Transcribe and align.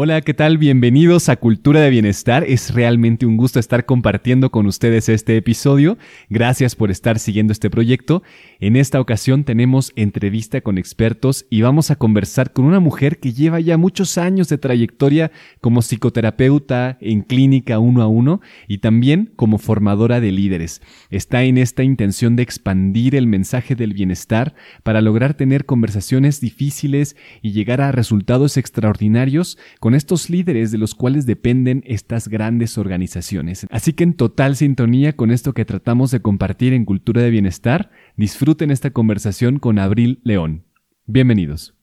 Hola, 0.00 0.20
¿qué 0.20 0.32
tal? 0.32 0.58
Bienvenidos 0.58 1.28
a 1.28 1.34
Cultura 1.34 1.80
de 1.80 1.90
Bienestar. 1.90 2.44
Es 2.44 2.72
realmente 2.72 3.26
un 3.26 3.36
gusto 3.36 3.58
estar 3.58 3.84
compartiendo 3.84 4.52
con 4.52 4.68
ustedes 4.68 5.08
este 5.08 5.36
episodio. 5.36 5.98
Gracias 6.30 6.76
por 6.76 6.92
estar 6.92 7.18
siguiendo 7.18 7.52
este 7.52 7.68
proyecto. 7.68 8.22
En 8.60 8.76
esta 8.76 9.00
ocasión 9.00 9.42
tenemos 9.42 9.92
entrevista 9.96 10.60
con 10.60 10.78
expertos 10.78 11.46
y 11.50 11.62
vamos 11.62 11.90
a 11.90 11.96
conversar 11.96 12.52
con 12.52 12.64
una 12.64 12.78
mujer 12.78 13.18
que 13.18 13.32
lleva 13.32 13.58
ya 13.58 13.76
muchos 13.76 14.18
años 14.18 14.48
de 14.48 14.58
trayectoria 14.58 15.32
como 15.60 15.82
psicoterapeuta 15.82 16.96
en 17.00 17.22
clínica 17.22 17.80
uno 17.80 18.00
a 18.00 18.06
uno 18.06 18.40
y 18.68 18.78
también 18.78 19.32
como 19.34 19.58
formadora 19.58 20.20
de 20.20 20.30
líderes. 20.30 20.80
Está 21.10 21.42
en 21.42 21.58
esta 21.58 21.82
intención 21.82 22.36
de 22.36 22.44
expandir 22.44 23.16
el 23.16 23.26
mensaje 23.26 23.74
del 23.74 23.94
bienestar 23.94 24.54
para 24.84 25.00
lograr 25.00 25.34
tener 25.34 25.66
conversaciones 25.66 26.40
difíciles 26.40 27.16
y 27.42 27.50
llegar 27.50 27.80
a 27.80 27.90
resultados 27.90 28.56
extraordinarios 28.56 29.58
estos 29.94 30.30
líderes 30.30 30.70
de 30.70 30.78
los 30.78 30.94
cuales 30.94 31.26
dependen 31.26 31.82
estas 31.86 32.28
grandes 32.28 32.78
organizaciones. 32.78 33.66
Así 33.70 33.92
que 33.92 34.04
en 34.04 34.14
total 34.14 34.56
sintonía 34.56 35.14
con 35.14 35.30
esto 35.30 35.54
que 35.54 35.64
tratamos 35.64 36.10
de 36.10 36.20
compartir 36.20 36.72
en 36.72 36.84
Cultura 36.84 37.22
de 37.22 37.30
Bienestar, 37.30 37.90
disfruten 38.16 38.70
esta 38.70 38.90
conversación 38.90 39.58
con 39.58 39.78
Abril 39.78 40.20
León. 40.24 40.64
Bienvenidos. 41.06 41.74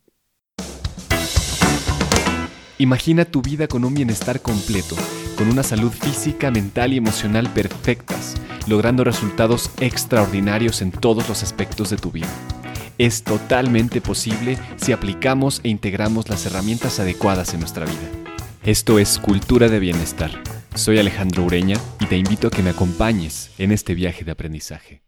Imagina 2.77 3.23
tu 3.23 3.41
vida 3.41 3.68
con 3.68 3.86
un 3.86 3.94
bienestar 3.94 4.41
completo, 4.41 4.96
con 5.38 5.48
una 5.48 5.63
salud 5.63 5.91
física, 5.91 6.52
mental 6.52 6.91
y 6.91 6.98
emocional 6.98 7.49
perfectas, 7.54 8.35
logrando 8.68 9.05
resultados 9.05 9.72
extraordinarios 9.80 10.82
en 10.82 10.91
todos 10.91 11.30
los 11.30 11.41
aspectos 11.41 11.90
de 11.90 11.98
tu 11.98 12.12
vida 12.12 12.27
es 12.98 13.23
totalmente 13.23 13.99
posible 14.02 14.58
si 14.77 14.91
aplicamos 14.91 15.59
e 15.63 15.70
integramos 15.70 16.30
las 16.30 16.45
herramientas 16.45 16.99
adecuadas 16.99 17.54
en 17.54 17.59
nuestra 17.59 17.85
vida. 17.85 18.35
Esto 18.63 18.99
es 18.99 19.20
Cultura 19.20 19.68
de 19.68 19.80
Bienestar. 19.80 20.31
Soy 20.76 20.98
Alejandro 20.98 21.44
Ureña 21.44 21.77
y 21.99 22.05
te 22.05 22.18
invito 22.18 22.48
a 22.48 22.51
que 22.51 22.63
me 22.63 22.71
acompañes 22.71 23.51
en 23.57 23.71
este 23.71 23.96
viaje 23.96 24.23
de 24.23 24.32
aprendizaje. 24.32 25.01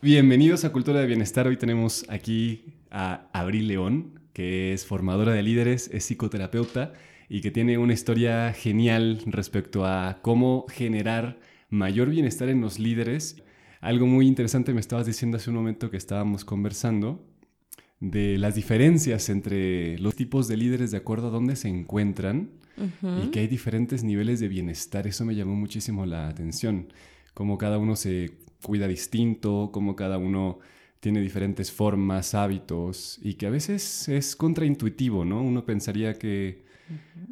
Bienvenidos 0.00 0.64
a 0.64 0.72
Cultura 0.72 1.00
de 1.00 1.06
Bienestar. 1.06 1.46
Hoy 1.48 1.56
tenemos 1.56 2.06
aquí 2.08 2.74
a 2.90 3.28
Abril 3.32 3.68
León, 3.68 4.20
que 4.32 4.72
es 4.72 4.86
formadora 4.86 5.32
de 5.32 5.42
líderes, 5.42 5.90
es 5.92 6.04
psicoterapeuta 6.04 6.92
y 7.28 7.40
que 7.40 7.50
tiene 7.50 7.76
una 7.76 7.92
historia 7.92 8.52
genial 8.52 9.20
respecto 9.26 9.84
a 9.84 10.20
cómo 10.22 10.66
generar 10.68 11.40
mayor 11.70 12.08
bienestar 12.08 12.48
en 12.48 12.60
los 12.60 12.78
líderes 12.78 13.42
algo 13.80 14.06
muy 14.06 14.26
interesante 14.26 14.72
me 14.72 14.80
estabas 14.80 15.06
diciendo 15.06 15.36
hace 15.36 15.50
un 15.50 15.56
momento 15.56 15.90
que 15.90 15.96
estábamos 15.96 16.44
conversando 16.44 17.24
de 18.00 18.38
las 18.38 18.54
diferencias 18.54 19.28
entre 19.28 19.98
los 19.98 20.14
tipos 20.14 20.48
de 20.48 20.56
líderes 20.56 20.90
de 20.90 20.98
acuerdo 20.98 21.28
a 21.28 21.30
dónde 21.30 21.56
se 21.56 21.68
encuentran 21.68 22.50
y 23.22 23.30
que 23.30 23.40
hay 23.40 23.46
diferentes 23.46 24.04
niveles 24.04 24.38
de 24.38 24.48
bienestar. 24.48 25.06
Eso 25.06 25.24
me 25.24 25.34
llamó 25.34 25.54
muchísimo 25.54 26.04
la 26.04 26.28
atención. 26.28 26.92
Cómo 27.32 27.56
cada 27.56 27.78
uno 27.78 27.96
se 27.96 28.32
cuida 28.62 28.86
distinto, 28.86 29.70
cómo 29.72 29.96
cada 29.96 30.18
uno 30.18 30.58
tiene 31.00 31.20
diferentes 31.20 31.72
formas, 31.72 32.34
hábitos 32.34 33.18
y 33.22 33.34
que 33.34 33.46
a 33.46 33.50
veces 33.50 34.08
es 34.08 34.36
contraintuitivo, 34.36 35.24
¿no? 35.24 35.40
Uno 35.40 35.64
pensaría 35.64 36.18
que 36.18 36.64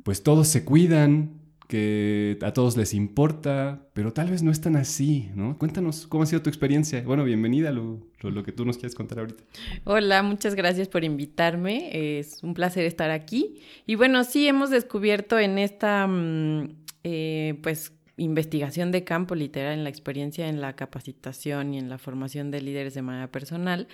pues 0.03 0.23
todos 0.23 0.49
se 0.49 0.65
cuidan, 0.65 1.44
que 1.75 2.39
a 2.43 2.53
todos 2.53 2.77
les 2.77 2.95
importa, 2.95 3.89
pero 3.95 4.13
tal 4.13 4.31
vez 4.31 4.45
no 4.45 4.53
es 4.53 4.61
tan 4.61 4.77
así, 4.77 5.29
¿no? 5.35 5.59
Cuéntanos 5.59 6.07
cómo 6.07 6.23
ha 6.23 6.27
sido 6.27 6.41
tu 6.41 6.49
experiencia. 6.49 7.03
Bueno, 7.03 7.25
bienvenida 7.25 7.73
lo, 7.73 7.99
que 8.45 8.53
tú 8.53 8.65
nos 8.65 8.77
quieres 8.77 8.95
contar 8.95 9.19
ahorita. 9.19 9.43
Hola, 9.83 10.23
muchas 10.23 10.55
gracias 10.55 10.87
por 10.87 11.03
invitarme. 11.03 12.21
Es 12.21 12.45
un 12.45 12.55
placer 12.55 12.85
estar 12.85 13.11
aquí. 13.11 13.57
Y 13.87 13.97
bueno, 13.97 14.23
sí 14.23 14.47
hemos 14.47 14.71
descubierto 14.71 15.37
en 15.37 15.59
esta, 15.59 16.07
mm, 16.07 16.77
eh, 17.03 17.59
pues, 17.61 17.93
investigación 18.19 18.93
de 18.93 19.03
campo 19.03 19.35
literal 19.35 19.75
en 19.75 19.83
la 19.83 19.91
experiencia 19.91 20.47
en 20.47 20.61
la 20.61 20.77
capacitación 20.77 21.75
y 21.75 21.79
en 21.79 21.89
la 21.89 21.99
formación 21.99 22.53
de 22.53 22.61
líderes 22.61 22.95
de 22.95 23.03
manera 23.03 23.33
personal, 23.33 23.89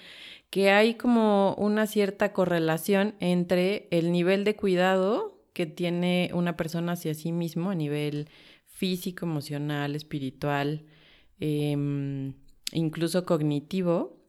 que 0.51 0.71
hay 0.71 0.97
como 0.97 1.55
una 1.55 1.87
cierta 1.87 2.35
correlación 2.35 3.15
entre 3.21 3.89
el 3.91 4.13
nivel 4.13 4.45
de 4.45 4.55
cuidado 4.55 5.40
que 5.53 5.67
tiene 5.67 6.31
una 6.35 6.57
persona 6.57 6.93
hacia 6.93 7.15
sí 7.15 7.33
mismo 7.33 7.71
a 7.71 7.75
nivel 7.75 8.29
físico, 8.67 9.27
emocional, 9.27 9.95
espiritual, 9.95 10.85
em, 11.39 12.35
incluso 12.73 13.25
cognitivo, 13.25 14.21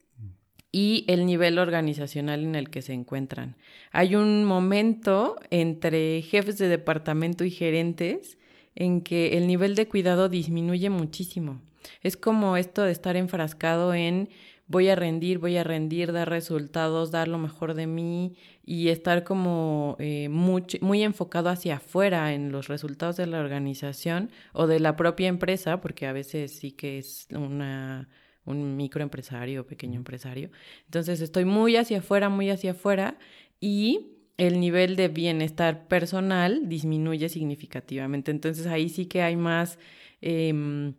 y 0.72 1.04
el 1.08 1.26
nivel 1.26 1.60
organizacional 1.60 2.44
en 2.44 2.56
el 2.56 2.70
que 2.70 2.82
se 2.82 2.94
encuentran. 2.94 3.58
Hay 3.92 4.16
un 4.16 4.46
momento 4.46 5.36
entre 5.50 6.22
jefes 6.22 6.58
de 6.58 6.70
departamento 6.70 7.44
y 7.44 7.52
gerentes 7.52 8.38
en 8.76 9.02
que 9.02 9.38
el 9.38 9.48
nivel 9.48 9.76
de 9.76 9.88
cuidado 9.88 10.30
disminuye 10.30 10.90
muchísimo. 10.90 11.62
Es 12.02 12.16
como 12.16 12.56
esto 12.56 12.84
de 12.84 12.92
estar 12.92 13.18
enfrascado 13.18 13.94
en 13.94 14.30
voy 14.68 14.88
a 14.88 14.96
rendir, 14.96 15.40
voy 15.40 15.58
a 15.58 15.64
rendir, 15.64 16.14
dar 16.14 16.30
resultados, 16.30 17.12
dar 17.12 17.28
lo 17.28 17.38
mejor 17.38 17.74
de 17.74 17.88
mí 17.88 18.36
y 18.72 18.88
estar 18.88 19.26
como 19.26 19.98
eh, 20.00 20.30
muy, 20.30 20.64
muy 20.80 21.04
enfocado 21.04 21.50
hacia 21.50 21.76
afuera 21.76 22.34
en 22.34 22.54
los 22.54 22.70
resultados 22.70 23.18
de 23.18 23.26
la 23.26 23.42
organización 23.42 24.32
o 24.54 24.66
de 24.66 24.80
la 24.80 24.96
propia 24.96 25.28
empresa, 25.28 25.82
porque 25.82 26.08
a 26.08 26.14
veces 26.14 26.54
sí 26.54 26.72
que 26.72 26.98
es 26.98 27.28
una, 27.32 28.08
un 28.46 28.78
microempresario 28.78 29.60
o 29.60 29.66
pequeño 29.66 29.98
empresario. 29.98 30.52
Entonces 30.86 31.20
estoy 31.20 31.44
muy 31.44 31.76
hacia 31.76 31.98
afuera, 31.98 32.30
muy 32.30 32.50
hacia 32.50 32.72
afuera 32.72 33.20
y 33.60 34.14
el 34.38 34.62
nivel 34.62 34.96
de 34.96 35.10
bienestar 35.10 35.90
personal 35.90 36.70
disminuye 36.70 37.28
significativamente. 37.28 38.32
Entonces 38.32 38.68
ahí 38.68 38.88
sí 38.88 39.06
que 39.06 39.22
hay 39.22 39.36
más... 39.36 39.80
Em, 40.22 40.94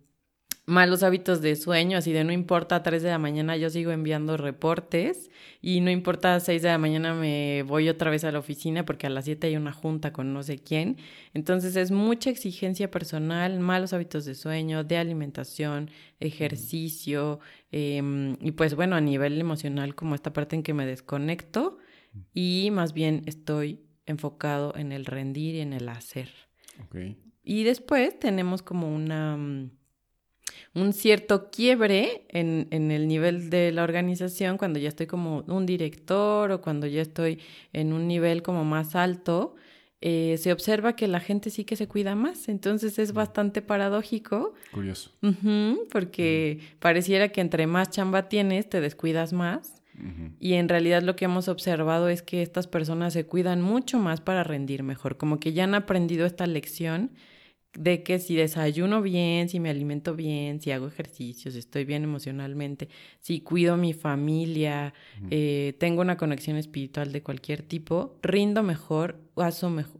malos 0.65 1.03
hábitos 1.03 1.43
de 1.43 1.57
sueño, 1.57 1.99
así 1.99 2.13
de 2.13 2.23
no 2.23 2.33
importa 2.33 2.77
a 2.77 2.83
3 2.83 3.03
de 3.03 3.11
la 3.11 3.19
mañana 3.19 3.57
yo 3.57 3.69
sigo 3.69 3.91
enviando 3.91 4.37
reportes 4.37 5.31
y 5.61 5.81
no 5.81 5.91
importa 5.91 6.37
a 6.37 6.41
6 6.41 6.63
de 6.63 6.69
la 6.69 6.79
mañana 6.79 7.15
me 7.15 7.65
voy 7.65 7.89
otra 7.89 8.11
vez 8.11 8.23
a 8.23 8.31
la 8.31 8.39
oficina 8.39 8.85
porque 8.85 9.09
a 9.09 9.11
las 9.11 9.25
7 9.25 9.49
hay 9.49 9.57
una 9.57 9.73
junta 9.73 10.13
con 10.13 10.33
no 10.33 10.43
sé 10.43 10.59
quién. 10.59 10.99
Entonces 11.35 11.75
es 11.75 11.91
mucha 11.91 12.31
exigencia 12.31 12.91
personal, 12.91 13.59
malos 13.59 13.93
hábitos 13.93 14.25
de 14.25 14.37
sueño, 14.37 14.85
de 14.85 14.99
alimentación, 14.99 15.91
ejercicio 16.21 17.41
em, 17.73 18.37
y 18.41 18.53
pues 18.53 18.77
bueno, 18.77 18.95
a 18.95 19.01
nivel 19.01 19.41
emocional 19.41 19.97
como 19.97 20.15
esta 20.15 20.33
parte 20.33 20.55
en 20.55 20.63
que 20.63 20.75
me 20.75 20.87
desconecto 20.87 21.79
y 22.35 22.71
más 22.73 22.93
bien 22.93 23.23
estoy 23.27 23.81
enfocado 24.07 24.75
en 24.77 24.93
el 24.93 25.07
rendir 25.07 25.57
y 25.57 25.61
en 25.61 25.73
el 25.73 25.89
hacer. 25.89 26.31
Y 27.43 27.65
después 27.65 28.19
tenemos 28.19 28.63
como 28.63 28.95
una 28.95 29.37
mm, 29.37 29.71
un 30.75 30.93
cierto 30.93 31.51
quiebre 31.51 32.25
en, 32.29 32.69
en, 32.71 32.91
el 32.91 33.07
nivel 33.07 33.51
de 33.51 33.73
la 33.73 33.83
organización 33.83 34.57
cuando 34.57 34.79
ya 34.79 34.89
estoy 34.89 35.07
como 35.07 35.45
un 35.47 35.67
director 35.67 36.51
o 36.51 36.61
cuando 36.63 36.87
ya 36.87 37.03
estoy 37.03 37.41
en 37.73 37.93
un 37.93 38.09
nivel 38.09 38.43
como 38.43 38.65
más 38.65 38.97
alto, 38.97 39.55
eh, 40.05 40.37
se 40.39 40.51
observa 40.51 40.97
que 40.97 41.07
la 41.07 41.21
gente 41.21 41.49
sí 41.51 41.65
que 41.65 41.77
se 41.77 41.87
cuida 41.87 42.17
más. 42.17 42.49
Entonces 42.49 42.99
es 42.99 43.13
bastante 43.13 43.63
paradójico. 43.63 44.53
Curioso. 44.73 45.13
porque 45.91 46.59
pareciera 46.81 47.29
que 47.29 47.41
entre 47.41 47.69
más 47.69 47.91
chamba 47.91 48.29
tienes, 48.29 48.69
te 48.69 48.81
descuidas 48.81 49.33
más. 49.33 49.81
Y 50.41 50.55
en 50.55 50.69
realidad 50.69 51.03
lo 51.03 51.15
que 51.15 51.27
hemos 51.27 51.47
observado 51.47 52.09
es 52.09 52.23
que 52.23 52.43
estas 52.43 52.67
personas 52.67 53.13
se 53.13 53.27
cuidan 53.27 53.63
mucho 53.63 53.99
más 53.99 54.21
para 54.21 54.43
rendir 54.43 54.83
mejor, 54.83 55.17
como 55.17 55.39
que 55.39 55.53
ya 55.53 55.65
han 55.65 55.75
aprendido 55.75 56.27
esta 56.27 56.47
lección 56.47 57.13
de 57.75 58.03
que 58.03 58.19
si 58.19 58.37
desayuno 58.37 59.01
bien, 59.01 59.49
si 59.49 59.59
me 59.59 59.71
alimento 59.71 60.15
bien, 60.15 60.61
si 60.61 60.71
hago 60.73 60.87
ejercicios, 60.87 61.55
si 61.55 61.61
estoy 61.61 61.85
bien 61.85 62.05
emocionalmente, 62.05 62.89
si 63.21 63.41
cuido 63.41 63.75
a 63.75 63.77
mi 63.77 63.95
familia, 63.95 64.93
eh, 65.31 65.75
tengo 65.79 66.03
una 66.03 66.17
conexión 66.17 66.57
espiritual 66.57 67.13
de 67.13 67.23
cualquier 67.23 67.63
tipo, 67.63 68.19
rindo 68.23 68.63
mejor, 68.63 69.21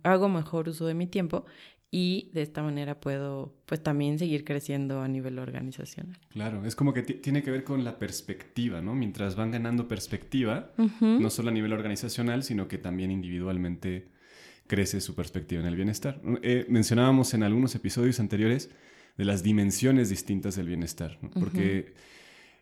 hago 0.03 0.29
mejor 0.29 0.69
uso 0.69 0.87
de 0.87 0.95
mi 0.95 1.07
tiempo 1.07 1.47
y 1.95 2.31
de 2.33 2.41
esta 2.43 2.63
manera 2.63 3.01
puedo 3.01 3.55
pues 3.67 3.83
también 3.83 4.19
seguir 4.19 4.45
creciendo 4.45 5.03
a 5.03 5.09
nivel 5.09 5.39
organizacional. 5.39 6.19
Claro, 6.31 6.65
es 6.65 6.75
como 6.75 6.95
que 6.95 7.03
tiene 7.03 7.43
que 7.43 7.51
ver 7.51 7.65
con 7.65 7.85
la 7.85 7.99
perspectiva, 7.99 8.81
¿no? 8.81 8.95
Mientras 8.95 9.37
van 9.37 9.51
ganando 9.51 9.89
perspectiva, 9.89 10.73
no 11.01 11.31
solo 11.31 11.51
a 11.51 11.53
nivel 11.53 11.73
organizacional, 11.73 12.45
sino 12.45 12.67
que 12.67 12.79
también 12.79 13.11
individualmente 13.11 14.09
crece 14.73 15.03
su 15.03 15.15
perspectiva 15.15 15.61
en 15.61 15.69
el 15.69 15.77
bienestar. 15.77 16.19
Eh, 16.43 16.65
mencionábamos 16.71 17.35
en 17.35 17.43
algunos 17.43 17.75
episodios 17.75 18.19
anteriores 18.21 18.71
de 19.19 19.27
las 19.27 19.43
dimensiones 19.43 20.09
distintas 20.09 20.57
del 20.57 20.67
bienestar, 20.67 21.19
porque 21.39 21.93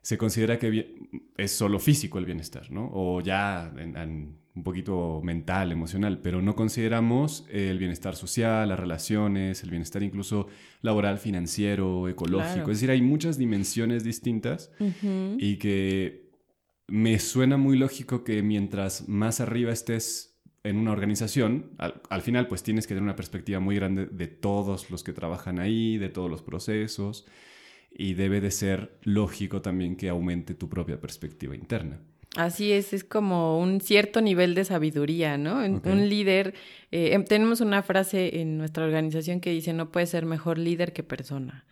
se 0.02 0.18
considera 0.18 0.58
que 0.58 0.96
es 1.36 1.52
solo 1.52 1.78
físico 1.78 2.18
el 2.18 2.24
bienestar, 2.24 2.72
¿no? 2.72 2.90
o 2.92 3.20
ya 3.20 3.72
un 3.76 4.64
poquito 4.64 5.20
mental, 5.22 5.70
emocional, 5.70 6.18
pero 6.20 6.42
no 6.42 6.56
consideramos 6.56 7.46
el 7.48 7.78
bienestar 7.78 8.16
social, 8.16 8.68
las 8.70 8.80
relaciones, 8.80 9.62
el 9.62 9.70
bienestar 9.70 10.02
incluso 10.02 10.48
laboral, 10.82 11.18
financiero, 11.18 12.08
ecológico. 12.08 12.72
Es 12.72 12.78
decir, 12.78 12.90
hay 12.90 13.02
muchas 13.02 13.38
dimensiones 13.38 14.02
distintas 14.02 14.72
y 15.38 15.58
que 15.58 16.28
me 16.88 17.20
suena 17.20 17.56
muy 17.56 17.78
lógico 17.78 18.24
que 18.24 18.42
mientras 18.42 19.08
más 19.08 19.38
arriba 19.38 19.70
estés 19.70 20.29
en 20.62 20.76
una 20.76 20.92
organización, 20.92 21.70
al, 21.78 22.22
final 22.22 22.46
pues 22.46 22.62
tienes 22.62 22.86
que 22.86 22.90
tener 22.94 23.02
una 23.02 23.16
perspectiva 23.16 23.60
muy 23.60 23.76
grande 23.76 24.06
de 24.06 24.26
todos 24.26 24.90
los 24.90 25.02
que 25.02 25.12
trabajan 25.12 25.58
ahí, 25.58 25.96
de 25.96 26.10
todos 26.10 26.30
los 26.30 26.42
procesos, 26.42 27.26
y 27.90 28.14
debe 28.14 28.40
de 28.40 28.50
ser 28.50 28.98
lógico 29.02 29.62
también 29.62 29.96
que 29.96 30.08
aumente 30.08 30.54
tu 30.54 30.68
propia 30.68 31.00
perspectiva 31.00 31.54
interna. 31.54 32.00
Así 32.36 32.70
es, 32.70 32.92
es 32.92 33.02
como 33.02 33.58
un 33.58 33.80
cierto 33.80 34.20
nivel 34.20 34.54
de 34.54 34.64
sabiduría, 34.64 35.36
¿no? 35.36 35.64
Un 35.64 36.08
líder, 36.08 36.54
eh, 36.92 37.14
em, 37.14 37.24
tenemos 37.24 37.60
una 37.60 37.82
frase 37.82 38.40
en 38.40 38.56
nuestra 38.56 38.84
organización 38.84 39.40
que 39.40 39.50
dice, 39.50 39.72
no 39.72 39.90
puede 39.90 40.06
ser 40.06 40.26
mejor 40.26 40.58
líder 40.58 40.92
que 40.92 41.02
persona. 41.02 41.66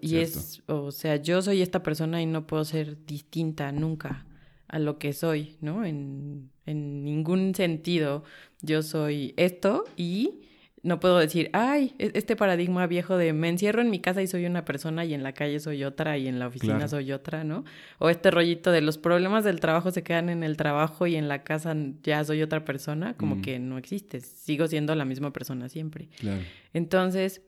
y 0.00 0.16
es, 0.16 0.60
o 0.66 0.90
sea, 0.90 1.16
yo 1.16 1.40
soy 1.40 1.62
esta 1.62 1.84
persona 1.84 2.20
y 2.20 2.26
no 2.26 2.48
puedo 2.48 2.64
ser 2.64 3.06
distinta 3.06 3.70
nunca 3.70 4.26
a 4.66 4.80
lo 4.80 4.98
que 4.98 5.12
soy, 5.12 5.56
¿no? 5.60 5.84
En, 5.84 6.50
en 6.68 7.04
ningún 7.04 7.54
sentido 7.54 8.24
yo 8.60 8.82
soy 8.82 9.34
esto 9.36 9.84
y 9.96 10.40
no 10.82 11.00
puedo 11.00 11.18
decir, 11.18 11.50
ay, 11.52 11.94
e-, 11.98 12.12
este 12.14 12.36
paradigma 12.36 12.86
viejo 12.86 13.16
de 13.16 13.32
me 13.32 13.48
encierro 13.48 13.80
en 13.80 13.90
mi 13.90 14.00
casa 14.00 14.22
y 14.22 14.26
soy 14.26 14.46
una 14.46 14.64
persona 14.64 15.04
y 15.04 15.14
en 15.14 15.22
la 15.22 15.32
calle 15.32 15.60
soy 15.60 15.84
otra 15.84 16.18
y 16.18 16.28
en 16.28 16.38
la 16.38 16.46
oficina 16.46 16.88
soy 16.88 17.12
otra, 17.12 17.44
¿no? 17.44 17.64
O 17.98 18.10
este 18.10 18.30
rollito 18.30 18.70
de 18.70 18.80
los 18.80 18.98
problemas 18.98 19.44
del 19.44 19.60
trabajo 19.60 19.90
se 19.90 20.02
quedan 20.02 20.28
en 20.28 20.42
el 20.42 20.56
trabajo 20.56 21.06
y 21.06 21.16
en 21.16 21.28
la 21.28 21.42
casa 21.42 21.76
ya 22.02 22.24
soy 22.24 22.42
otra 22.42 22.64
persona, 22.64 23.14
como 23.16 23.42
que 23.42 23.58
no 23.58 23.78
existe, 23.78 24.20
sigo 24.20 24.66
siendo 24.66 24.94
la 24.94 25.04
misma 25.04 25.32
persona 25.32 25.68
siempre. 25.68 26.08
Claro. 26.18 26.42
Entonces, 26.72 27.42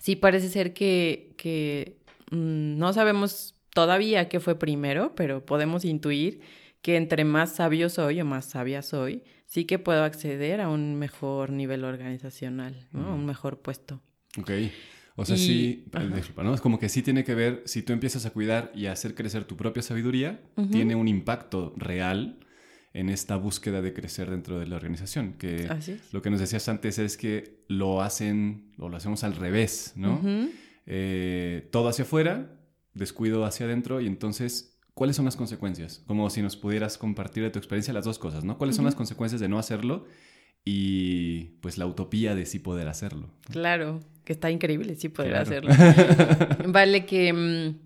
sí 0.00 0.16
parece 0.16 0.48
ser 0.48 0.72
que, 0.72 1.34
que 1.36 1.98
mm, 2.30 2.78
no 2.78 2.92
sabemos 2.92 3.54
todavía 3.74 4.28
qué 4.28 4.40
fue 4.40 4.58
primero, 4.58 5.14
pero 5.14 5.44
podemos 5.44 5.84
intuir 5.84 6.40
que 6.84 6.98
entre 6.98 7.24
más 7.24 7.54
sabio 7.54 7.88
soy 7.88 8.20
o 8.20 8.26
más 8.26 8.44
sabia 8.44 8.82
soy, 8.82 9.22
sí 9.46 9.64
que 9.64 9.78
puedo 9.78 10.04
acceder 10.04 10.60
a 10.60 10.68
un 10.68 10.96
mejor 10.96 11.48
nivel 11.48 11.82
organizacional, 11.82 12.88
¿no? 12.92 13.14
Un 13.14 13.24
mejor 13.24 13.62
puesto. 13.62 14.02
Ok. 14.38 14.50
O 15.16 15.24
sea, 15.24 15.38
sí, 15.38 15.86
¿no? 16.36 16.52
Es 16.52 16.60
como 16.60 16.78
que 16.78 16.90
sí 16.90 17.00
tiene 17.00 17.24
que 17.24 17.34
ver, 17.34 17.62
si 17.64 17.82
tú 17.82 17.94
empiezas 17.94 18.26
a 18.26 18.30
cuidar 18.34 18.70
y 18.74 18.84
a 18.84 18.92
hacer 18.92 19.14
crecer 19.14 19.44
tu 19.44 19.56
propia 19.56 19.82
sabiduría, 19.82 20.42
tiene 20.70 20.94
un 20.94 21.08
impacto 21.08 21.72
real 21.78 22.38
en 22.92 23.08
esta 23.08 23.36
búsqueda 23.36 23.80
de 23.80 23.94
crecer 23.94 24.28
dentro 24.28 24.58
de 24.58 24.66
la 24.66 24.76
organización. 24.76 25.38
Que 25.38 25.66
lo 26.12 26.20
que 26.20 26.28
nos 26.28 26.40
decías 26.40 26.68
antes 26.68 26.98
es 26.98 27.16
que 27.16 27.64
lo 27.66 28.02
hacen, 28.02 28.74
o 28.76 28.90
lo 28.90 28.98
hacemos 28.98 29.24
al 29.24 29.36
revés, 29.36 29.94
¿no? 29.96 30.20
Eh, 30.84 31.66
todo 31.72 31.88
hacia 31.88 32.04
afuera, 32.04 32.60
descuido 32.92 33.46
hacia 33.46 33.64
adentro, 33.64 34.02
y 34.02 34.06
entonces 34.06 34.73
¿cuáles 34.94 35.16
son 35.16 35.24
las 35.24 35.36
consecuencias? 35.36 36.02
Como 36.06 36.30
si 36.30 36.42
nos 36.42 36.56
pudieras 36.56 36.98
compartir 36.98 37.42
de 37.42 37.50
tu 37.50 37.58
experiencia 37.58 37.92
las 37.92 38.04
dos 38.04 38.18
cosas, 38.18 38.44
¿no? 38.44 38.58
¿Cuáles 38.58 38.76
son 38.76 38.84
las 38.84 38.94
consecuencias 38.94 39.40
de 39.40 39.48
no 39.48 39.58
hacerlo? 39.58 40.06
Y 40.64 41.56
pues 41.60 41.76
la 41.76 41.86
utopía 41.86 42.34
de 42.34 42.46
sí 42.46 42.58
poder 42.58 42.88
hacerlo. 42.88 43.28
Claro, 43.50 44.00
que 44.24 44.32
está 44.32 44.50
increíble 44.50 44.94
sí 44.96 45.08
poder 45.08 45.36
hacerlo. 45.36 45.72
vale 46.68 47.04
que 47.04 47.32
mm, 47.32 47.84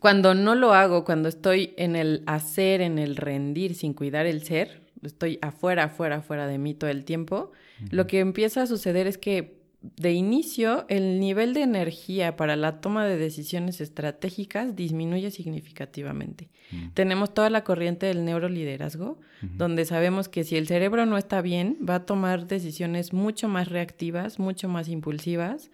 cuando 0.00 0.34
no 0.34 0.54
lo 0.54 0.74
hago, 0.74 1.04
cuando 1.04 1.28
estoy 1.28 1.74
en 1.76 1.94
el 1.94 2.24
hacer, 2.26 2.80
en 2.80 2.98
el 2.98 3.16
rendir 3.16 3.74
sin 3.74 3.94
cuidar 3.94 4.26
el 4.26 4.42
ser, 4.42 4.82
estoy 5.02 5.38
afuera, 5.40 5.84
afuera, 5.84 6.16
afuera 6.16 6.46
de 6.46 6.58
mí 6.58 6.74
todo 6.74 6.90
el 6.90 7.04
tiempo, 7.04 7.52
lo 7.90 8.06
que 8.06 8.20
empieza 8.20 8.62
a 8.62 8.66
suceder 8.66 9.06
es 9.06 9.18
que 9.18 9.63
de 9.96 10.12
inicio, 10.12 10.86
el 10.88 11.20
nivel 11.20 11.52
de 11.52 11.60
energía 11.62 12.36
para 12.36 12.56
la 12.56 12.80
toma 12.80 13.04
de 13.04 13.18
decisiones 13.18 13.82
estratégicas 13.82 14.74
disminuye 14.74 15.30
significativamente. 15.30 16.48
Mm. 16.70 16.88
Tenemos 16.94 17.34
toda 17.34 17.50
la 17.50 17.64
corriente 17.64 18.06
del 18.06 18.24
neuroliderazgo, 18.24 19.18
donde 19.42 19.84
sabemos 19.84 20.30
que 20.30 20.42
si 20.42 20.56
el 20.56 20.66
cerebro 20.66 21.04
no 21.04 21.18
está 21.18 21.42
bien, 21.42 21.76
va 21.86 21.96
a 21.96 22.06
tomar 22.06 22.46
decisiones 22.46 23.12
mucho 23.12 23.46
más 23.46 23.68
reactivas, 23.68 24.38
mucho 24.38 24.70
más 24.70 24.88
impulsivas 24.88 25.70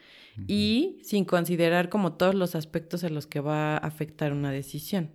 y 0.49 0.99
sin 1.03 1.25
considerar 1.25 1.89
como 1.89 2.15
todos 2.15 2.35
los 2.35 2.57
aspectos 2.57 3.05
en 3.05 3.15
los 3.15 3.29
que 3.29 3.39
va 3.39 3.75
a 3.75 3.77
afectar 3.77 4.33
una 4.33 4.51
decisión. 4.51 5.11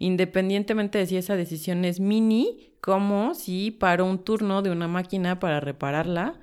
Independientemente 0.00 0.98
de 0.98 1.06
si 1.06 1.16
esa 1.16 1.36
decisión 1.36 1.84
es 1.84 2.00
mini, 2.00 2.72
como 2.80 3.34
si 3.34 3.70
paro 3.70 4.06
un 4.06 4.24
turno 4.24 4.60
de 4.60 4.70
una 4.70 4.88
máquina 4.88 5.38
para 5.38 5.60
repararla, 5.60 6.40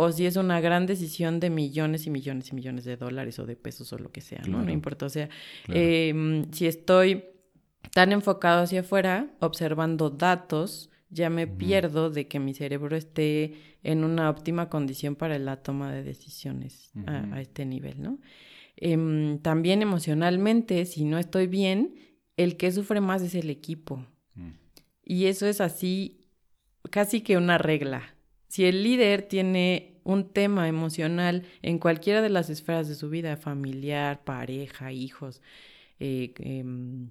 o 0.00 0.12
si 0.12 0.26
es 0.26 0.36
una 0.36 0.60
gran 0.60 0.86
decisión 0.86 1.40
de 1.40 1.50
millones 1.50 2.06
y 2.06 2.10
millones 2.10 2.52
y 2.52 2.54
millones 2.54 2.84
de 2.84 2.96
dólares 2.96 3.36
o 3.40 3.46
de 3.46 3.56
pesos 3.56 3.92
o 3.92 3.98
lo 3.98 4.12
que 4.12 4.20
sea, 4.20 4.40
¿no? 4.46 4.62
No 4.62 4.70
importa, 4.70 5.06
o 5.06 5.08
sea, 5.08 5.28
em, 5.66 6.48
si 6.52 6.68
estoy 6.68 7.24
tan 7.92 8.12
enfocado 8.12 8.62
hacia 8.62 8.80
afuera, 8.80 9.28
observando 9.40 10.08
datos, 10.08 10.88
ya 11.10 11.30
me 11.30 11.48
pierdo 11.48 12.10
de 12.10 12.28
que 12.28 12.38
mi 12.38 12.54
cerebro 12.54 12.94
esté 12.94 13.54
en 13.82 14.04
una 14.04 14.30
óptima 14.30 14.68
condición 14.68 15.16
para 15.16 15.36
la 15.40 15.64
toma 15.64 15.90
de 15.90 16.04
decisiones 16.04 16.92
a, 17.06 17.40
este 17.40 17.66
nivel, 17.66 18.00
¿no? 18.00 18.20
Em, 18.76 19.40
también 19.40 19.82
emocionalmente, 19.82 20.84
si 20.84 21.06
no 21.06 21.18
estoy 21.18 21.48
bien, 21.48 21.96
el 22.36 22.56
que 22.56 22.70
sufre 22.70 23.00
más 23.00 23.20
es 23.22 23.34
el 23.34 23.50
equipo. 23.50 24.06
Mm. 24.36 24.50
Y 25.02 25.24
eso 25.24 25.48
es 25.48 25.60
así, 25.60 26.28
casi 26.88 27.20
que 27.22 27.36
una 27.36 27.58
regla. 27.58 28.14
Si 28.48 28.64
el 28.64 28.82
líder 28.82 29.22
tiene 29.22 29.98
un 30.04 30.24
tema 30.30 30.68
emocional 30.68 31.44
en 31.62 31.78
cualquiera 31.78 32.22
de 32.22 32.30
las 32.30 32.48
esferas 32.48 32.88
de 32.88 32.94
su 32.94 33.10
vida, 33.10 33.36
familiar, 33.36 34.24
pareja, 34.24 34.90
hijos, 34.90 35.42
eh, 36.00 36.32
em, 36.38 37.10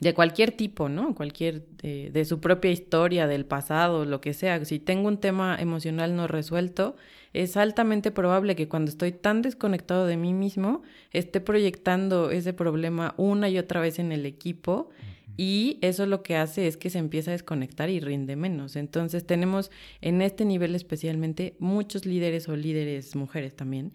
de 0.00 0.12
cualquier 0.12 0.50
tipo, 0.52 0.88
¿no? 0.88 1.14
Cualquier, 1.14 1.64
eh, 1.82 2.10
de 2.12 2.24
su 2.24 2.40
propia 2.40 2.70
historia, 2.70 3.26
del 3.26 3.46
pasado, 3.46 4.04
lo 4.04 4.20
que 4.20 4.34
sea. 4.34 4.62
Si 4.64 4.78
tengo 4.78 5.08
un 5.08 5.18
tema 5.18 5.56
emocional 5.58 6.16
no 6.16 6.26
resuelto, 6.26 6.96
es 7.32 7.56
altamente 7.56 8.10
probable 8.10 8.56
que 8.56 8.68
cuando 8.68 8.90
estoy 8.90 9.12
tan 9.12 9.40
desconectado 9.40 10.06
de 10.06 10.16
mí 10.16 10.34
mismo, 10.34 10.82
esté 11.12 11.40
proyectando 11.40 12.30
ese 12.30 12.52
problema 12.52 13.14
una 13.16 13.48
y 13.48 13.58
otra 13.58 13.80
vez 13.80 13.98
en 13.98 14.12
el 14.12 14.26
equipo 14.26 14.90
y 15.36 15.78
eso 15.82 16.06
lo 16.06 16.22
que 16.22 16.36
hace 16.36 16.66
es 16.66 16.76
que 16.76 16.90
se 16.90 16.98
empieza 16.98 17.30
a 17.30 17.32
desconectar 17.32 17.90
y 17.90 18.00
rinde 18.00 18.36
menos. 18.36 18.76
Entonces 18.76 19.26
tenemos 19.26 19.70
en 20.00 20.22
este 20.22 20.44
nivel 20.44 20.74
especialmente 20.74 21.56
muchos 21.58 22.06
líderes 22.06 22.48
o 22.48 22.56
líderes 22.56 23.16
mujeres 23.16 23.54
también 23.54 23.92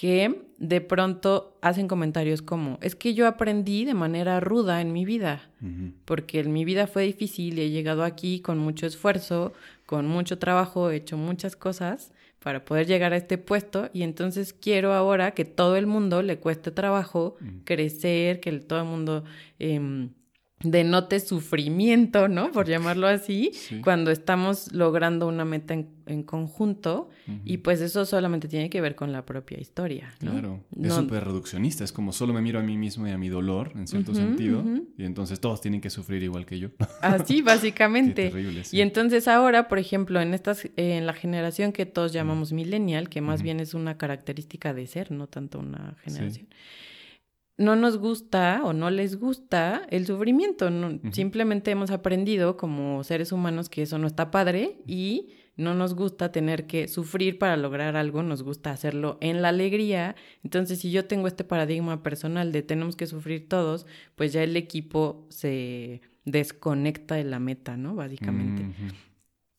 que 0.00 0.46
de 0.56 0.80
pronto 0.80 1.58
hacen 1.60 1.86
comentarios 1.86 2.40
como, 2.40 2.78
es 2.80 2.94
que 2.96 3.12
yo 3.12 3.26
aprendí 3.26 3.84
de 3.84 3.92
manera 3.92 4.40
ruda 4.40 4.80
en 4.80 4.94
mi 4.94 5.04
vida, 5.04 5.50
porque 6.06 6.40
en 6.40 6.54
mi 6.54 6.64
vida 6.64 6.86
fue 6.86 7.02
difícil 7.02 7.58
y 7.58 7.62
he 7.62 7.70
llegado 7.70 8.02
aquí 8.02 8.40
con 8.40 8.56
mucho 8.56 8.86
esfuerzo, 8.86 9.52
con 9.84 10.06
mucho 10.06 10.38
trabajo, 10.38 10.90
he 10.90 10.96
hecho 10.96 11.18
muchas 11.18 11.54
cosas 11.54 12.14
para 12.38 12.64
poder 12.64 12.86
llegar 12.86 13.12
a 13.12 13.18
este 13.18 13.36
puesto 13.36 13.90
y 13.92 14.02
entonces 14.02 14.54
quiero 14.54 14.94
ahora 14.94 15.32
que 15.32 15.44
todo 15.44 15.76
el 15.76 15.86
mundo 15.86 16.22
le 16.22 16.38
cueste 16.38 16.70
trabajo 16.70 17.36
crecer, 17.64 18.40
que 18.40 18.52
todo 18.52 18.78
el 18.78 18.86
mundo... 18.86 19.24
Eh, 19.58 20.08
denote 20.62 21.20
sufrimiento, 21.20 22.28
¿no? 22.28 22.52
Por 22.52 22.66
llamarlo 22.66 23.06
así, 23.06 23.52
cuando 23.82 24.10
estamos 24.10 24.72
logrando 24.72 25.26
una 25.26 25.44
meta 25.44 25.74
en, 25.74 26.22
conjunto 26.24 27.08
y 27.44 27.58
pues 27.58 27.80
eso 27.80 28.04
solamente 28.04 28.48
tiene 28.48 28.68
que 28.68 28.80
ver 28.80 28.96
con 28.96 29.12
la 29.12 29.24
propia 29.24 29.60
historia, 29.60 30.12
¿no? 30.20 30.32
Claro, 30.32 30.64
es 30.82 30.92
súper 30.92 31.24
reduccionista, 31.24 31.84
es 31.84 31.92
como 31.92 32.12
solo 32.12 32.32
me 32.32 32.40
miro 32.40 32.58
a 32.58 32.62
mí 32.62 32.76
mismo 32.76 33.06
y 33.06 33.12
a 33.12 33.18
mi 33.18 33.28
dolor, 33.28 33.70
en 33.76 33.86
cierto 33.86 34.12
sentido, 34.14 34.64
y 34.98 35.04
entonces 35.04 35.38
todos 35.38 35.60
tienen 35.60 35.80
que 35.80 35.88
sufrir 35.88 36.22
igual 36.24 36.46
que 36.46 36.58
yo. 36.58 36.70
Así, 37.00 37.42
básicamente. 37.42 38.30
terrible, 38.30 38.62
Y 38.72 38.80
entonces 38.80 39.28
ahora, 39.28 39.68
por 39.68 39.78
ejemplo, 39.78 40.20
en, 40.20 40.34
estas, 40.34 40.68
en 40.76 41.06
la 41.06 41.12
generación 41.12 41.72
que 41.72 41.86
todos 41.86 42.12
llamamos 42.12 42.52
millennial, 42.52 43.08
que 43.08 43.20
más 43.20 43.42
bien 43.42 43.60
es 43.60 43.72
una 43.72 43.96
característica 43.96 44.74
de 44.74 44.86
ser, 44.88 45.12
no 45.12 45.28
tanto 45.28 45.60
una 45.60 45.96
generación 46.02 46.48
no 47.60 47.76
nos 47.76 47.98
gusta 47.98 48.62
o 48.64 48.72
no 48.72 48.88
les 48.88 49.18
gusta 49.18 49.82
el 49.90 50.06
sufrimiento. 50.06 50.70
Simplemente 51.12 51.70
hemos 51.70 51.90
aprendido 51.90 52.56
como 52.56 53.04
seres 53.04 53.32
humanos 53.32 53.68
que 53.68 53.82
eso 53.82 53.98
no 53.98 54.06
está 54.06 54.30
padre 54.30 54.78
y 54.86 55.28
no 55.56 55.74
nos 55.74 55.94
gusta 55.94 56.32
tener 56.32 56.66
que 56.66 56.88
sufrir 56.88 57.38
para 57.38 57.58
lograr 57.58 57.96
algo, 57.96 58.22
nos 58.22 58.42
gusta 58.42 58.70
hacerlo 58.70 59.18
en 59.20 59.42
la 59.42 59.50
alegría. 59.50 60.16
Entonces, 60.42 60.78
si 60.78 60.90
yo 60.90 61.04
tengo 61.04 61.26
este 61.26 61.44
paradigma 61.44 62.02
personal 62.02 62.50
de 62.50 62.62
tenemos 62.62 62.96
que 62.96 63.06
sufrir 63.06 63.46
todos, 63.46 63.86
pues 64.16 64.32
ya 64.32 64.42
el 64.42 64.56
equipo 64.56 65.26
se 65.28 66.00
desconecta 66.24 67.16
de 67.16 67.24
la 67.24 67.40
meta, 67.40 67.76
¿no? 67.76 67.94
Básicamente. 67.94 68.64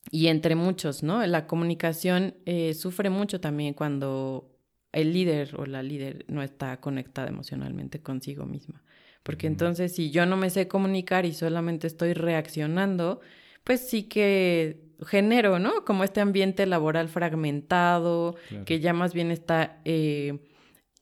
Y 0.10 0.27
entre 0.27 0.55
muchos, 0.55 1.03
¿no? 1.03 1.24
La 1.27 1.46
comunicación 1.46 2.34
eh, 2.48 2.74
sufre 2.74 3.12
mucho 3.12 3.39
también 3.39 3.75
cuando 3.75 4.50
el 4.91 5.13
líder 5.13 5.55
o 5.57 5.65
la 5.65 5.81
líder 5.83 6.25
no 6.27 6.43
está 6.43 6.79
conectada 6.81 7.29
emocionalmente 7.29 8.01
consigo 8.01 8.45
misma. 8.45 8.83
Porque 9.24 9.48
entonces 9.48 9.93
si 9.95 10.10
yo 10.12 10.25
no 10.25 10.36
me 10.36 10.50
sé 10.50 10.67
comunicar 10.67 11.25
y 11.25 11.33
solamente 11.33 11.88
estoy 11.88 12.13
reaccionando, 12.13 13.21
pues 13.63 13.88
sí 13.88 14.03
que 14.03 14.81
genero, 15.05 15.60
¿no? 15.60 15.86
Como 15.86 16.03
este 16.03 16.21
ambiente 16.21 16.65
laboral 16.65 17.07
fragmentado, 17.07 18.36
que 18.65 18.79
ya 18.79 18.93
más 18.93 19.13
bien 19.13 19.31
está 19.31 19.79
eh, 19.86 20.39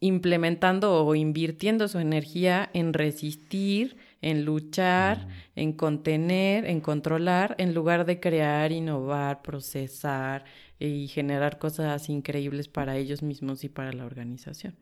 implementando 0.01 1.05
o 1.05 1.15
invirtiendo 1.15 1.87
su 1.87 1.99
energía 1.99 2.69
en 2.73 2.93
resistir, 2.93 3.97
en 4.21 4.45
luchar, 4.45 5.27
Mm. 5.27 5.31
en 5.55 5.73
contener, 5.73 6.65
en 6.65 6.81
controlar, 6.81 7.55
en 7.57 7.73
lugar 7.73 8.05
de 8.05 8.19
crear, 8.19 8.71
innovar, 8.71 9.41
procesar 9.41 10.45
y 10.79 11.07
generar 11.07 11.59
cosas 11.59 12.09
increíbles 12.09 12.67
para 12.67 12.97
ellos 12.97 13.21
mismos 13.21 13.63
y 13.63 13.69
para 13.69 13.91
la 13.91 14.05
organización. 14.05 14.75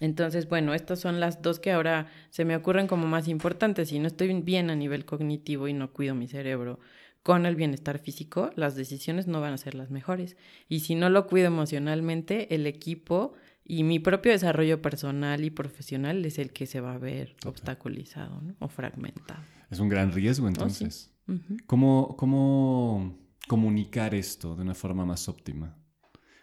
Entonces, 0.00 0.48
bueno, 0.48 0.74
estas 0.74 0.98
son 0.98 1.20
las 1.20 1.42
dos 1.42 1.60
que 1.60 1.70
ahora 1.70 2.08
se 2.30 2.44
me 2.44 2.56
ocurren 2.56 2.88
como 2.88 3.06
más 3.06 3.28
importantes. 3.28 3.90
Si 3.90 4.00
no 4.00 4.08
estoy 4.08 4.32
bien 4.40 4.68
a 4.70 4.74
nivel 4.74 5.04
cognitivo 5.04 5.68
y 5.68 5.74
no 5.74 5.92
cuido 5.92 6.14
mi 6.14 6.26
cerebro 6.26 6.80
con 7.22 7.46
el 7.46 7.54
bienestar 7.54 8.00
físico, 8.00 8.50
las 8.56 8.74
decisiones 8.74 9.28
no 9.28 9.40
van 9.40 9.52
a 9.52 9.58
ser 9.58 9.76
las 9.76 9.90
mejores. 9.90 10.36
Y 10.68 10.80
si 10.80 10.96
no 10.96 11.08
lo 11.08 11.28
cuido 11.28 11.46
emocionalmente, 11.46 12.52
el 12.52 12.66
equipo 12.66 13.34
y 13.64 13.84
mi 13.84 14.00
propio 14.00 14.32
desarrollo 14.32 14.82
personal 14.82 15.44
y 15.44 15.50
profesional 15.50 16.24
es 16.24 16.38
el 16.40 16.52
que 16.52 16.66
se 16.66 16.80
va 16.80 16.94
a 16.94 16.98
ver 16.98 17.36
obstaculizado 17.46 18.40
¿no? 18.40 18.56
o 18.58 18.66
fragmentado. 18.66 19.44
Es 19.70 19.78
un 19.78 19.88
gran 19.88 20.10
riesgo 20.10 20.48
entonces. 20.48 21.12
Ujú. 21.28 21.58
¿Cómo, 21.66 22.16
¿Cómo 22.16 23.21
comunicar 23.52 24.14
esto 24.14 24.56
de 24.56 24.62
una 24.62 24.74
forma 24.74 25.04
más 25.04 25.28
óptima? 25.28 25.76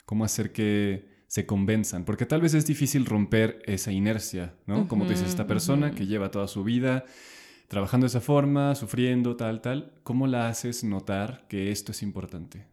¿Cómo 0.05 0.25
hacer 0.25 0.51
que 0.51 1.23
se 1.25 1.47
convenzan? 1.47 2.05
Porque 2.05 2.27
tal 2.27 2.39
vez 2.39 2.53
es 2.53 2.67
difícil 2.67 3.07
romper 3.07 3.63
esa 3.65 3.91
inercia, 3.91 4.53
¿no? 4.67 4.87
Como 4.87 5.05
tú 5.05 5.09
dices, 5.09 5.29
esta 5.29 5.47
persona 5.47 5.89
que 5.89 6.05
lleva 6.05 6.29
toda 6.29 6.47
su 6.47 6.63
vida 6.63 7.05
trabajando 7.67 8.03
de 8.05 8.09
esa 8.09 8.21
forma, 8.21 8.75
sufriendo, 8.75 9.35
tal, 9.35 9.59
tal. 9.59 9.91
¿Cómo 10.03 10.27
la 10.27 10.49
haces 10.49 10.83
notar 10.83 11.47
que 11.49 11.71
esto 11.71 11.93
es 11.93 12.03
importante? 12.03 12.67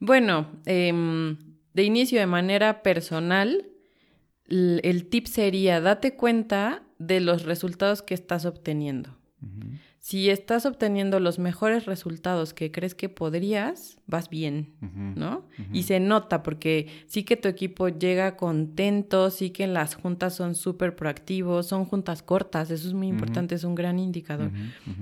Bueno, 0.00 0.48
eh, 0.66 1.36
de 1.72 1.82
inicio, 1.84 2.18
de 2.18 2.26
manera 2.26 2.82
personal, 2.82 3.64
el 4.48 5.06
tip 5.08 5.26
sería 5.28 5.80
date 5.80 6.16
cuenta 6.16 6.82
de 6.98 7.20
los 7.20 7.44
resultados 7.44 8.02
que 8.02 8.14
estás 8.14 8.44
obteniendo. 8.44 9.16
Uh 9.40 9.46
-huh. 9.46 9.78
Si 10.08 10.30
estás 10.30 10.64
obteniendo 10.64 11.20
los 11.20 11.38
mejores 11.38 11.84
resultados 11.84 12.54
que 12.54 12.72
crees 12.72 12.94
que 12.94 13.10
podrías, 13.10 13.98
vas 14.06 14.30
bien, 14.30 14.70
uh 14.80 14.86
-huh. 14.86 15.14
¿no? 15.16 15.44
Uh 15.58 15.62
-huh. 15.64 15.68
Y 15.74 15.82
se 15.82 16.00
nota 16.00 16.42
porque 16.42 16.86
sí 17.06 17.24
que 17.24 17.36
tu 17.36 17.46
equipo 17.46 17.90
llega 17.90 18.34
contento, 18.34 19.28
sí 19.28 19.50
que 19.50 19.66
las 19.66 19.96
juntas 19.96 20.34
son 20.34 20.54
súper 20.54 20.96
proactivos, 20.96 21.66
son 21.66 21.84
juntas 21.84 22.22
cortas, 22.22 22.70
eso 22.70 22.88
es 22.88 22.94
muy 22.94 23.08
importante, 23.08 23.54
es 23.54 23.64
un 23.64 23.74
gran 23.74 23.98
indicador. 23.98 24.50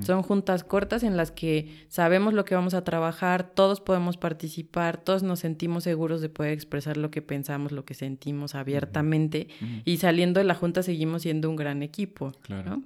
Son 0.01 0.25
juntas 0.25 0.65
cortas 0.65 1.05
en 1.05 1.17
las 1.17 1.31
que 1.31 1.87
sabemos 1.87 2.35
lo 2.35 2.45
que 2.45 2.57
vamos 2.57 2.75
a 2.75 2.83
trabajar, 2.83 3.55
todos 3.55 3.81
podemos 3.81 4.17
participar, 4.17 4.97
todos 4.97 5.23
nos 5.23 5.39
sentimos 5.39 5.85
seguros 5.85 6.21
de 6.21 6.31
poder 6.31 6.51
expresar 6.51 6.97
lo 6.97 7.13
que 7.13 7.23
pensamos, 7.23 7.71
lo 7.71 7.85
que 7.85 7.95
sentimos 7.95 8.57
abiertamente 8.57 9.47
y 9.85 9.99
saliendo 9.99 10.41
de 10.41 10.45
la 10.47 10.57
junta 10.57 10.83
seguimos 10.83 11.23
siendo 11.23 11.49
un 11.49 11.55
gran 11.55 11.85
equipo. 11.85 12.33
Claro. 12.43 12.71
¿no? 12.71 12.83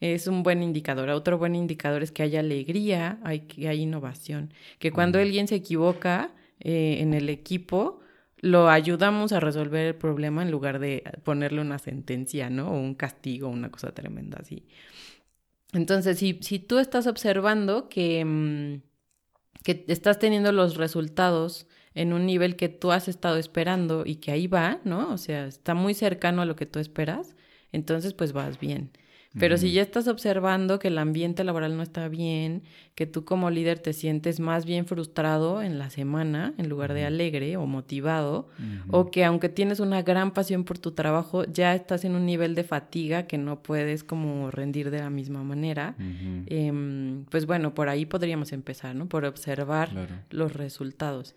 Es 0.00 0.26
un 0.26 0.42
buen 0.42 0.62
indicador. 0.62 1.08
Otro 1.10 1.38
buen 1.38 1.54
indicador 1.54 2.02
es 2.02 2.12
que 2.12 2.22
hay 2.22 2.36
alegría, 2.36 3.18
hay, 3.22 3.40
que 3.40 3.68
hay 3.68 3.82
innovación. 3.82 4.52
Que 4.78 4.90
cuando 4.92 5.18
alguien 5.18 5.48
se 5.48 5.56
equivoca 5.56 6.32
eh, 6.60 6.98
en 7.00 7.14
el 7.14 7.28
equipo, 7.28 8.00
lo 8.38 8.68
ayudamos 8.68 9.32
a 9.32 9.40
resolver 9.40 9.86
el 9.86 9.94
problema 9.94 10.42
en 10.42 10.50
lugar 10.50 10.78
de 10.78 11.02
ponerle 11.24 11.60
una 11.60 11.78
sentencia, 11.78 12.50
¿no? 12.50 12.68
O 12.70 12.78
un 12.78 12.94
castigo, 12.94 13.48
una 13.48 13.70
cosa 13.70 13.92
tremenda 13.92 14.38
así. 14.40 14.66
Entonces, 15.72 16.18
si, 16.18 16.38
si 16.42 16.58
tú 16.58 16.78
estás 16.78 17.06
observando 17.06 17.88
que, 17.88 18.24
mmm, 18.24 18.82
que 19.62 19.84
estás 19.88 20.18
teniendo 20.18 20.52
los 20.52 20.76
resultados 20.76 21.66
en 21.94 22.12
un 22.12 22.26
nivel 22.26 22.56
que 22.56 22.68
tú 22.68 22.92
has 22.92 23.08
estado 23.08 23.38
esperando 23.38 24.04
y 24.04 24.16
que 24.16 24.30
ahí 24.32 24.46
va, 24.46 24.80
¿no? 24.84 25.12
O 25.12 25.18
sea, 25.18 25.46
está 25.46 25.74
muy 25.74 25.94
cercano 25.94 26.42
a 26.42 26.44
lo 26.44 26.54
que 26.54 26.66
tú 26.66 26.80
esperas, 26.80 27.36
entonces 27.72 28.14
pues 28.14 28.32
vas 28.32 28.60
bien. 28.60 28.90
Pero 29.38 29.58
si 29.58 29.72
ya 29.72 29.82
estás 29.82 30.06
observando 30.06 30.78
que 30.78 30.88
el 30.88 30.98
ambiente 30.98 31.42
laboral 31.42 31.76
no 31.76 31.82
está 31.82 32.08
bien, 32.08 32.62
que 32.94 33.06
tú 33.06 33.24
como 33.24 33.50
líder 33.50 33.80
te 33.80 33.92
sientes 33.92 34.38
más 34.38 34.64
bien 34.64 34.86
frustrado 34.86 35.60
en 35.60 35.78
la 35.78 35.90
semana 35.90 36.54
en 36.56 36.68
lugar 36.68 36.94
de 36.94 37.04
alegre 37.04 37.56
o 37.56 37.66
motivado, 37.66 38.48
o 38.90 39.10
que 39.10 39.24
aunque 39.24 39.48
tienes 39.48 39.80
una 39.80 40.02
gran 40.02 40.32
pasión 40.32 40.64
por 40.64 40.78
tu 40.78 40.92
trabajo, 40.92 41.44
ya 41.44 41.74
estás 41.74 42.04
en 42.04 42.14
un 42.14 42.26
nivel 42.26 42.54
de 42.54 42.62
fatiga 42.62 43.26
que 43.26 43.38
no 43.38 43.62
puedes 43.62 44.04
como 44.04 44.50
rendir 44.50 44.90
de 44.90 45.00
la 45.00 45.10
misma 45.10 45.42
manera, 45.42 45.96
eh, 45.98 47.24
pues 47.28 47.46
bueno, 47.46 47.74
por 47.74 47.88
ahí 47.88 48.06
podríamos 48.06 48.52
empezar, 48.52 48.94
¿no? 48.94 49.08
Por 49.08 49.24
observar 49.24 49.90
claro. 49.90 50.14
los 50.30 50.52
resultados. 50.52 51.34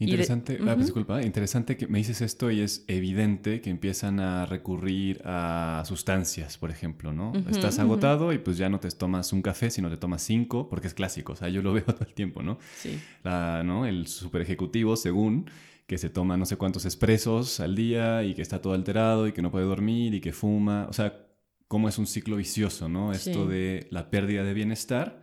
Interesante, 0.00 0.56
de, 0.56 0.62
uh 0.62 0.66
-huh. 0.66 0.70
ah, 0.70 0.76
disculpa, 0.76 1.22
interesante 1.22 1.76
que 1.76 1.88
me 1.88 1.98
dices 1.98 2.20
esto 2.20 2.50
y 2.52 2.60
es 2.60 2.84
evidente 2.86 3.60
que 3.60 3.68
empiezan 3.70 4.20
a 4.20 4.46
recurrir 4.46 5.20
a 5.24 5.82
sustancias, 5.86 6.56
por 6.56 6.70
ejemplo, 6.70 7.12
¿no? 7.12 7.30
Uh 7.30 7.34
-huh, 7.34 7.50
Estás 7.50 7.80
agotado 7.80 8.26
uh 8.26 8.30
-huh. 8.30 8.34
y 8.36 8.38
pues 8.38 8.56
ya 8.58 8.68
no 8.68 8.78
te 8.78 8.88
tomas 8.92 9.32
un 9.32 9.42
café, 9.42 9.70
sino 9.70 9.90
te 9.90 9.96
tomas 9.96 10.22
cinco, 10.22 10.68
porque 10.68 10.86
es 10.86 10.94
clásico, 10.94 11.32
o 11.32 11.36
sea, 11.36 11.48
yo 11.48 11.62
lo 11.62 11.72
veo 11.78 11.84
todo 11.84 12.06
el 12.06 12.14
tiempo, 12.14 12.42
¿no? 12.42 12.58
Sí. 12.76 12.98
La, 13.24 13.62
¿no? 13.64 13.86
El 13.86 14.06
super 14.06 14.40
ejecutivo, 14.40 14.94
según, 14.94 15.50
que 15.88 15.98
se 15.98 16.10
toma 16.10 16.36
no 16.36 16.46
sé 16.46 16.56
cuántos 16.56 16.84
expresos 16.84 17.58
al 17.60 17.74
día 17.74 18.22
y 18.22 18.34
que 18.34 18.42
está 18.42 18.60
todo 18.62 18.74
alterado 18.74 19.26
y 19.26 19.32
que 19.32 19.42
no 19.42 19.50
puede 19.50 19.64
dormir 19.66 20.14
y 20.14 20.20
que 20.20 20.32
fuma, 20.32 20.86
o 20.88 20.92
sea, 20.92 21.26
cómo 21.66 21.88
es 21.88 21.98
un 21.98 22.06
ciclo 22.06 22.36
vicioso, 22.36 22.88
¿no? 22.88 23.12
Sí. 23.14 23.30
Esto 23.30 23.46
de 23.46 23.88
la 23.90 24.10
pérdida 24.10 24.44
de 24.44 24.54
bienestar 24.54 25.22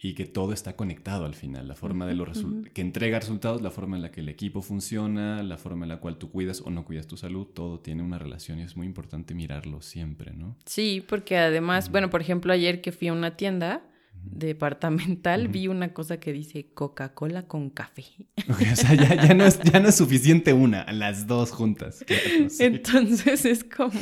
y 0.00 0.14
que 0.14 0.26
todo 0.26 0.52
está 0.52 0.76
conectado 0.76 1.24
al 1.26 1.34
final, 1.34 1.66
la 1.66 1.74
forma 1.74 2.06
de 2.06 2.14
los 2.14 2.44
uh 2.44 2.48
-huh. 2.48 2.72
que 2.72 2.82
entrega 2.82 3.18
resultados, 3.18 3.62
la 3.62 3.70
forma 3.70 3.96
en 3.96 4.02
la 4.02 4.12
que 4.12 4.20
el 4.20 4.28
equipo 4.28 4.62
funciona, 4.62 5.42
la 5.42 5.56
forma 5.56 5.86
en 5.86 5.88
la 5.88 5.98
cual 5.98 6.18
tú 6.18 6.30
cuidas 6.30 6.60
o 6.64 6.70
no 6.70 6.84
cuidas 6.84 7.08
tu 7.08 7.16
salud, 7.16 7.46
todo 7.46 7.80
tiene 7.80 8.02
una 8.02 8.18
relación 8.18 8.60
y 8.60 8.62
es 8.62 8.76
muy 8.76 8.86
importante 8.86 9.34
mirarlo 9.34 9.82
siempre, 9.82 10.32
¿no? 10.32 10.56
Sí, 10.66 11.04
porque 11.06 11.36
además, 11.36 11.86
uh 11.86 11.88
-huh. 11.88 11.92
bueno, 11.92 12.10
por 12.10 12.20
ejemplo, 12.20 12.52
ayer 12.52 12.80
que 12.80 12.92
fui 12.92 13.08
a 13.08 13.12
una 13.12 13.36
tienda 13.36 13.82
departamental, 14.22 15.42
uh 15.42 15.48
-huh. 15.48 15.52
vi 15.52 15.68
una 15.68 15.92
cosa 15.92 16.18
que 16.18 16.32
dice 16.32 16.70
Coca-Cola 16.74 17.46
con 17.46 17.70
café. 17.70 18.04
Okay, 18.48 18.72
o 18.72 18.76
sea, 18.76 18.94
ya, 18.94 19.26
ya, 19.26 19.34
no 19.34 19.44
es, 19.44 19.60
ya 19.60 19.80
no 19.80 19.88
es 19.88 19.96
suficiente 19.96 20.52
una, 20.52 20.90
las 20.92 21.26
dos 21.26 21.50
juntas. 21.50 22.04
Claro, 22.06 22.50
sí. 22.50 22.64
Entonces 22.64 23.44
es 23.44 23.64
como, 23.64 23.98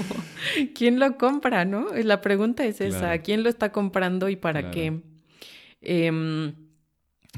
¿quién 0.74 0.98
lo 0.98 1.16
compra, 1.16 1.64
no? 1.64 1.86
La 2.04 2.20
pregunta 2.20 2.64
es 2.66 2.80
esa, 2.80 2.98
claro. 2.98 3.22
¿quién 3.24 3.42
lo 3.42 3.48
está 3.48 3.72
comprando 3.72 4.28
y 4.28 4.36
para 4.36 4.60
claro. 4.60 4.74
qué? 4.74 5.15
Eh, 5.88 6.52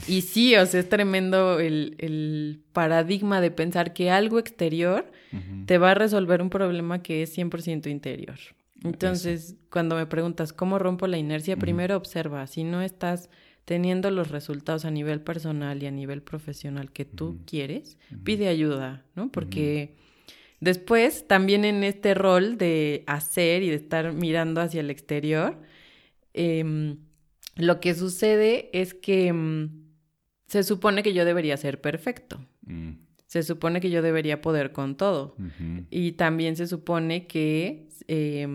y 0.06 0.22
sí, 0.22 0.54
o 0.56 0.64
sea, 0.66 0.80
es 0.80 0.88
tremendo 0.88 1.58
el, 1.58 1.96
el, 1.98 2.62
paradigma 2.72 3.40
de 3.40 3.50
pensar 3.50 3.92
que 3.92 4.10
algo 4.10 4.38
exterior 4.38 5.10
uh 5.32 5.36
-huh. 5.36 5.66
te 5.66 5.78
va 5.78 5.92
a 5.92 5.94
resolver 5.94 6.40
un 6.42 6.50
problema 6.50 7.02
que 7.02 7.22
es 7.22 7.36
100% 7.36 7.90
interior. 7.90 8.38
Entonces, 8.84 9.44
Eso. 9.44 9.56
cuando 9.70 9.96
me 9.96 10.06
preguntas 10.06 10.52
cómo 10.52 10.78
rompo 10.78 11.06
la 11.08 11.18
inercia, 11.18 11.54
uh 11.54 11.56
-huh. 11.56 11.60
primero 11.60 11.96
observa, 11.96 12.46
si 12.46 12.62
no 12.62 12.82
estás 12.82 13.28
teniendo 13.64 14.10
los 14.10 14.30
resultados 14.30 14.84
a 14.84 14.90
nivel 14.90 15.20
personal 15.20 15.82
y 15.82 15.86
a 15.86 15.90
nivel 15.90 16.22
profesional 16.22 16.90
que 16.92 17.04
tú 17.04 17.26
uh 17.26 17.34
-huh. 17.34 17.44
quieres, 17.44 17.98
pide 18.22 18.48
ayuda, 18.48 19.04
¿no? 19.16 19.30
Porque 19.30 19.96
después, 20.60 21.26
también 21.26 21.64
en 21.64 21.82
este 21.82 22.14
rol 22.14 22.56
de 22.56 23.02
hacer 23.06 23.62
y 23.62 23.68
de 23.68 23.76
estar 23.76 24.12
mirando 24.12 24.60
hacia 24.60 24.80
el 24.80 24.90
exterior, 24.90 25.56
eh, 26.34 26.96
lo 27.58 27.80
que 27.80 27.94
sucede 27.94 28.70
es 28.72 28.94
que 28.94 29.32
mmm, 29.32 29.88
se 30.46 30.62
supone 30.62 31.02
que 31.02 31.12
yo 31.12 31.24
debería 31.24 31.56
ser 31.56 31.80
perfecto. 31.80 32.40
Mm. 32.66 32.92
Se 33.26 33.42
supone 33.42 33.80
que 33.80 33.90
yo 33.90 34.00
debería 34.00 34.40
poder 34.40 34.72
con 34.72 34.96
todo. 34.96 35.34
Uh 35.38 35.42
-huh. 35.42 35.86
Y 35.90 36.12
también 36.12 36.56
se 36.56 36.66
supone 36.66 37.26
que, 37.26 37.88
eh, 38.06 38.48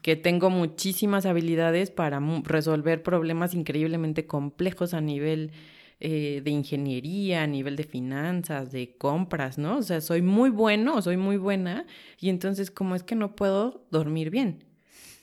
que 0.00 0.16
tengo 0.16 0.48
muchísimas 0.48 1.26
habilidades 1.26 1.90
para 1.90 2.18
resolver 2.44 3.02
problemas 3.02 3.52
increíblemente 3.52 4.26
complejos 4.26 4.94
a 4.94 5.02
nivel 5.02 5.52
eh, 6.00 6.40
de 6.42 6.50
ingeniería, 6.50 7.44
a 7.44 7.46
nivel 7.46 7.76
de 7.76 7.84
finanzas, 7.84 8.72
de 8.72 8.96
compras, 8.96 9.56
¿no? 9.56 9.78
O 9.78 9.82
sea, 9.82 10.00
soy 10.00 10.20
muy 10.20 10.50
bueno, 10.50 11.00
soy 11.00 11.16
muy 11.16 11.36
buena. 11.36 11.86
Y 12.18 12.28
entonces, 12.28 12.72
¿cómo 12.72 12.96
es 12.96 13.04
que 13.04 13.14
no 13.14 13.36
puedo 13.36 13.86
dormir 13.92 14.30
bien? 14.30 14.64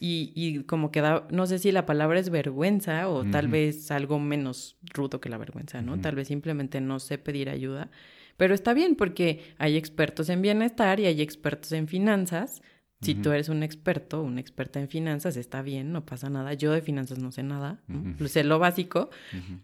Y, 0.01 0.31
y, 0.33 0.63
como 0.63 0.91
que 0.91 1.01
da, 1.01 1.27
no 1.29 1.45
sé 1.45 1.59
si 1.59 1.73
la 1.73 1.85
palabra 1.85 2.19
es 2.19 2.29
vergüenza 2.29 3.09
o 3.09 3.19
uh 3.19 3.23
-huh. 3.25 3.31
tal 3.31 3.49
vez 3.49 3.91
algo 3.91 4.17
menos 4.17 4.77
rudo 4.93 5.19
que 5.19 5.27
la 5.27 5.37
vergüenza, 5.37 5.81
¿no? 5.81 5.93
Uh 5.93 5.97
-huh. 5.97 6.01
Tal 6.01 6.15
vez 6.15 6.29
simplemente 6.29 6.79
no 6.79 6.99
sé 6.99 7.17
pedir 7.17 7.49
ayuda, 7.49 7.91
pero 8.37 8.53
está 8.53 8.73
bien 8.73 8.95
porque 8.95 9.41
hay 9.57 9.75
expertos 9.75 10.29
en 10.29 10.41
bienestar 10.41 11.01
y 11.01 11.05
hay 11.05 11.21
expertos 11.21 11.73
en 11.73 11.87
finanzas. 11.87 12.61
Si 13.01 13.11
uh 13.11 13.15
-huh. 13.15 13.21
tú 13.23 13.31
eres 13.31 13.49
un 13.49 13.61
experto, 13.61 14.21
una 14.23 14.39
experta 14.39 14.79
en 14.79 14.87
finanzas, 14.87 15.35
está 15.35 15.61
bien, 15.61 15.91
no 15.91 16.05
pasa 16.05 16.29
nada. 16.29 16.53
Yo 16.53 16.71
de 16.71 16.81
finanzas 16.81 17.19
no 17.19 17.31
sé 17.33 17.43
nada, 17.43 17.81
¿no? 17.87 18.27
sé 18.27 18.45
lo 18.45 18.57
básico. 18.57 19.09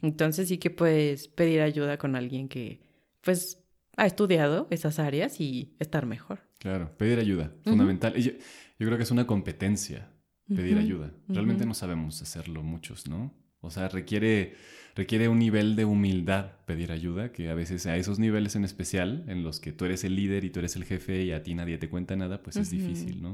Entonces 0.01 0.49
sí 0.49 0.57
que 0.57 0.69
puedes 0.69 1.29
pedir 1.29 1.61
ayuda 1.61 1.97
con 1.97 2.15
alguien 2.15 2.49
que, 2.49 2.81
pues, 3.21 3.63
ha 3.97 4.05
estudiado 4.05 4.67
esas 4.69 4.99
áreas 4.99 5.39
y 5.39 5.75
estar 5.79 6.05
mejor. 6.05 6.39
Claro, 6.59 6.91
pedir 6.97 7.19
ayuda, 7.19 7.51
fundamental. 7.63 8.13
Yo, 8.15 8.31
yo 8.79 8.87
creo 8.87 8.97
que 8.97 9.03
es 9.03 9.11
una 9.11 9.25
competencia 9.27 10.09
pedir 10.47 10.75
uh 10.75 10.79
-huh, 10.79 10.83
ayuda. 10.83 11.13
Realmente 11.27 11.63
uh 11.63 11.65
-huh. 11.65 11.69
no 11.69 11.73
sabemos 11.73 12.21
hacerlo 12.21 12.63
muchos, 12.63 13.07
¿no? 13.07 13.33
O 13.61 13.71
sea, 13.71 13.87
requiere, 13.89 14.53
requiere 14.95 15.27
un 15.27 15.39
nivel 15.39 15.75
de 15.75 15.85
humildad 15.85 16.51
pedir 16.65 16.91
ayuda, 16.91 17.31
que 17.31 17.49
a 17.49 17.55
veces 17.55 17.87
a 17.87 17.97
esos 17.97 18.19
niveles 18.19 18.55
en 18.55 18.63
especial, 18.63 19.23
en 19.27 19.41
los 19.43 19.59
que 19.59 19.71
tú 19.71 19.85
eres 19.85 20.03
el 20.03 20.15
líder 20.15 20.43
y 20.43 20.51
tú 20.51 20.59
eres 20.59 20.75
el 20.75 20.83
jefe 20.83 21.23
y 21.23 21.31
a 21.31 21.41
ti 21.41 21.55
nadie 21.55 21.77
te 21.79 21.89
cuenta 21.89 22.15
nada, 22.15 22.43
pues 22.43 22.55
uh 22.55 22.59
-huh, 22.59 22.61
es 22.61 22.69
difícil, 22.69 23.21
¿no? 23.23 23.33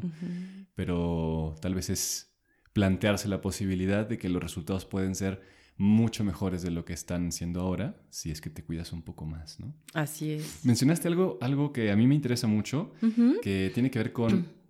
Pero 0.75 1.56
tal 1.62 1.75
vez 1.75 1.89
es 1.89 2.34
plantearse 2.74 3.27
la 3.27 3.41
posibilidad 3.41 4.08
de 4.08 4.18
que 4.18 4.30
los 4.30 4.41
resultados 4.41 4.86
pueden 4.86 5.15
ser 5.15 5.41
mucho 5.77 6.24
mejores 6.24 6.62
de 6.62 6.72
lo 6.72 6.86
que 6.86 6.94
están 6.94 7.32
siendo 7.32 7.60
ahora, 7.60 8.00
si 8.10 8.32
es 8.32 8.39
que 8.39 8.50
te 8.50 8.63
cuidas 8.63 8.94
un 8.94 9.01
poco 9.01 9.25
más, 9.25 9.60
¿no? 9.60 9.74
Así 9.94 10.32
es. 10.32 10.63
Mencionaste 10.63 11.08
algo, 11.08 11.38
algo 11.41 11.74
que 11.74 11.91
a 11.91 11.96
mí 11.96 12.08
me 12.08 12.15
interesa 12.15 12.48
mucho, 12.48 12.94
que 13.41 13.72
tiene 13.74 13.89
que 13.89 14.00
ver 14.00 14.13
con 14.13 14.46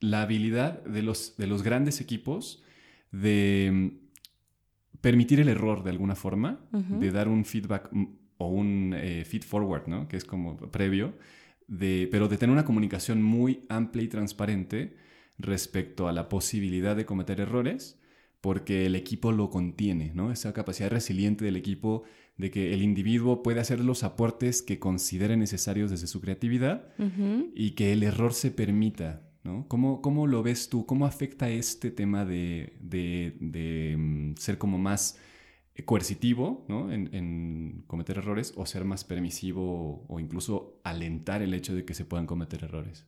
la 0.00 0.22
habilidad 0.22 0.82
de 0.84 1.02
los, 1.02 1.36
de 1.36 1.46
los 1.46 1.62
grandes 1.62 2.00
equipos 2.00 2.62
de 3.12 3.70
mm, 3.72 4.98
permitir 5.00 5.40
el 5.40 5.48
error 5.48 5.82
de 5.84 5.90
alguna 5.90 6.14
forma, 6.14 6.60
de 6.72 7.10
dar 7.10 7.28
un 7.28 7.44
feedback 7.44 7.88
mm, 7.92 8.06
o 8.38 8.48
un 8.48 8.94
eh, 8.94 9.24
feed 9.24 9.42
forward, 9.42 9.86
¿no? 9.86 10.08
Que 10.08 10.16
es 10.16 10.24
como 10.24 10.56
previo, 10.70 11.14
de, 11.68 12.08
pero 12.10 12.28
de 12.28 12.36
tener 12.36 12.52
una 12.52 12.64
comunicación 12.64 13.22
muy 13.22 13.64
amplia 13.68 14.04
y 14.04 14.08
transparente 14.08 14.96
respecto 15.38 16.08
a 16.08 16.12
la 16.12 16.28
posibilidad 16.28 16.96
de 16.96 17.06
cometer 17.06 17.40
errores 17.40 18.00
porque 18.40 18.86
el 18.86 18.94
equipo 18.94 19.32
lo 19.32 19.50
contiene, 19.50 20.12
¿no? 20.14 20.30
Esa 20.30 20.52
capacidad 20.52 20.90
resiliente 20.90 21.44
del 21.44 21.56
equipo 21.56 22.04
de 22.36 22.50
que 22.50 22.74
el 22.74 22.82
individuo 22.82 23.42
puede 23.42 23.60
hacer 23.60 23.80
los 23.80 24.04
aportes 24.04 24.62
que 24.62 24.78
considere 24.78 25.36
necesarios 25.36 25.90
desde 25.90 26.06
su 26.06 26.20
creatividad 26.20 26.88
y 27.54 27.70
que 27.72 27.92
el 27.92 28.02
error 28.02 28.34
se 28.34 28.50
permita, 28.50 29.25
¿no? 29.46 29.66
¿Cómo, 29.68 30.26
lo 30.26 30.42
ves 30.42 30.68
tú? 30.68 30.84
¿Cómo 30.84 31.06
afecta 31.06 31.48
este 31.48 31.90
tema 31.90 32.24
de, 32.24 32.72
mm, 33.96 34.34
ser 34.36 34.58
como 34.58 34.78
más 34.78 35.18
coercitivo 35.84 36.64
¿no? 36.68 36.90
en, 36.90 37.84
cometer 37.86 38.18
errores 38.18 38.54
o 38.56 38.64
ser 38.64 38.84
más 38.84 39.04
permisivo 39.04 40.04
o 40.08 40.20
incluso 40.20 40.80
alentar 40.84 41.42
el 41.42 41.52
hecho 41.54 41.74
de 41.74 41.84
que 41.84 41.94
se 41.94 42.04
puedan 42.04 42.26
cometer 42.26 42.64
errores? 42.64 43.04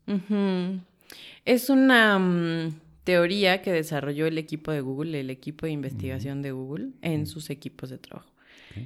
Es 1.45 1.71
una 1.71 2.19
mm, 2.19 2.75
teoría 3.05 3.63
que 3.63 3.73
desarrolló 3.73 4.27
el 4.27 4.39
equipo 4.39 4.71
de 4.71 4.81
Google, 4.81 5.19
el 5.21 5.31
equipo 5.31 5.67
de 5.67 5.73
investigación 5.73 6.43
de 6.43 6.53
Google, 6.53 6.91
en 7.03 7.27
sus 7.27 7.51
equipos 7.51 7.91
de 7.91 7.99
trabajo. 7.99 8.31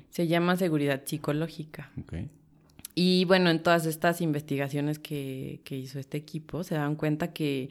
Se 0.08 0.26
llama 0.26 0.56
seguridad 0.56 1.02
psicológica. 1.04 1.90
Y 2.94 3.24
bueno, 3.24 3.50
en 3.50 3.62
todas 3.62 3.86
estas 3.86 4.20
investigaciones 4.20 4.98
que, 4.98 5.60
que 5.64 5.76
hizo 5.76 5.98
este 5.98 6.18
equipo, 6.18 6.62
se 6.64 6.74
dan 6.74 6.96
cuenta 6.96 7.32
que 7.32 7.70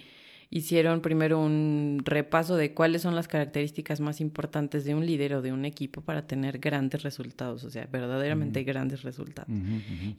hicieron 0.54 1.00
primero 1.00 1.40
un 1.40 2.02
repaso 2.04 2.58
de 2.58 2.74
cuáles 2.74 3.04
son 3.04 3.16
las 3.16 3.30
características 3.30 4.02
más 4.02 4.20
importantes 4.20 4.84
de 4.84 4.94
un 4.94 5.06
líder 5.06 5.36
o 5.36 5.42
de 5.42 5.54
un 5.54 5.64
equipo 5.64 6.02
para 6.02 6.28
tener 6.28 6.60
grandes 6.60 7.04
resultados, 7.04 7.64
o 7.64 7.70
sea, 7.70 7.88
verdaderamente 7.90 8.64
grandes 8.66 9.04
resultados. 9.04 9.50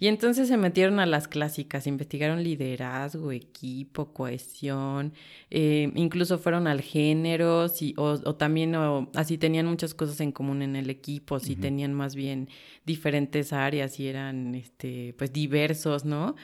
Y 0.00 0.06
entonces 0.06 0.48
se 0.48 0.56
metieron 0.56 1.00
a 1.00 1.06
las 1.06 1.28
clásicas, 1.28 1.86
investigaron 1.86 2.42
liderazgo, 2.42 3.30
equipo, 3.30 4.14
cohesión, 4.14 5.12
eh, 5.50 5.92
incluso 5.96 6.38
fueron 6.38 6.66
al 6.66 6.80
género, 6.80 7.68
si, 7.68 7.94
o, 7.98 8.16
también 8.34 8.74
así 9.14 9.36
tenían 9.36 9.66
muchas 9.66 9.92
cosas 9.92 10.18
en 10.20 10.32
común 10.32 10.62
en 10.62 10.76
el 10.76 10.88
equipo, 10.88 11.40
si 11.40 11.56
tenían 11.56 11.92
más 11.92 12.14
bien 12.14 12.48
diferentes 12.86 13.52
áreas 13.52 14.00
y 14.00 14.08
eran 14.08 14.54
este, 14.54 15.14
pues 15.18 15.30
diversos, 15.30 16.06
¿no? 16.06 16.36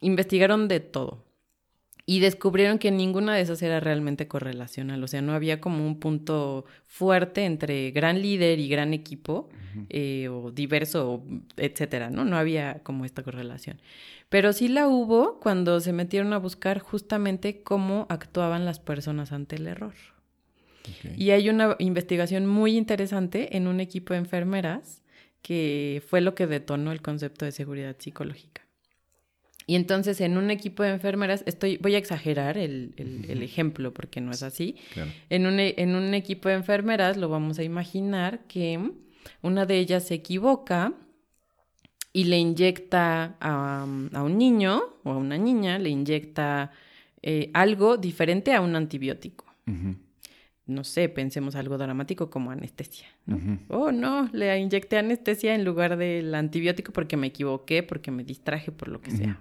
Investigaron 0.00 0.66
de 0.66 0.80
todo 0.80 1.29
y 2.10 2.18
descubrieron 2.18 2.80
que 2.80 2.90
ninguna 2.90 3.36
de 3.36 3.42
esas 3.42 3.62
era 3.62 3.78
realmente 3.78 4.26
correlacional, 4.26 5.00
o 5.04 5.06
sea, 5.06 5.22
no 5.22 5.32
había 5.32 5.60
como 5.60 5.86
un 5.86 6.00
punto 6.00 6.64
fuerte 6.88 7.44
entre 7.44 7.92
gran 7.92 8.20
líder 8.20 8.58
y 8.58 8.68
gran 8.68 8.92
equipo, 8.92 9.48
eh, 9.90 10.26
o 10.28 10.50
diverso, 10.50 11.22
etcétera, 11.56 12.10
¿no? 12.10 12.24
No 12.24 12.36
había 12.36 12.80
como 12.82 13.04
esta 13.04 13.22
correlación. 13.22 13.80
Pero 14.28 14.52
sí 14.52 14.66
la 14.66 14.88
hubo 14.88 15.38
cuando 15.38 15.78
se 15.78 15.92
metieron 15.92 16.32
a 16.32 16.38
buscar 16.38 16.80
justamente 16.80 17.62
cómo 17.62 18.08
actuaban 18.08 18.64
las 18.64 18.80
personas 18.80 19.30
ante 19.30 19.54
el 19.54 19.68
error. 19.68 19.94
Y 21.16 21.30
hay 21.30 21.48
una 21.48 21.76
investigación 21.78 22.44
muy 22.44 22.76
interesante 22.76 23.56
en 23.56 23.68
un 23.68 23.78
equipo 23.78 24.14
de 24.14 24.18
enfermeras 24.18 25.04
que 25.42 26.02
fue 26.08 26.22
lo 26.22 26.34
que 26.34 26.48
detonó 26.48 26.90
el 26.90 27.02
concepto 27.02 27.44
de 27.44 27.52
seguridad 27.52 27.94
psicológica. 28.00 28.59
Y 29.70 29.76
entonces 29.76 30.20
en 30.20 30.36
un 30.36 30.50
equipo 30.50 30.82
de 30.82 30.88
enfermeras, 30.88 31.44
estoy, 31.46 31.76
voy 31.76 31.94
a 31.94 31.98
exagerar 31.98 32.58
el, 32.58 32.92
ejemplo 33.40 33.94
porque 33.94 34.20
no 34.20 34.32
es 34.32 34.42
así. 34.42 34.74
En, 35.28 35.46
un, 35.46 35.60
en 35.60 35.94
un 35.94 36.12
equipo 36.12 36.48
de 36.48 36.56
enfermeras 36.56 37.16
lo 37.16 37.28
vamos 37.28 37.60
a 37.60 37.62
imaginar 37.62 38.40
que 38.48 38.90
una 39.42 39.66
de 39.66 39.78
ellas 39.78 40.08
se 40.08 40.14
equivoca 40.14 40.92
y 42.12 42.24
le 42.24 42.38
inyecta 42.38 43.36
a, 43.38 43.84
un 43.84 44.38
niño 44.38 44.82
o 45.04 45.12
a 45.12 45.16
una 45.16 45.38
niña, 45.38 45.78
le 45.78 45.90
inyecta 45.90 46.72
eh, 47.22 47.52
algo 47.54 47.96
diferente 47.96 48.52
a 48.52 48.62
un 48.62 48.74
antibiótico 48.74 49.44
no 50.70 50.84
sé, 50.84 51.08
pensemos 51.08 51.54
algo 51.54 51.76
dramático 51.76 52.30
como 52.30 52.50
anestesia. 52.50 53.06
¿no? 53.26 53.58
Oh, 53.68 53.92
no, 53.92 54.28
le 54.32 54.58
inyecté 54.58 54.98
anestesia 54.98 55.54
en 55.54 55.64
lugar 55.64 55.96
del 55.96 56.34
antibiótico 56.34 56.92
porque 56.92 57.16
me 57.16 57.28
equivoqué, 57.28 57.82
porque 57.82 58.10
me 58.10 58.24
distraje, 58.24 58.72
por 58.72 58.88
lo 58.88 59.00
que 59.00 59.10
sea. 59.10 59.38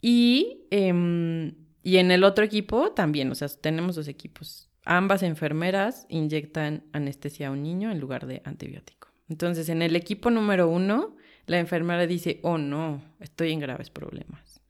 Y, 0.00 0.66
em, 0.70 1.54
y 1.82 1.98
en 1.98 2.10
el 2.10 2.24
otro 2.24 2.44
equipo 2.44 2.92
también, 2.92 3.30
o 3.30 3.34
sea, 3.34 3.48
tenemos 3.48 3.94
dos 3.94 4.08
equipos. 4.08 4.68
Ambas 4.84 5.22
enfermeras 5.22 6.06
inyectan 6.08 6.84
anestesia 6.92 7.48
a 7.48 7.50
un 7.52 7.62
niño 7.62 7.92
en 7.92 8.00
lugar 8.00 8.26
de 8.26 8.42
antibiótico. 8.44 9.08
Entonces, 9.28 9.68
en 9.68 9.80
el 9.82 9.94
equipo 9.94 10.30
número 10.30 10.68
uno, 10.68 11.16
la 11.46 11.58
enfermera 11.58 12.06
dice, 12.06 12.40
oh 12.42 12.58
no, 12.58 13.02
estoy 13.20 13.52
en 13.52 13.60
graves 13.60 13.90
problemas. 13.90 14.60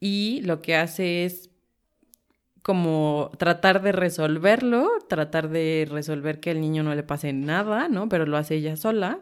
Y 0.00 0.42
lo 0.42 0.62
que 0.62 0.76
hace 0.76 1.24
es 1.24 1.50
como 2.68 3.30
tratar 3.38 3.80
de 3.80 3.92
resolverlo, 3.92 4.90
tratar 5.08 5.48
de 5.48 5.88
resolver 5.90 6.38
que 6.38 6.50
al 6.50 6.60
niño 6.60 6.82
no 6.82 6.94
le 6.94 7.02
pase 7.02 7.32
nada, 7.32 7.88
¿no? 7.88 8.10
Pero 8.10 8.26
lo 8.26 8.36
hace 8.36 8.56
ella 8.56 8.76
sola. 8.76 9.20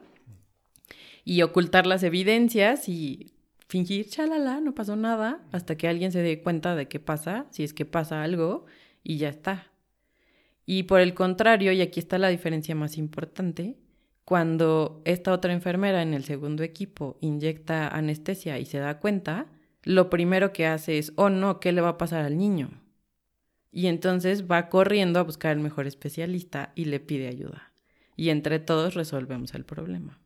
Y 1.24 1.42
ocultar 1.42 1.87
las 1.87 2.02
evidencias 2.02 2.88
y 2.88 3.35
fingir, 3.68 4.09
chalala, 4.09 4.61
no 4.61 4.74
pasó 4.74 4.96
nada, 4.96 5.46
hasta 5.52 5.76
que 5.76 5.87
alguien 5.87 6.11
se 6.11 6.22
dé 6.22 6.42
cuenta 6.42 6.74
de 6.74 6.88
qué 6.88 6.98
pasa, 6.98 7.46
si 7.50 7.62
es 7.62 7.72
que 7.72 7.85
pasa 7.85 8.24
algo, 8.24 8.66
y 9.04 9.18
ya 9.18 9.28
está. 9.28 9.70
Y 10.64 10.82
por 10.82 10.98
el 10.98 11.14
contrario, 11.14 11.70
y 11.70 11.82
aquí 11.82 12.00
está 12.00 12.18
la 12.18 12.30
diferencia 12.30 12.74
más 12.74 12.98
importante, 12.98 13.76
cuando 14.24 15.02
esta 15.04 15.32
otra 15.32 15.52
enfermera 15.52 16.02
en 16.02 16.14
el 16.14 16.24
segundo 16.24 16.64
equipo 16.64 17.16
inyecta 17.20 17.87
anestesia 17.87 18.59
y 18.59 18.64
se 18.64 18.78
da 18.78 18.98
cuenta, 18.98 19.46
lo 19.85 20.11
primero 20.11 20.52
que 20.52 20.66
hace 20.66 20.98
es, 20.98 21.12
oh 21.14 21.30
no, 21.30 21.61
¿qué 21.61 21.70
le 21.70 21.80
va 21.80 21.90
a 21.90 21.98
pasar 21.98 22.24
al 22.24 22.37
niño? 22.37 22.86
Y 23.76 23.88
entonces 23.88 24.50
va 24.50 24.70
corriendo 24.70 25.18
a 25.18 25.22
buscar 25.22 25.50
al 25.52 25.60
mejor 25.60 25.86
especialista 25.86 26.72
y 26.74 26.86
le 26.86 26.98
pide 26.98 27.28
ayuda. 27.28 27.74
Y 28.16 28.30
entre 28.30 28.58
todos 28.58 28.94
resolvemos 28.94 29.52
el 29.52 29.66
problema. 29.66 30.18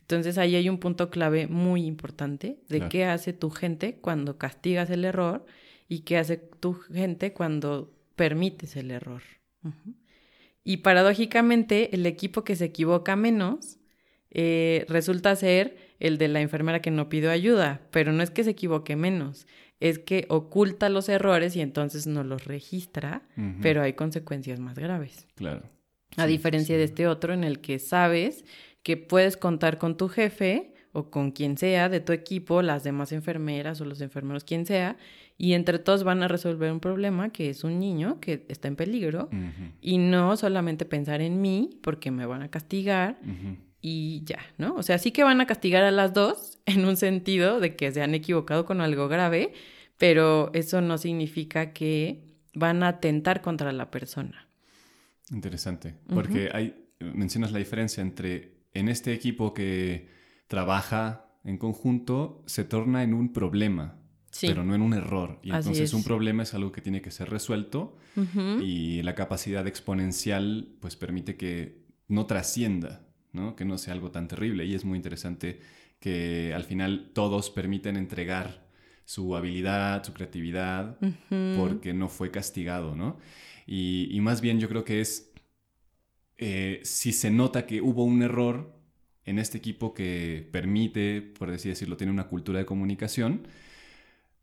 Entonces 0.00 0.38
ahí 0.38 0.54
hay 0.54 0.68
un 0.68 0.78
punto 0.78 1.10
clave 1.10 1.48
muy 1.48 1.84
importante 1.84 2.60
de 2.68 2.88
qué 2.88 3.04
hace 3.04 3.32
tu 3.32 3.50
gente 3.50 3.96
cuando 3.96 4.38
castigas 4.38 4.90
el 4.90 5.04
error 5.04 5.44
y 5.88 6.02
qué 6.02 6.18
hace 6.18 6.36
tu 6.36 6.74
gente 6.74 7.32
cuando 7.32 7.92
permites 8.14 8.76
el 8.76 8.92
error. 8.92 9.22
Y 10.62 10.76
paradójicamente 10.76 11.92
el 11.96 12.06
equipo 12.06 12.44
que 12.44 12.54
se 12.54 12.66
equivoca 12.66 13.16
menos 13.16 13.78
eh, 14.30 14.86
resulta 14.88 15.34
ser 15.34 15.76
el 15.98 16.16
de 16.16 16.28
la 16.28 16.42
enfermera 16.42 16.80
que 16.80 16.92
no 16.92 17.08
pidió 17.08 17.32
ayuda, 17.32 17.80
pero 17.90 18.12
no 18.12 18.22
es 18.22 18.30
que 18.30 18.44
se 18.44 18.50
equivoque 18.50 18.94
menos, 18.94 19.48
es 19.80 19.98
que 19.98 20.26
oculta 20.28 20.88
los 20.88 21.08
errores 21.08 21.54
y 21.56 21.60
entonces 21.60 22.06
no 22.06 22.24
los 22.24 22.44
registra, 22.44 23.22
pero 23.62 23.82
hay 23.82 23.92
consecuencias 23.92 24.58
más 24.60 24.78
graves. 24.78 25.26
Claro. 25.34 25.62
A 26.16 26.26
diferencia 26.26 26.76
de 26.76 26.84
este 26.84 27.06
otro 27.06 27.32
en 27.32 27.44
el 27.44 27.60
que 27.60 27.78
sabes 27.78 28.44
que 28.82 28.96
puedes 28.96 29.36
contar 29.36 29.78
con 29.78 29.96
tu 29.96 30.08
jefe 30.08 30.72
o 30.92 31.10
con 31.10 31.30
quien 31.30 31.58
sea 31.58 31.88
de 31.88 32.00
tu 32.00 32.12
equipo, 32.12 32.62
las 32.62 32.82
demás 32.82 33.12
enfermeras 33.12 33.80
o 33.80 33.84
los 33.84 34.00
enfermeros, 34.00 34.44
quien 34.44 34.66
sea, 34.66 34.96
y 35.36 35.52
entre 35.52 35.78
todos 35.78 36.02
van 36.02 36.22
a 36.22 36.28
resolver 36.28 36.72
un 36.72 36.80
problema 36.80 37.30
que 37.30 37.50
es 37.50 37.62
un 37.62 37.78
niño 37.78 38.18
que 38.20 38.44
está 38.48 38.66
en 38.66 38.74
peligro 38.74 39.28
y 39.80 39.98
no 39.98 40.36
solamente 40.36 40.84
pensar 40.84 41.20
en 41.20 41.40
mí 41.40 41.70
porque 41.82 42.10
me 42.10 42.26
van 42.26 42.42
a 42.42 42.48
castigar 42.48 43.18
y 43.80 44.24
ya, 44.24 44.40
¿no? 44.56 44.74
O 44.74 44.82
sea, 44.82 44.98
sí 44.98 45.12
que 45.12 45.24
van 45.24 45.40
a 45.40 45.46
castigar 45.46 45.84
a 45.84 45.90
las 45.90 46.12
dos 46.12 46.58
en 46.66 46.84
un 46.84 46.96
sentido 46.96 47.60
de 47.60 47.76
que 47.76 47.92
se 47.92 48.02
han 48.02 48.14
equivocado 48.14 48.64
con 48.64 48.80
algo 48.80 49.08
grave, 49.08 49.52
pero 49.96 50.50
eso 50.54 50.80
no 50.80 50.98
significa 50.98 51.72
que 51.72 52.36
van 52.54 52.82
a 52.82 52.88
atentar 52.88 53.40
contra 53.40 53.72
la 53.72 53.90
persona. 53.90 54.48
Interesante, 55.30 55.94
porque 56.08 56.50
hay, 56.52 56.88
mencionas 57.00 57.52
la 57.52 57.58
diferencia 57.58 58.00
entre 58.00 58.62
en 58.72 58.88
este 58.88 59.12
equipo 59.12 59.52
que 59.52 60.08
trabaja 60.46 61.26
en 61.44 61.58
conjunto 61.58 62.42
se 62.46 62.64
torna 62.64 63.02
en 63.02 63.12
un 63.12 63.32
problema, 63.32 64.00
pero 64.40 64.64
no 64.64 64.74
en 64.74 64.82
un 64.82 64.94
error. 64.94 65.38
Y 65.42 65.50
entonces 65.50 65.92
un 65.92 66.02
problema 66.02 66.42
es 66.44 66.54
algo 66.54 66.72
que 66.72 66.80
tiene 66.80 67.02
que 67.02 67.10
ser 67.10 67.28
resuelto 67.28 67.96
y 68.60 69.02
la 69.02 69.14
capacidad 69.14 69.66
exponencial 69.66 70.74
pues 70.80 70.96
permite 70.96 71.36
que 71.36 71.84
no 72.08 72.26
trascienda 72.26 73.07
¿no? 73.32 73.56
Que 73.56 73.64
no 73.64 73.78
sea 73.78 73.94
algo 73.94 74.10
tan 74.10 74.28
terrible. 74.28 74.64
Y 74.64 74.74
es 74.74 74.84
muy 74.84 74.96
interesante 74.96 75.60
que 76.00 76.52
al 76.54 76.64
final 76.64 77.10
todos 77.12 77.50
permiten 77.50 77.96
entregar 77.96 78.68
su 79.04 79.34
habilidad, 79.34 80.04
su 80.04 80.12
creatividad, 80.12 80.98
porque 81.56 81.94
no 81.94 82.08
fue 82.08 82.30
castigado, 82.30 82.94
¿no? 82.94 83.18
Y, 83.66 84.18
más 84.20 84.40
bien 84.40 84.60
yo 84.60 84.68
creo 84.68 84.84
que 84.84 85.00
es, 85.00 85.32
eh, 86.36 86.80
si 86.84 87.12
se 87.12 87.30
nota 87.30 87.66
que 87.66 87.80
hubo 87.80 88.04
un 88.04 88.22
error 88.22 88.78
en 89.24 89.38
este 89.38 89.58
equipo 89.58 89.92
que 89.94 90.48
permite, 90.52 91.22
por 91.22 91.50
así 91.50 91.68
decirlo, 91.68 91.96
tiene 91.96 92.12
una 92.12 92.28
cultura 92.28 92.58
de 92.58 92.66
comunicación, 92.66 93.46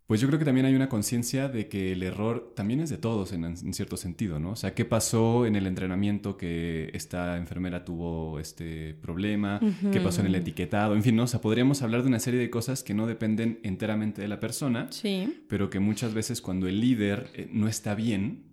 pues 0.08 0.22
yo 0.22 0.28
creo 0.28 0.38
que 0.38 0.46
también 0.46 0.68
hay 0.68 0.76
una 0.76 0.88
conciencia 0.88 1.50
de 1.50 1.68
que 1.68 1.92
el 1.92 2.04
error 2.04 2.54
también 2.56 2.80
es 2.80 2.92
de 2.92 2.98
todos 2.98 3.34
en, 3.34 3.74
cierto 3.74 3.98
sentido, 3.98 4.40
¿no? 4.40 4.52
O 4.52 4.56
sea, 4.56 4.76
¿qué 4.76 4.86
pasó 4.86 5.48
en 5.48 5.56
el 5.56 5.66
entrenamiento 5.66 6.38
que 6.38 6.92
esta 6.94 7.38
enfermera 7.38 7.84
tuvo 7.86 8.40
este 8.40 8.94
problema? 8.94 9.60
¿Qué 9.92 10.00
pasó 10.00 10.22
en 10.22 10.28
el 10.28 10.36
etiquetado? 10.36 10.96
En 10.96 11.02
fin, 11.02 11.16
¿no? 11.16 11.24
O 11.24 11.28
sea, 11.28 11.42
podríamos 11.42 11.82
hablar 11.82 12.04
de 12.04 12.10
una 12.10 12.20
serie 12.20 12.40
de 12.40 12.52
cosas 12.52 12.84
que 12.84 12.94
no 12.94 13.08
dependen 13.08 13.60
enteramente 13.64 14.22
de 14.22 14.28
la 14.28 14.40
persona, 14.40 14.88
sí. 14.92 15.42
pero 15.48 15.72
que 15.72 15.80
muchas 15.80 16.14
veces 16.14 16.40
cuando 16.40 16.68
el 16.68 16.80
líder 16.80 17.32
eh, 17.34 17.50
no 17.52 17.68
está 17.68 17.96
bien, 17.96 18.44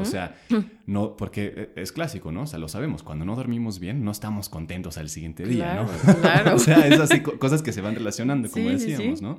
o 0.00 0.06
sea, 0.06 0.36
no, 0.86 1.18
porque 1.18 1.52
eh, 1.54 1.72
es 1.76 1.92
clásico, 1.92 2.32
¿no? 2.32 2.44
O 2.44 2.46
sea, 2.46 2.58
lo 2.58 2.68
sabemos, 2.68 3.02
cuando 3.02 3.26
no 3.26 3.36
dormimos 3.36 3.80
bien, 3.80 4.02
no 4.02 4.12
estamos 4.12 4.48
contentos 4.48 4.96
al 4.96 5.10
siguiente 5.10 5.44
día, 5.44 5.74
¿no? 5.74 6.14
Claro. 6.20 6.56
o 6.56 6.58
sea, 6.58 6.86
es 6.86 6.98
así, 6.98 7.20
cosas 7.20 7.60
que 7.60 7.72
se 7.72 7.82
van 7.82 7.96
relacionando, 7.96 8.50
como 8.50 8.70
decíamos, 8.70 9.20
¿no? 9.20 9.38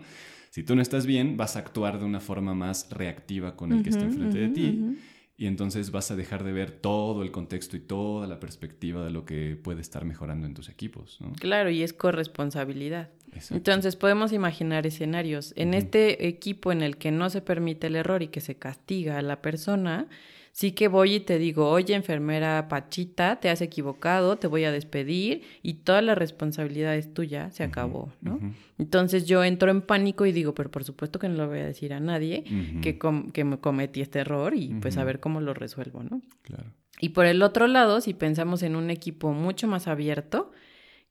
Si 0.53 0.61
tú 0.61 0.75
no 0.75 0.83
estás 0.83 1.07
bien, 1.07 1.35
vas 1.35 1.55
a 1.55 1.59
actuar 1.59 1.97
de 1.97 2.05
una 2.05 2.19
forma 2.19 2.53
más 2.53 2.87
reactiva 2.91 3.55
con 3.55 3.73
el 3.73 3.81
que 3.81 3.89
está 3.89 4.03
enfrente 4.03 4.37
de 4.37 4.49
ti. 4.49 4.97
Y 5.35 5.47
entonces 5.47 5.89
vas 5.89 6.11
a 6.11 6.15
dejar 6.15 6.43
de 6.43 6.51
ver 6.51 6.69
todo 6.69 7.23
el 7.23 7.31
contexto 7.31 7.75
y 7.75 7.79
toda 7.79 8.27
la 8.27 8.39
perspectiva 8.39 9.03
de 9.03 9.09
lo 9.09 9.25
que 9.25 9.55
puede 9.55 9.81
estar 9.81 10.05
mejorando 10.05 10.45
en 10.45 10.53
tus 10.53 10.69
equipos. 10.69 11.17
Claro, 11.39 11.71
y 11.71 11.81
es 11.81 11.91
corresponsabilidad. 11.91 13.09
Entonces 13.49 13.95
podemos 13.95 14.31
imaginar 14.31 14.85
escenarios. 14.85 15.53
En 15.55 15.73
este 15.73 16.27
equipo 16.27 16.71
en 16.71 16.83
el 16.83 16.97
que 16.97 17.09
no 17.09 17.31
se 17.31 17.41
permite 17.41 17.87
el 17.87 17.95
error 17.95 18.21
y 18.21 18.27
que 18.27 18.39
se 18.39 18.53
castiga 18.53 19.17
a 19.17 19.23
la 19.23 19.41
persona, 19.41 20.07
sí 20.53 20.71
que 20.71 20.87
voy 20.87 21.15
y 21.15 21.19
te 21.19 21.39
digo, 21.39 21.69
oye, 21.69 21.95
enfermera 21.95 22.67
Pachita, 22.69 23.39
te 23.39 23.49
has 23.49 23.59
equivocado, 23.61 24.37
te 24.37 24.47
voy 24.47 24.63
a 24.63 24.71
despedir 24.71 25.41
y 25.63 25.73
toda 25.73 26.01
la 26.01 26.15
responsabilidad 26.15 26.95
es 26.95 27.13
tuya, 27.13 27.49
se 27.51 27.63
acabó, 27.63 28.13
¿no? 28.21 28.39
Entonces 28.77 29.25
yo 29.25 29.43
entro 29.43 29.71
en 29.71 29.81
pánico 29.81 30.27
y 30.27 30.31
digo, 30.31 30.53
pero 30.53 30.69
por 30.69 30.83
supuesto 30.83 31.17
que 31.19 31.27
no 31.27 31.35
lo 31.35 31.47
voy 31.47 31.59
a 31.59 31.65
decir 31.65 31.91
a 31.91 31.99
nadie 31.99 32.43
que, 32.81 32.99
que 33.33 33.43
me 33.43 33.59
cometí 33.59 34.01
este 34.01 34.19
error 34.19 34.53
y 34.55 34.75
pues 34.75 34.97
a 34.97 35.03
ver 35.03 35.19
cómo 35.19 35.41
lo 35.41 35.55
resuelvo, 35.55 36.03
¿no? 36.03 36.21
Claro. 36.43 36.65
Y 37.01 37.09
por 37.09 37.25
el 37.25 37.41
otro 37.41 37.67
lado, 37.67 37.99
si 37.99 38.13
pensamos 38.13 38.61
en 38.61 38.75
un 38.75 38.91
equipo 38.91 39.33
mucho 39.33 39.67
más 39.67 39.87
abierto, 39.87 40.51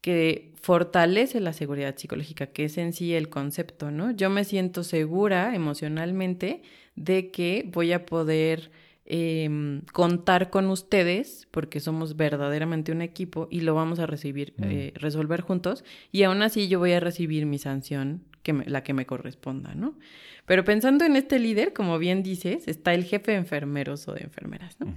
que 0.00 0.52
fortalece 0.61 1.40
la 1.40 1.52
seguridad 1.52 1.96
psicológica, 1.96 2.46
que 2.46 2.64
es 2.64 2.78
en 2.78 2.92
sí 2.92 3.14
el 3.14 3.28
concepto, 3.28 3.90
¿no? 3.90 4.12
Yo 4.12 4.31
me 4.31 4.44
siento 4.44 4.85
segura 4.85 5.55
emocionalmente 5.55 6.62
de 6.94 7.31
que 7.31 7.68
voy 7.72 7.92
a 7.92 8.07
poder 8.07 8.70
Em, 9.05 9.81
contar 9.93 10.49
con 10.51 10.71
ustedes, 10.71 11.49
porque 11.51 11.81
somos 11.81 12.17
verdaderamente 12.17 12.93
un 12.93 13.03
equipo 13.03 13.49
y 13.51 13.62
lo 13.62 13.75
vamos 13.75 13.99
a 13.99 14.07
recibir, 14.07 14.55
mm. 14.59 14.62
eh, 14.65 14.93
resolver 14.95 15.41
juntos, 15.41 15.85
y 16.12 16.23
aún 16.23 16.41
así 16.41 16.69
yo 16.69 16.79
voy 16.79 16.93
a 16.93 17.01
recibir 17.01 17.45
mi 17.45 17.59
sanción, 17.59 18.23
que 18.45 18.53
la 18.53 18.85
que 18.85 18.95
me 18.95 19.05
corresponda, 19.05 19.75
¿no? 19.75 19.99
Pero 20.47 20.65
pensando 20.65 21.05
en 21.05 21.17
este 21.17 21.41
líder, 21.41 21.73
como 21.73 21.99
bien 21.99 22.23
dices, 22.23 22.69
está 22.69 22.95
el 22.95 23.03
jefe 23.03 23.33
de 23.33 23.38
enfermeros 23.38 24.07
o 24.07 24.15
de 24.15 24.23
enfermeras, 24.23 24.79
¿no? 24.79 24.95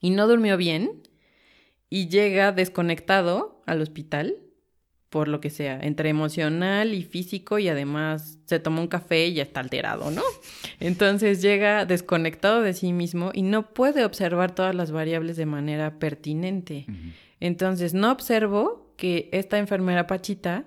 Y 0.00 0.10
no 0.10 0.26
durmió 0.26 0.58
bien 0.58 1.02
y 1.88 2.08
llega 2.08 2.52
desconectado 2.52 3.62
al 3.64 3.80
hospital 3.80 4.36
por 5.10 5.28
lo 5.28 5.40
que 5.40 5.50
sea, 5.50 5.78
entre 5.80 6.08
emocional 6.08 6.92
y 6.92 7.02
físico 7.02 7.58
y 7.58 7.68
además 7.68 8.38
se 8.44 8.58
tomó 8.58 8.80
un 8.82 8.88
café 8.88 9.26
y 9.26 9.34
ya 9.34 9.42
está 9.42 9.60
alterado, 9.60 10.10
¿no? 10.10 10.22
Entonces 10.80 11.40
llega 11.42 11.86
desconectado 11.86 12.60
de 12.60 12.74
sí 12.74 12.92
mismo 12.92 13.30
y 13.32 13.42
no 13.42 13.72
puede 13.72 14.04
observar 14.04 14.54
todas 14.54 14.74
las 14.74 14.90
variables 14.90 15.36
de 15.36 15.46
manera 15.46 15.98
pertinente. 15.98 16.86
Entonces 17.40 17.94
no 17.94 18.10
observo 18.10 18.92
que 18.96 19.28
esta 19.32 19.58
enfermera 19.58 20.06
Pachita 20.06 20.64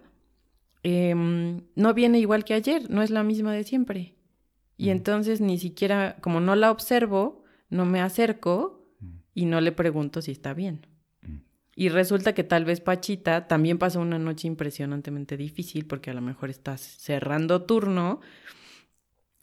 em, 0.83 1.61
no 1.75 1.93
viene 1.93 2.19
igual 2.19 2.45
que 2.45 2.53
ayer, 2.53 2.89
no 2.89 3.01
es 3.01 3.09
la 3.09 3.23
misma 3.23 3.53
de 3.53 3.63
siempre. 3.63 4.15
Y 4.77 4.89
entonces 4.89 5.41
ni 5.41 5.57
siquiera, 5.57 6.15
como 6.21 6.39
no 6.39 6.55
la 6.55 6.71
observo, 6.71 7.43
no 7.69 7.85
me 7.85 7.99
acerco 7.99 8.85
y 9.33 9.45
no 9.45 9.59
le 9.59 9.73
pregunto 9.73 10.21
si 10.21 10.31
está 10.31 10.53
bien. 10.53 10.87
Y 11.79 11.87
resulta 11.87 12.33
que 12.33 12.43
tal 12.43 12.65
vez 12.65 12.81
Pachita 12.81 13.47
también 13.47 13.77
pasó 13.77 14.01
una 14.01 14.19
noche 14.19 14.49
impresionantemente 14.49 15.37
difícil 15.37 15.85
porque 15.85 16.09
a 16.09 16.13
lo 16.13 16.19
mejor 16.19 16.49
estás 16.49 16.81
cerrando 16.81 17.61
turno 17.61 18.19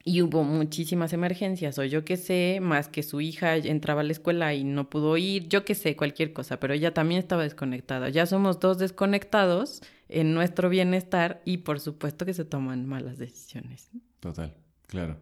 y 0.05 0.20
hubo 0.20 0.44
muchísimas 0.44 1.14
emergencias 1.14 1.79
o 1.79 1.85
yo 1.85 2.05
qué 2.05 2.18
sé, 2.18 2.59
más 2.61 2.88
que 2.88 3.03
su 3.03 3.22
hija 3.22 3.57
entraba 3.57 4.03
a 4.03 4.05
la 4.05 4.12
escuela 4.12 4.53
y 4.53 4.64
no 4.64 4.90
pudo 4.90 5.16
ir, 5.16 5.49
yo 5.49 5.64
qué 5.64 5.75
sé, 5.75 5.96
cualquier 5.96 6.35
cosa, 6.35 6.61
pero 6.61 6.75
ella 6.75 6.92
también 6.92 7.20
estaba 7.20 7.42
desconectada. 7.42 8.11
Ya 8.11 8.27
somos 8.27 8.61
dos 8.61 8.77
desconectados 8.77 9.81
en 10.11 10.35
nuestro 10.35 10.68
bienestar 10.68 11.40
y 11.46 11.57
por 11.57 11.81
supuesto 11.81 12.27
que 12.27 12.35
se 12.35 12.44
toman 12.44 12.85
malas 12.85 13.16
decisiones. 13.16 13.88
Total, 14.20 14.55
claro. 14.88 15.16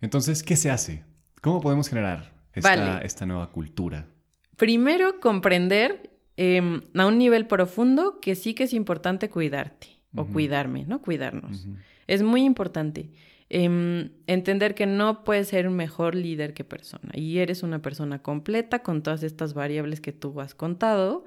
Entonces, 0.00 0.42
¿qué 0.42 0.56
se 0.56 0.72
hace? 0.72 1.04
¿Cómo 1.40 1.60
podemos 1.60 1.88
generar 1.88 2.32
esta, 2.52 2.98
esta 3.02 3.26
nueva 3.26 3.52
cultura? 3.52 4.08
Primero, 4.56 5.20
comprender 5.20 6.07
Em, 6.40 6.82
a 6.94 7.04
un 7.04 7.18
nivel 7.18 7.48
profundo 7.48 8.20
que 8.20 8.36
sí 8.36 8.54
que 8.54 8.62
es 8.62 8.72
importante 8.72 9.28
cuidarte 9.28 9.88
o 10.14 10.24
cuidarme, 10.24 10.84
¿no? 10.84 11.02
Cuidarnos. 11.02 11.66
Es 12.06 12.22
muy 12.22 12.44
importante. 12.44 13.10
Em, 13.50 14.10
entender 14.28 14.76
que 14.76 14.86
no 14.86 15.24
puedes 15.24 15.48
ser 15.48 15.66
un 15.66 15.74
mejor 15.74 16.14
líder 16.14 16.54
que 16.54 16.62
persona 16.62 17.10
y 17.12 17.38
eres 17.38 17.64
una 17.64 17.82
persona 17.82 18.22
completa 18.22 18.84
con 18.84 19.02
todas 19.02 19.24
estas 19.24 19.52
variables 19.52 20.00
que 20.00 20.12
tú 20.12 20.40
has 20.40 20.54
contado. 20.54 21.24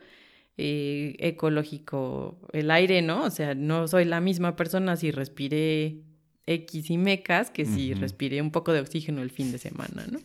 Eh, 0.57 1.17
ecológico, 1.19 2.39
el 2.53 2.71
aire, 2.71 3.01
¿no? 3.01 3.23
O 3.23 3.31
sea, 3.31 3.53
no 3.53 3.89
soy 3.89 4.05
la 4.05 4.21
misma 4.21 4.55
persona 4.55 4.95
si 4.95 5.11
respiré 5.11 6.03
X 6.45 6.89
y 6.89 6.97
mecas 6.97 7.51
que 7.51 7.65
si 7.65 7.93
respiré 7.93 8.41
un 8.41 8.51
poco 8.51 8.71
de 8.71 8.79
oxígeno 8.79 9.21
el 9.21 9.29
fin 9.29 9.51
de 9.51 9.57
semana, 9.57 10.05
¿no? 10.09 10.19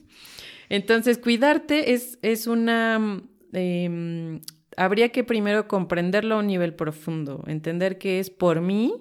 Entonces, 0.69 1.19
cuidarte 1.19 1.93
es, 1.93 2.21
es 2.23 2.47
una 2.47 3.21
em, 3.53 4.41
habría 4.77 5.11
que 5.11 5.25
primero 5.25 5.69
comprenderlo 5.69 6.37
a 6.37 6.39
un 6.39 6.47
nivel 6.47 6.75
profundo, 6.75 7.43
entender 7.47 7.99
que 7.99 8.21
es 8.21 8.31
por 8.31 8.61
mí, 8.61 8.95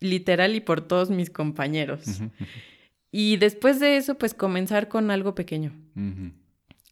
literal, 0.00 0.54
y 0.54 0.60
por 0.60 0.80
todos 0.80 1.10
mis 1.10 1.30
compañeros. 1.30 2.20
Y 3.10 3.36
después 3.36 3.78
de 3.78 3.96
eso, 3.96 4.16
pues 4.16 4.34
comenzar 4.34 4.88
con 4.88 5.10
algo 5.10 5.34
pequeño. 5.34 5.72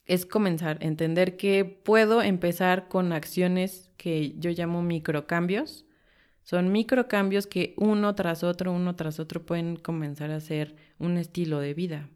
Es 0.04 0.26
comenzar, 0.26 0.78
entender 0.80 1.36
que 1.36 1.64
puedo 1.64 2.22
empezar 2.22 2.88
con 2.88 3.12
acciones 3.12 3.90
que 3.96 4.34
yo 4.38 4.50
llamo 4.50 4.82
microcambios. 4.82 5.86
Son 6.42 6.72
microcambios 6.72 7.46
que 7.46 7.74
uno 7.76 8.14
tras 8.14 8.42
otro, 8.42 8.72
uno 8.72 8.96
tras 8.96 9.20
otro 9.20 9.44
pueden 9.44 9.76
comenzar 9.76 10.30
a 10.30 10.40
ser 10.40 10.74
un 10.98 11.16
estilo 11.16 11.60
de 11.60 11.74
vida. 11.74 12.08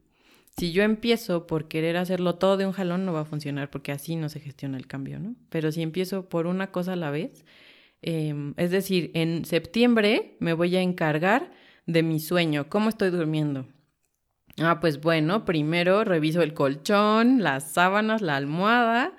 Si 0.56 0.72
yo 0.72 0.84
empiezo 0.84 1.46
por 1.46 1.66
querer 1.66 1.96
hacerlo 1.96 2.36
todo 2.36 2.56
de 2.56 2.66
un 2.66 2.72
jalón, 2.72 3.04
no 3.04 3.12
va 3.12 3.20
a 3.20 3.24
funcionar 3.24 3.70
porque 3.70 3.90
así 3.90 4.14
no 4.14 4.28
se 4.28 4.40
gestiona 4.40 4.76
el 4.76 4.86
cambio, 4.86 5.18
¿no? 5.18 5.34
Pero 5.48 5.72
si 5.72 5.82
empiezo 5.82 6.28
por 6.28 6.46
una 6.46 6.70
cosa 6.70 6.92
a 6.92 6.96
la 6.96 7.10
vez, 7.10 7.44
em, 8.02 8.54
es 8.56 8.70
decir, 8.70 9.10
en 9.14 9.44
septiembre 9.44 10.36
me 10.38 10.52
voy 10.52 10.76
a 10.76 10.82
encargar 10.82 11.50
de 11.86 12.02
mi 12.02 12.20
sueño, 12.20 12.68
cómo 12.68 12.88
estoy 12.88 13.10
durmiendo. 13.10 13.66
Ah, 14.58 14.78
pues 14.80 15.00
bueno, 15.00 15.44
primero 15.44 16.04
reviso 16.04 16.42
el 16.42 16.54
colchón, 16.54 17.42
las 17.42 17.72
sábanas, 17.72 18.22
la 18.22 18.36
almohada 18.36 19.16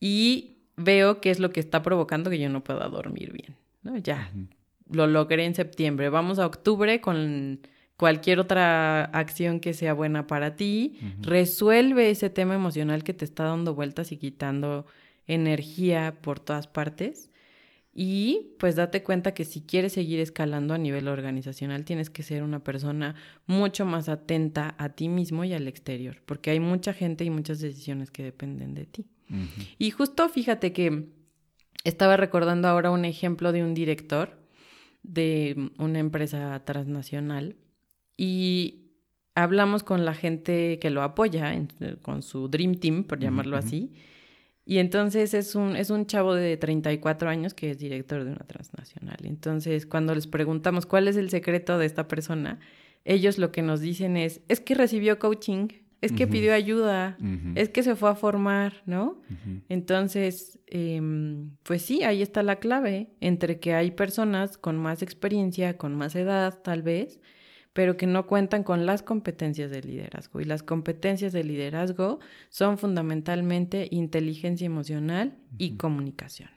y 0.00 0.58
veo 0.76 1.20
qué 1.20 1.30
es 1.30 1.38
lo 1.38 1.50
que 1.50 1.60
está 1.60 1.82
provocando 1.82 2.30
que 2.30 2.38
yo 2.40 2.48
no 2.48 2.64
pueda 2.64 2.88
dormir 2.88 3.32
bien, 3.32 3.56
¿no? 3.82 3.96
Ya, 3.98 4.32
lo 4.90 5.06
logré 5.06 5.44
en 5.44 5.54
septiembre. 5.54 6.08
Vamos 6.08 6.40
a 6.40 6.46
octubre 6.46 7.00
con 7.00 7.60
cualquier 7.98 8.38
otra 8.38 9.04
acción 9.06 9.58
que 9.58 9.74
sea 9.74 9.92
buena 9.92 10.28
para 10.28 10.54
ti, 10.54 10.98
resuelve 11.20 12.10
ese 12.10 12.30
tema 12.30 12.54
emocional 12.54 13.02
que 13.02 13.12
te 13.12 13.24
está 13.24 13.44
dando 13.44 13.74
vueltas 13.74 14.12
y 14.12 14.16
quitando 14.16 14.86
energía 15.26 16.16
por 16.22 16.38
todas 16.38 16.68
partes. 16.68 17.30
Y 17.92 18.52
pues 18.60 18.76
date 18.76 19.02
cuenta 19.02 19.34
que 19.34 19.44
si 19.44 19.62
quieres 19.62 19.94
seguir 19.94 20.20
escalando 20.20 20.74
a 20.74 20.78
nivel 20.78 21.08
organizacional, 21.08 21.84
tienes 21.84 22.08
que 22.08 22.22
ser 22.22 22.44
una 22.44 22.62
persona 22.62 23.16
mucho 23.46 23.84
más 23.84 24.08
atenta 24.08 24.76
a 24.78 24.90
ti 24.90 25.08
mismo 25.08 25.42
y 25.42 25.52
al 25.52 25.66
exterior, 25.66 26.22
porque 26.24 26.50
hay 26.50 26.60
mucha 26.60 26.92
gente 26.92 27.24
y 27.24 27.30
muchas 27.30 27.58
decisiones 27.58 28.12
que 28.12 28.22
dependen 28.22 28.74
de 28.74 28.86
ti. 28.86 29.06
Y 29.76 29.90
justo 29.90 30.28
fíjate 30.28 30.72
que 30.72 31.08
estaba 31.82 32.16
recordando 32.16 32.68
ahora 32.68 32.92
un 32.92 33.04
ejemplo 33.04 33.50
de 33.50 33.64
un 33.64 33.74
director 33.74 34.38
de 35.02 35.72
una 35.78 35.98
empresa 35.98 36.62
transnacional 36.64 37.56
y 38.18 38.90
hablamos 39.36 39.84
con 39.84 40.04
la 40.04 40.12
gente 40.12 40.78
que 40.80 40.90
lo 40.90 41.02
apoya, 41.02 41.54
con 42.02 42.22
su 42.22 42.48
Dream 42.48 42.74
Team, 42.74 43.04
por 43.04 43.20
llamarlo 43.20 43.56
así. 43.56 43.92
Y 44.66 44.78
entonces 44.78 45.32
es 45.32 45.54
un, 45.54 45.76
es 45.76 45.88
un 45.88 46.04
chavo 46.04 46.34
de 46.34 46.58
34 46.58 47.30
años 47.30 47.54
que 47.54 47.70
es 47.70 47.78
director 47.78 48.24
de 48.24 48.32
una 48.32 48.46
transnacional. 48.46 49.16
Entonces, 49.22 49.86
cuando 49.86 50.14
les 50.14 50.26
preguntamos 50.26 50.84
cuál 50.84 51.08
es 51.08 51.16
el 51.16 51.30
secreto 51.30 51.78
de 51.78 51.86
esta 51.86 52.08
persona, 52.08 52.58
ellos 53.04 53.38
lo 53.38 53.52
que 53.52 53.62
nos 53.62 53.80
dicen 53.80 54.16
es, 54.16 54.42
es 54.48 54.60
que 54.60 54.74
recibió 54.74 55.18
coaching, 55.18 55.68
es 56.00 56.12
que 56.12 56.26
pidió 56.26 56.52
ayuda, 56.52 57.16
es 57.54 57.70
que 57.70 57.82
se 57.82 57.96
fue 57.96 58.10
a 58.10 58.14
formar, 58.14 58.82
¿no? 58.86 59.20
Entonces, 59.68 60.58
em, 60.66 61.50
pues 61.62 61.82
sí, 61.82 62.02
ahí 62.02 62.22
está 62.22 62.42
la 62.42 62.56
clave, 62.56 63.10
entre 63.20 63.58
que 63.58 63.74
hay 63.74 63.92
personas 63.92 64.58
con 64.58 64.76
más 64.76 65.02
experiencia, 65.02 65.76
con 65.76 65.94
más 65.94 66.14
edad 66.14 66.60
tal 66.62 66.82
vez, 66.82 67.20
pero 67.78 67.96
que 67.96 68.08
no 68.08 68.26
cuentan 68.26 68.64
con 68.64 68.86
las 68.86 69.04
competencias 69.04 69.70
de 69.70 69.80
liderazgo. 69.82 70.40
Y 70.40 70.44
las 70.44 70.64
competencias 70.64 71.32
de 71.32 71.44
liderazgo 71.44 72.18
son 72.48 72.76
fundamentalmente 72.76 73.86
inteligencia 73.92 74.66
emocional 74.66 75.38
y 75.58 75.76
comunicación. 75.76 76.50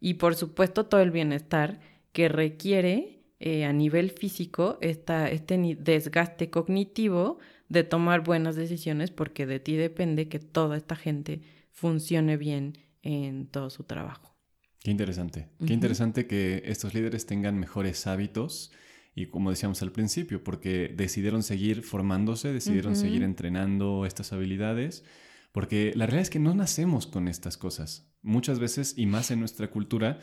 Y 0.00 0.14
por 0.14 0.34
supuesto 0.34 0.86
todo 0.86 1.00
el 1.00 1.12
bienestar 1.12 1.78
que 2.10 2.28
requiere 2.28 3.20
eh, 3.38 3.64
a 3.64 3.72
nivel 3.72 4.10
físico 4.10 4.78
esta, 4.80 5.30
este 5.30 5.76
desgaste 5.78 6.50
cognitivo 6.50 7.38
de 7.68 7.84
tomar 7.84 8.24
buenas 8.24 8.56
decisiones 8.56 9.12
porque 9.12 9.46
de 9.46 9.60
ti 9.60 9.76
depende 9.76 10.26
que 10.26 10.40
toda 10.40 10.76
esta 10.76 10.96
gente 10.96 11.42
funcione 11.70 12.36
bien 12.36 12.78
en 13.02 13.46
todo 13.46 13.70
su 13.70 13.84
trabajo. 13.84 14.34
Qué 14.80 14.90
interesante. 14.90 15.50
Qué 15.64 15.72
interesante 15.72 16.26
que 16.26 16.64
estos 16.64 16.94
líderes 16.94 17.26
tengan 17.26 17.60
mejores 17.60 18.08
hábitos 18.08 18.72
y 19.14 19.26
como 19.26 19.50
decíamos 19.50 19.82
al 19.82 19.92
principio, 19.92 20.42
porque 20.42 20.92
decidieron 20.96 21.42
seguir 21.42 21.82
formándose, 21.82 22.52
decidieron 22.52 22.96
seguir 22.96 23.22
entrenando 23.22 24.06
estas 24.06 24.32
habilidades, 24.32 25.04
porque 25.52 25.92
la 25.94 26.06
realidad 26.06 26.22
es 26.22 26.30
que 26.30 26.38
no 26.38 26.54
nacemos 26.54 27.06
con 27.06 27.28
estas 27.28 27.56
cosas. 27.56 28.10
Muchas 28.22 28.58
veces, 28.58 28.94
y 28.96 29.06
más 29.06 29.30
en 29.30 29.40
nuestra 29.40 29.68
cultura, 29.68 30.18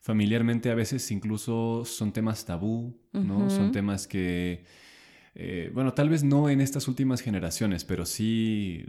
familiarmente 0.00 0.70
a 0.70 0.74
veces 0.74 1.10
incluso 1.10 1.84
son 1.86 2.12
temas 2.12 2.44
tabú, 2.44 3.00
¿no? 3.12 3.48
Son 3.48 3.72
temas 3.72 4.06
que 4.06 4.64
eh, 5.34 5.70
bueno, 5.74 5.94
tal 5.94 6.08
vez 6.08 6.22
no 6.22 6.48
en 6.48 6.60
estas 6.60 6.86
últimas 6.86 7.20
generaciones, 7.20 7.84
pero 7.84 8.06
sí 8.06 8.86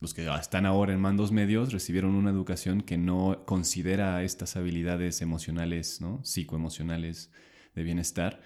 los 0.00 0.14
que 0.14 0.26
están 0.34 0.64
ahora 0.66 0.94
en 0.94 1.00
mandos 1.00 1.30
medios 1.30 1.72
recibieron 1.72 2.14
una 2.14 2.30
educación 2.30 2.80
que 2.80 2.96
no 2.96 3.42
considera 3.44 4.22
estas 4.22 4.56
habilidades 4.56 5.20
emocionales, 5.20 6.00
¿no? 6.00 6.24
Psicoemocionales 6.24 7.30
de 7.74 7.82
bienestar. 7.82 8.40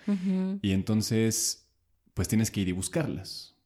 Y 0.62 0.72
entonces, 0.72 1.68
pues 2.14 2.28
tienes 2.28 2.50
que 2.50 2.60
ir 2.60 2.68
y 2.68 2.72
buscarlas. 2.72 3.56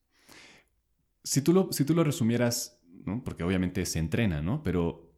Si 1.25 1.41
tú 1.43 1.53
lo, 1.53 1.73
si 1.73 1.85
tú 1.85 1.95
lo 1.95 2.05
resumieras, 2.05 2.81
¿no? 3.05 3.23
Porque 3.25 3.45
obviamente 3.45 3.87
se 3.87 3.99
entrena, 3.99 4.43
¿no? 4.43 4.63
Pero 4.63 5.13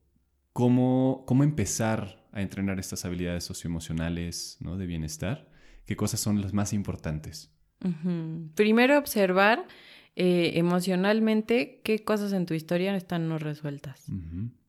¿cómo, 0.52 1.24
cómo 1.26 1.44
empezar 1.44 2.26
a 2.32 2.42
entrenar 2.42 2.78
estas 2.78 3.04
habilidades 3.04 3.44
socioemocionales, 3.44 4.58
¿no? 4.60 4.76
De 4.76 4.86
bienestar? 4.86 5.48
¿Qué 5.86 5.96
cosas 5.96 6.20
son 6.20 6.40
las 6.40 6.52
más 6.52 6.72
importantes? 6.72 7.50
Primero 8.54 8.98
observar 8.98 9.66
eh, 10.16 10.52
emocionalmente 10.54 11.80
qué 11.82 12.02
cosas 12.02 12.32
en 12.32 12.46
tu 12.46 12.54
historia 12.54 12.96
están 12.96 13.28
no 13.28 13.38
resueltas, 13.38 14.06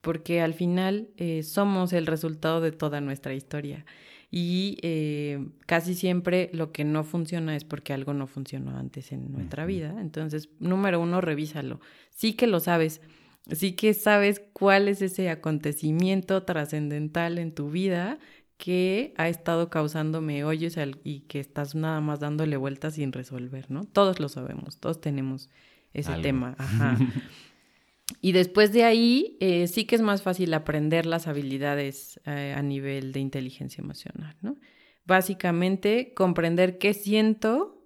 porque 0.01 0.41
al 0.41 0.53
final 0.53 1.09
eh, 1.17 1.43
somos 1.43 1.93
el 1.93 2.07
resultado 2.07 2.59
de 2.61 2.71
toda 2.71 2.99
nuestra 2.99 3.33
historia 3.33 3.85
y 4.31 4.77
eh, 4.81 5.47
casi 5.65 5.93
siempre 5.93 6.49
lo 6.53 6.71
que 6.71 6.83
no 6.83 7.03
funciona 7.03 7.55
es 7.55 7.63
porque 7.63 7.93
algo 7.93 8.13
no 8.13 8.27
funcionó 8.27 8.77
antes 8.77 9.11
en 9.11 9.31
nuestra 9.31 9.65
vida. 9.65 9.95
Entonces, 9.99 10.49
número 10.59 10.99
uno, 10.99 11.21
revísalo. 11.21 11.79
Sí 12.09 12.33
que 12.33 12.47
lo 12.47 12.59
sabes, 12.59 13.01
sí 13.51 13.73
que 13.73 13.93
sabes 13.93 14.41
cuál 14.53 14.87
es 14.87 15.01
ese 15.01 15.29
acontecimiento 15.29 16.43
trascendental 16.43 17.37
en 17.37 17.53
tu 17.53 17.69
vida 17.69 18.19
que 18.57 19.13
ha 19.17 19.27
estestado 19.27 19.69
causándome 19.69 20.43
hoyos 20.43 20.75
y 21.03 21.21
que 21.21 21.39
estás 21.39 21.75
nada 21.75 21.99
más 21.99 22.19
dándole 22.19 22.57
vueltas 22.57 22.95
sin 22.95 23.11
resolver, 23.11 23.69
¿no? 23.69 23.83
Todos 23.83 24.19
lo 24.19 24.29
sabemos, 24.29 24.77
todos 24.77 25.01
tenemos 25.01 25.49
ese 25.93 26.13
tema. 26.21 26.55
Ajá. 26.57 26.97
Y 28.21 28.33
después 28.33 28.71
de 28.71 28.83
ahí, 28.83 29.37
eh, 29.39 29.67
sí 29.67 29.85
que 29.85 29.95
es 29.95 30.01
más 30.01 30.21
fácil 30.21 30.53
aprender 30.53 31.05
las 31.05 31.27
habilidades 31.27 32.19
eh, 32.25 32.53
a 32.55 32.61
nivel 32.61 33.11
de 33.11 33.19
inteligencia 33.19 33.81
emocional, 33.81 34.35
¿no? 34.41 34.57
Básicamente, 35.05 36.13
comprender 36.15 36.77
qué 36.77 36.93
siento 36.93 37.83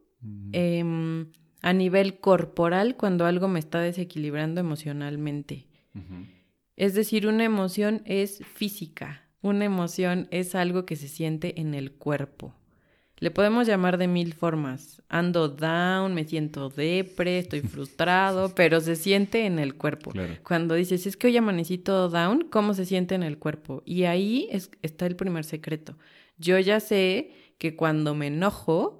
em, 0.51 1.32
a 1.62 1.73
nivel 1.73 2.19
corporal 2.19 2.95
cuando 2.95 3.25
algo 3.25 3.47
me 3.47 3.60
está 3.60 3.79
desequilibrando 3.79 4.62
emocionalmente. 4.62 5.67
Es 6.77 6.93
decir, 6.93 7.27
una 7.27 7.43
emoción 7.43 8.01
es 8.05 8.41
física, 8.45 9.29
una 9.41 9.65
emoción 9.65 10.29
es 10.32 10.55
algo 10.55 10.86
que 10.86 10.95
se 10.95 11.10
siente 11.10 11.60
en 11.60 11.73
el 11.73 11.91
cuerpo. 11.91 12.55
Le 13.19 13.32
podemos 13.32 13.67
llamar 13.67 13.97
de 13.97 14.08
mil 14.08 14.34
formas. 14.34 15.01
Ando 15.10 15.49
down, 15.49 16.13
me 16.13 16.25
siento 16.25 16.69
depre, 16.69 17.39
estoy 17.39 17.62
frustrado, 17.62 18.53
pero 18.55 18.79
se 18.82 18.95
siente 18.95 19.45
en 19.45 19.60
el 19.60 19.75
cuerpo. 19.75 20.12
Cuando 20.43 20.75
dices, 20.75 21.05
es 21.05 21.17
que 21.17 21.27
hoy 21.27 21.38
amanecí 21.38 21.77
todo 21.77 22.10
down, 22.10 22.47
¿cómo 22.49 22.73
se 22.73 22.86
siente 22.86 23.15
en 23.15 23.23
el 23.23 23.38
cuerpo? 23.38 23.84
Y 23.86 24.03
ahí 24.05 24.49
está 24.82 25.05
el 25.05 25.15
primer 25.15 25.43
secreto. 25.43 25.97
Yo 26.38 26.58
ya 26.60 26.79
sé 26.79 27.32
que 27.58 27.75
cuando 27.75 28.15
me 28.15 28.27
enojo, 28.27 28.99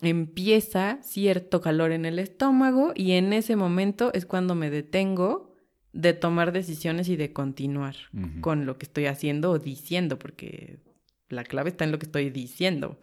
empieza 0.00 0.98
cierto 1.02 1.60
calor 1.60 1.92
en 1.92 2.06
el 2.06 2.18
estómago 2.18 2.92
y 2.94 3.12
en 3.12 3.32
ese 3.32 3.56
momento 3.56 4.10
es 4.14 4.24
cuando 4.26 4.54
me 4.54 4.70
detengo 4.70 5.54
de 5.92 6.12
tomar 6.12 6.52
decisiones 6.52 7.08
y 7.08 7.16
de 7.16 7.32
continuar 7.32 7.96
con 8.40 8.66
lo 8.66 8.78
que 8.78 8.86
estoy 8.86 9.06
haciendo 9.06 9.50
o 9.50 9.58
diciendo, 9.58 10.18
porque 10.18 10.78
la 11.28 11.44
clave 11.44 11.70
está 11.70 11.84
en 11.84 11.92
lo 11.92 11.98
que 11.98 12.06
estoy 12.06 12.30
diciendo. 12.30 12.98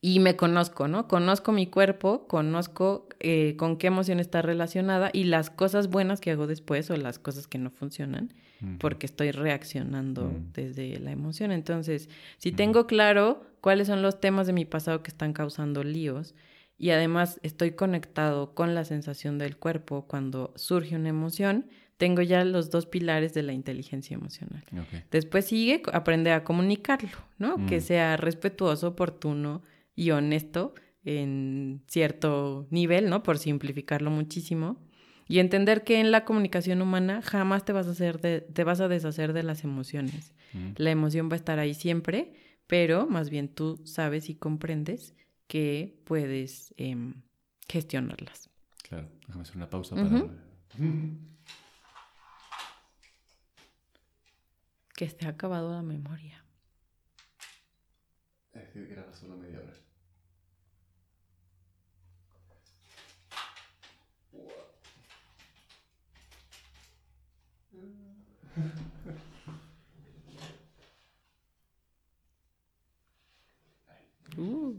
Y 0.00 0.20
me 0.20 0.36
conozco, 0.36 0.86
¿no? 0.86 1.08
Conozco 1.08 1.50
mi 1.50 1.66
cuerpo, 1.66 2.28
conozco 2.28 3.08
eh, 3.18 3.56
con 3.56 3.76
qué 3.76 3.88
emoción 3.88 4.20
está 4.20 4.42
relacionada 4.42 5.10
y 5.12 5.24
las 5.24 5.50
cosas 5.50 5.88
buenas 5.88 6.20
que 6.20 6.30
hago 6.30 6.46
después 6.46 6.88
o 6.90 6.96
las 6.96 7.18
cosas 7.18 7.48
que 7.48 7.58
no 7.58 7.70
funcionan, 7.70 8.32
porque 8.78 9.06
estoy 9.06 9.32
reaccionando 9.32 10.32
desde 10.52 11.00
la 11.00 11.10
emoción. 11.10 11.50
Entonces, 11.50 12.08
si 12.38 12.52
tengo 12.52 12.86
claro 12.86 13.42
cuáles 13.60 13.88
son 13.88 14.02
los 14.02 14.20
temas 14.20 14.46
de 14.46 14.52
mi 14.52 14.64
pasado 14.64 15.02
que 15.02 15.10
están 15.10 15.32
causando 15.32 15.82
líos, 15.82 16.34
y 16.78 16.90
además 16.90 17.40
estoy 17.42 17.72
conectado 17.72 18.54
con 18.54 18.74
la 18.76 18.84
sensación 18.84 19.36
del 19.36 19.56
cuerpo 19.56 20.06
cuando 20.06 20.52
surge 20.54 20.94
una 20.94 21.08
emoción, 21.08 21.66
tengo 21.96 22.22
ya 22.22 22.44
los 22.44 22.70
dos 22.70 22.86
pilares 22.86 23.34
de 23.34 23.42
la 23.42 23.52
inteligencia 23.52 24.14
emocional. 24.14 24.62
Después 25.10 25.46
sigue 25.46 25.82
aprender 25.92 26.32
a 26.32 26.44
comunicarlo, 26.44 27.18
¿no? 27.38 27.66
Que 27.66 27.78
mm. 27.78 27.80
sea 27.80 28.16
respetuoso, 28.16 28.88
oportuno 28.88 29.62
y 29.98 30.12
honesto 30.12 30.74
en 31.04 31.82
cierto 31.88 32.68
nivel, 32.70 33.10
¿no? 33.10 33.24
Por 33.24 33.36
simplificarlo 33.38 34.12
muchísimo. 34.12 34.80
Y 35.26 35.40
entender 35.40 35.82
que 35.82 35.98
en 35.98 36.12
la 36.12 36.24
comunicación 36.24 36.80
humana 36.80 37.20
jamás 37.20 37.64
te 37.64 37.72
vas 37.72 37.88
a, 37.88 37.90
hacer 37.90 38.20
te 38.20 38.64
vas 38.64 38.80
a 38.80 38.86
deshacer 38.86 39.32
de 39.32 39.42
las 39.42 39.64
emociones. 39.64 40.34
Mm. 40.52 40.70
La 40.76 40.92
emoción 40.92 41.28
va 41.28 41.32
a 41.32 41.36
estar 41.36 41.58
ahí 41.58 41.74
siempre, 41.74 42.32
pero 42.68 43.08
más 43.08 43.28
bien 43.28 43.48
tú 43.48 43.82
sabes 43.84 44.30
y 44.30 44.36
comprendes 44.36 45.16
que 45.48 46.00
puedes 46.04 46.72
em, 46.76 47.22
gestionarlas. 47.68 48.50
Claro, 48.88 49.10
déjame 49.26 49.42
hacer 49.42 49.56
una 49.56 49.68
pausa 49.68 49.96
para... 49.96 50.28
Que 54.94 55.08
se 55.08 55.26
ha 55.26 55.30
acabado 55.30 55.72
la 55.72 55.82
memoria. 55.82 56.44
Es 58.54 58.68
que 58.70 58.96
solo 59.12 59.36
media 59.36 59.60
hora. 59.60 59.87
Uh. 74.36 74.78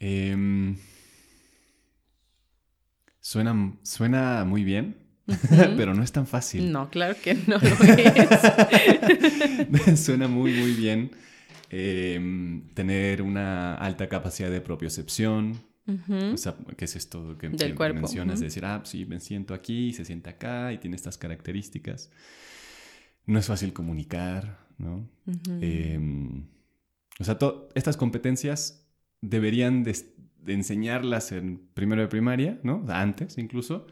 Em, 0.00 0.76
suena, 3.20 3.72
suena 3.82 4.44
muy 4.44 4.64
bien, 4.64 4.96
pero 5.76 5.94
no 5.94 6.02
es 6.02 6.10
tan 6.12 6.26
fácil. 6.26 6.72
No, 6.72 6.90
claro 6.90 7.14
que 7.22 7.34
no 7.34 7.56
es. 7.56 7.78
suena 10.04 10.28
muy, 10.28 10.52
muy 10.52 10.72
bien 10.72 11.10
em, 11.70 12.68
tener 12.74 13.22
una 13.22 13.74
alta 13.74 14.08
capacidad 14.08 14.50
de 14.50 14.60
propiocepción. 14.60 15.58
O 15.88 16.36
sea, 16.36 16.54
¿qué 16.76 16.84
es 16.84 16.96
esto 16.96 17.38
que, 17.38 17.48
mencionas? 17.48 18.40
De 18.40 18.46
decir, 18.46 18.64
ah, 18.66 18.82
sí, 18.84 19.06
me 19.06 19.20
siento 19.20 19.54
aquí, 19.54 19.92
se 19.94 20.04
siente 20.04 20.28
acá 20.28 20.72
y 20.72 20.78
tiene 20.78 20.96
estas 20.96 21.16
características. 21.16 22.10
No 23.24 23.38
es 23.38 23.46
fácil 23.46 23.72
comunicar, 23.72 24.66
¿no? 24.76 25.08
Em, 25.60 26.44
o 27.18 27.24
sea, 27.24 27.38
estas 27.74 27.96
competencias 27.96 28.86
deberían 29.22 29.82
de, 29.82 29.96
enseñarlas 30.46 31.32
en 31.32 31.58
primero 31.74 32.02
de 32.02 32.08
primaria, 32.08 32.60
¿no? 32.62 32.84
Antes 32.88 33.38
incluso, 33.38 33.86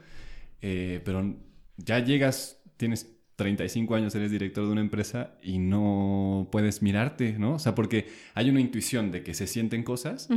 eh, 0.61 1.01
pero 1.03 1.35
ya 1.77 1.99
llegas, 1.99 2.61
tienes 2.77 3.16
35 3.37 3.95
años 3.95 4.15
eres 4.15 4.31
director 4.31 4.65
de 4.65 4.71
una 4.71 4.81
empresa 4.81 5.37
y 5.41 5.59
no 5.59 6.49
puedes 6.51 6.81
mirarte, 6.81 7.37
¿no? 7.37 7.53
O 7.53 7.59
sea, 7.59 7.75
porque 7.75 8.07
hay 8.33 8.49
una 8.49 8.59
intuición 8.59 9.11
de 9.11 9.23
que 9.23 9.33
se 9.35 9.47
sienten 9.47 9.83
cosas, 9.83 10.27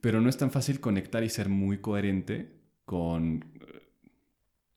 pero 0.00 0.20
no 0.20 0.28
es 0.28 0.36
tan 0.36 0.50
fácil 0.50 0.80
conectar 0.80 1.22
y 1.24 1.30
ser 1.30 1.48
muy 1.48 1.78
coherente 1.78 2.50
con 2.84 3.44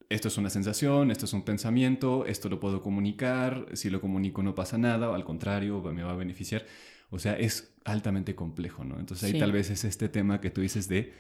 esto 0.10 0.28
es 0.28 0.38
una 0.38 0.50
sensación, 0.50 1.12
esto 1.12 1.26
es 1.26 1.34
un 1.34 1.44
pensamiento, 1.44 2.26
esto 2.28 2.48
lo 2.48 2.60
puedo 2.60 2.82
comunicar, 2.82 3.66
si 3.74 3.90
lo 3.90 4.00
comunico 4.00 4.44
no 4.44 4.56
pasa 4.56 4.78
nada, 4.78 5.10
o 5.10 5.16
al 5.16 5.26
contrario, 5.26 5.82
me 5.82 6.04
va 6.04 6.12
a 6.12 6.16
beneficiar. 6.16 6.66
O 7.10 7.20
sea, 7.20 7.34
es 7.38 7.74
altamente 7.86 8.36
complejo, 8.36 8.84
¿no? 8.86 9.00
Entonces 9.00 9.34
ahí 9.34 9.40
tal 9.40 9.52
vez 9.52 9.70
es 9.70 9.84
este 9.84 10.10
tema 10.10 10.40
que 10.42 10.52
tú 10.52 10.62
dices 10.62 10.88
de 10.88 11.12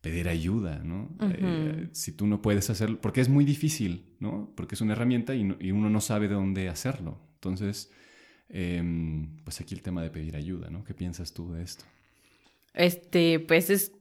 pedir 0.00 0.28
ayuda, 0.28 0.82
¿no? 0.84 1.10
Eh, 1.20 1.88
si 1.92 2.12
tú 2.12 2.26
no 2.26 2.40
puedes 2.40 2.70
hacerlo, 2.70 3.00
porque 3.00 3.20
es 3.20 3.28
muy 3.28 3.44
difícil, 3.44 4.06
¿no? 4.18 4.52
Porque 4.56 4.74
es 4.74 4.80
una 4.80 4.92
herramienta 4.92 5.34
y, 5.34 5.42
uno 5.70 5.90
no 5.90 6.00
sabe 6.00 6.28
de 6.28 6.34
dónde 6.34 6.68
hacerlo. 6.68 7.18
Entonces, 7.34 7.90
em, 8.48 9.36
pues 9.44 9.60
aquí 9.60 9.74
el 9.74 9.82
tema 9.82 10.02
de 10.02 10.10
pedir 10.10 10.36
ayuda, 10.36 10.70
¿no? 10.70 10.84
¿Qué 10.84 10.94
piensas 10.94 11.32
tú 11.32 11.52
de 11.52 11.62
esto? 11.62 11.84
Este, 12.72 13.40
pues 13.40 13.68
es 13.70 13.92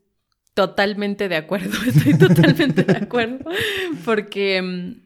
Totalmente 0.60 1.30
de 1.30 1.38
acuerdo, 1.38 1.78
estoy 1.88 2.18
totalmente 2.18 2.84
de 2.84 2.98
acuerdo, 2.98 3.50
porque 4.04 4.62
mm, 4.62 5.02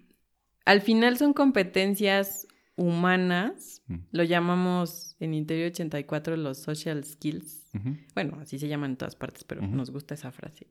al 0.66 0.82
final 0.82 1.18
son 1.20 1.34
competencias 1.34 2.48
humanas, 2.76 3.82
mm. 3.88 3.96
lo 4.12 4.24
llamamos 4.24 5.16
en 5.20 5.34
Interior 5.34 5.72
84 5.72 6.38
los 6.38 6.58
social 6.58 7.04
skills, 7.04 7.72
bueno, 8.14 8.38
así 8.40 8.60
se 8.60 8.68
llaman 8.68 8.92
en 8.92 8.98
todas 8.98 9.16
partes, 9.16 9.44
pero 9.44 9.62
nos 9.62 9.92
gusta 9.92 10.14
esa 10.14 10.32
frase, 10.32 10.68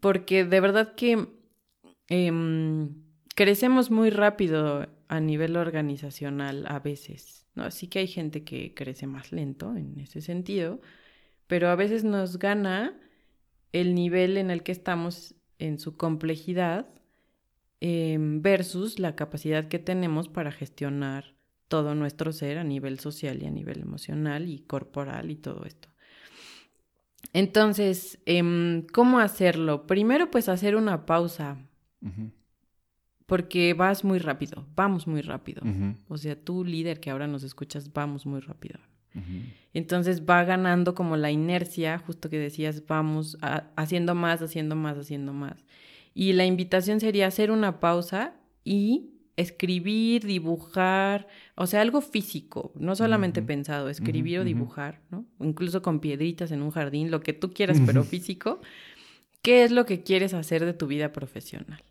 porque 0.00 0.44
de 0.44 0.60
verdad 0.60 0.94
que 0.94 1.28
em, 2.08 2.94
crecemos 3.34 3.90
muy 3.90 4.10
rápido 4.10 4.88
a 5.08 5.20
nivel 5.20 5.56
organizacional 5.56 6.66
a 6.68 6.78
veces, 6.78 7.46
¿no? 7.54 7.64
Así 7.64 7.88
que 7.88 8.00
hay 8.00 8.06
gente 8.06 8.44
que 8.44 8.74
crece 8.74 9.06
más 9.06 9.32
lento 9.32 9.76
en 9.76 9.98
ese 10.00 10.20
sentido, 10.20 10.80
pero 11.46 11.68
a 11.68 11.76
veces 11.76 12.04
nos 12.04 12.38
gana 12.38 12.98
el 13.72 13.94
nivel 13.94 14.36
en 14.36 14.50
el 14.50 14.62
que 14.62 14.72
estamos 14.72 15.34
en 15.58 15.78
su 15.78 15.96
complejidad 15.96 16.86
em, 17.80 18.42
versus 18.42 18.98
la 18.98 19.16
capacidad 19.16 19.68
que 19.68 19.78
tenemos 19.78 20.28
para 20.28 20.52
gestionar 20.52 21.34
todo 21.68 21.94
nuestro 21.94 22.32
ser 22.32 22.58
a 22.58 22.64
nivel 22.64 23.00
social 23.00 23.42
y 23.42 23.46
a 23.46 23.50
nivel 23.50 23.80
emocional 23.80 24.48
y 24.48 24.60
corporal 24.60 25.30
y 25.30 25.36
todo 25.36 25.64
esto. 25.64 25.88
Entonces, 27.32 28.20
em, 28.26 28.86
¿cómo 28.92 29.18
hacerlo? 29.18 29.86
Primero, 29.86 30.30
pues 30.30 30.48
hacer 30.48 30.76
una 30.76 31.06
pausa. 31.06 31.58
Porque 33.26 33.72
vas 33.72 34.04
muy 34.04 34.18
rápido, 34.18 34.66
vamos 34.76 35.06
muy 35.06 35.22
rápido. 35.22 35.62
O 36.08 36.18
sea, 36.18 36.36
tú 36.36 36.64
líder 36.64 37.00
que 37.00 37.10
ahora 37.10 37.26
nos 37.26 37.42
escuchas, 37.42 37.92
vamos 37.92 38.26
muy 38.26 38.40
rápido. 38.40 38.78
Entonces 39.72 40.24
va 40.24 40.44
ganando 40.44 40.94
como 40.94 41.16
la 41.16 41.30
inercia, 41.30 41.98
justo 41.98 42.28
que 42.28 42.38
decías, 42.38 42.86
vamos 42.86 43.38
haciendo 43.76 44.14
más, 44.14 44.42
haciendo 44.42 44.76
más, 44.76 44.98
haciendo 44.98 45.32
más. 45.32 45.64
Y 46.14 46.32
la 46.32 46.46
invitación 46.46 47.00
sería 47.00 47.26
hacer 47.26 47.50
una 47.50 47.80
pausa 47.80 48.34
y 48.62 49.10
escribir, 49.36 50.24
dibujar, 50.24 51.26
o 51.56 51.66
sea, 51.66 51.80
algo 51.80 52.00
físico, 52.00 52.72
no 52.76 52.94
solamente 52.94 53.42
pensado, 53.42 53.88
escribir 53.88 54.38
o 54.38 54.44
dibujar, 54.44 55.00
¿no? 55.10 55.26
Incluso 55.40 55.82
con 55.82 55.98
piedritas 55.98 56.52
en 56.52 56.62
un 56.62 56.70
jardín, 56.70 57.10
lo 57.10 57.20
que 57.20 57.32
tú 57.32 57.52
quieras, 57.52 57.80
pero 57.84 58.04
físico. 58.04 58.60
¿Qué 59.42 59.64
es 59.64 59.72
lo 59.72 59.84
que 59.86 60.02
quieres 60.02 60.34
hacer 60.34 60.64
de 60.64 60.72
tu 60.72 60.86
vida 60.86 61.12
profesional? 61.12 61.82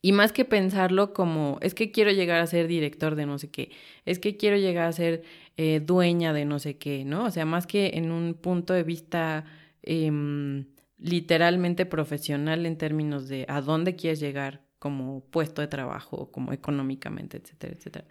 Y 0.00 0.12
más 0.12 0.32
que 0.32 0.44
pensarlo 0.44 1.12
como, 1.12 1.58
es 1.60 1.74
que 1.74 1.90
quiero 1.90 2.12
llegar 2.12 2.40
a 2.40 2.46
ser 2.46 2.68
director 2.68 3.16
de 3.16 3.26
no 3.26 3.38
sé 3.38 3.50
qué, 3.50 3.72
es 4.04 4.20
que 4.20 4.36
quiero 4.36 4.56
llegar 4.56 4.86
a 4.86 4.92
ser 4.92 5.24
eh, 5.56 5.80
dueña 5.84 6.32
de 6.32 6.44
no 6.44 6.60
sé 6.60 6.78
qué, 6.78 7.04
¿no? 7.04 7.24
O 7.24 7.30
sea, 7.32 7.44
más 7.44 7.66
que 7.66 7.90
en 7.94 8.12
un 8.12 8.34
punto 8.34 8.72
de 8.72 8.84
vista 8.84 9.44
em, 9.82 10.66
literalmente 10.98 11.86
profesional 11.86 12.66
en 12.66 12.78
términos 12.78 13.28
de 13.28 13.44
a 13.48 13.60
dónde 13.60 13.96
quieres 13.96 14.20
llegar 14.20 14.64
como 14.78 15.24
puesto 15.30 15.62
de 15.62 15.68
trabajo, 15.68 16.30
como 16.30 16.52
económicamente, 16.52 17.38
etcétera, 17.38 17.74
etcétera. 17.74 18.06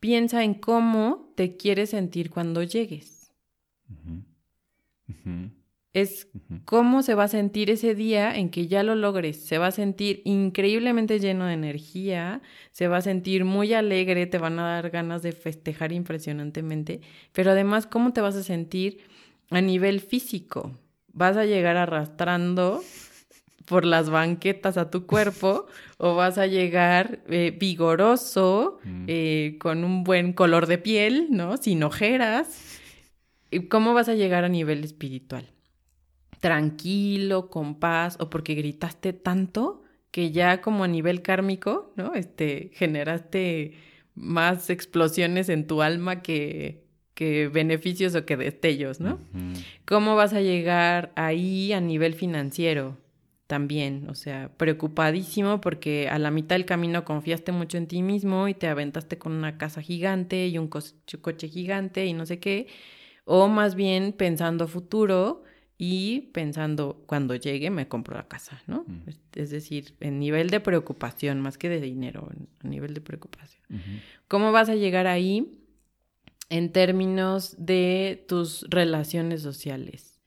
Piensa 0.00 0.44
en 0.44 0.54
cómo 0.54 1.32
te 1.36 1.56
quieres 1.56 1.90
sentir 1.90 2.30
cuando 2.30 2.62
llegues 2.62 3.32
es 5.94 6.28
cómo 6.64 7.02
se 7.02 7.14
va 7.14 7.24
a 7.24 7.28
sentir 7.28 7.70
ese 7.70 7.94
día 7.94 8.36
en 8.36 8.50
que 8.50 8.66
ya 8.66 8.82
lo 8.82 8.96
logres. 8.96 9.46
Se 9.46 9.58
va 9.58 9.68
a 9.68 9.70
sentir 9.70 10.22
increíblemente 10.24 11.20
lleno 11.20 11.46
de 11.46 11.54
energía, 11.54 12.42
se 12.72 12.88
va 12.88 12.98
a 12.98 13.00
sentir 13.00 13.44
muy 13.44 13.72
alegre, 13.74 14.26
te 14.26 14.38
van 14.38 14.58
a 14.58 14.74
dar 14.74 14.90
ganas 14.90 15.22
de 15.22 15.30
festejar 15.30 15.92
impresionantemente, 15.92 17.00
pero 17.32 17.52
además 17.52 17.86
cómo 17.86 18.12
te 18.12 18.20
vas 18.20 18.34
a 18.34 18.42
sentir 18.42 18.98
a 19.50 19.60
nivel 19.60 20.00
físico. 20.00 20.72
Vas 21.14 21.36
a 21.36 21.46
llegar 21.46 21.78
arrastrando 21.78 22.82
por 23.64 23.86
las 23.86 24.10
banquetas 24.10 24.76
a 24.76 24.90
tu 24.90 25.06
cuerpo 25.06 25.66
o 25.96 26.14
vas 26.14 26.36
a 26.36 26.46
llegar 26.46 27.20
eh, 27.28 27.56
vigoroso, 27.58 28.78
mm. 28.84 29.04
eh, 29.06 29.56
con 29.58 29.84
un 29.84 30.04
buen 30.04 30.34
color 30.34 30.66
de 30.66 30.76
piel, 30.76 31.28
¿no? 31.30 31.56
Sin 31.56 31.82
ojeras. 31.82 32.80
¿Cómo 33.70 33.94
vas 33.94 34.08
a 34.08 34.14
llegar 34.14 34.44
a 34.44 34.48
nivel 34.48 34.84
espiritual? 34.84 35.54
tranquilo, 36.44 37.48
con 37.48 37.80
paz, 37.80 38.18
o 38.20 38.28
porque 38.28 38.54
gritaste 38.54 39.14
tanto 39.14 39.82
que 40.10 40.30
ya 40.30 40.60
como 40.60 40.84
a 40.84 40.88
nivel 40.88 41.22
kármico, 41.22 41.90
¿no? 41.96 42.12
Este, 42.12 42.70
generaste 42.74 43.72
más 44.14 44.68
explosiones 44.68 45.48
en 45.48 45.66
tu 45.66 45.80
alma 45.80 46.20
que, 46.20 46.83
que 47.14 47.48
beneficios 47.48 48.14
o 48.14 48.24
que 48.26 48.36
destellos, 48.36 49.00
¿no? 49.00 49.18
¿Cómo 49.84 50.16
vas 50.16 50.32
a 50.32 50.40
llegar 50.40 51.12
ahí 51.14 51.72
a 51.72 51.80
nivel 51.80 52.14
financiero? 52.14 52.96
También, 53.46 54.08
o 54.08 54.14
sea, 54.14 54.50
preocupadísimo 54.56 55.60
porque 55.60 56.08
a 56.08 56.18
la 56.18 56.30
mitad 56.30 56.56
del 56.56 56.64
camino 56.64 57.04
confiaste 57.04 57.52
mucho 57.52 57.76
en 57.76 57.86
ti 57.86 58.02
mismo 58.02 58.48
y 58.48 58.54
te 58.54 58.68
aventaste 58.68 59.18
con 59.18 59.32
una 59.32 59.58
casa 59.58 59.82
gigante 59.82 60.48
y 60.48 60.58
un 60.58 60.68
coche 60.68 61.48
gigante 61.48 62.06
y 62.06 62.14
no 62.14 62.26
sé 62.26 62.40
qué, 62.40 62.66
o 63.24 63.48
más 63.48 63.74
bien 63.74 64.12
pensando 64.12 64.66
futuro, 64.66 65.44
y 65.76 66.30
pensando, 66.32 67.02
cuando 67.06 67.34
llegue 67.34 67.68
me 67.70 67.88
compro 67.88 68.16
la 68.16 68.28
casa, 68.28 68.62
¿no? 68.66 68.86
Es, 69.34 69.50
decir, 69.50 69.96
en 70.00 70.20
nivel 70.20 70.48
de 70.48 70.60
preocupación, 70.60 71.40
más 71.40 71.58
que 71.58 71.68
de 71.68 71.80
dinero, 71.80 72.30
a 72.62 72.68
nivel 72.68 72.94
de 72.94 73.00
preocupación. 73.00 73.62
¿Cómo 74.28 74.52
vas 74.52 74.68
a 74.68 74.76
llegar 74.76 75.06
ahí 75.06 75.63
en 76.56 76.70
términos 76.70 77.56
de 77.58 78.24
tus 78.28 78.64
relaciones 78.68 79.42
sociales? 79.42 80.20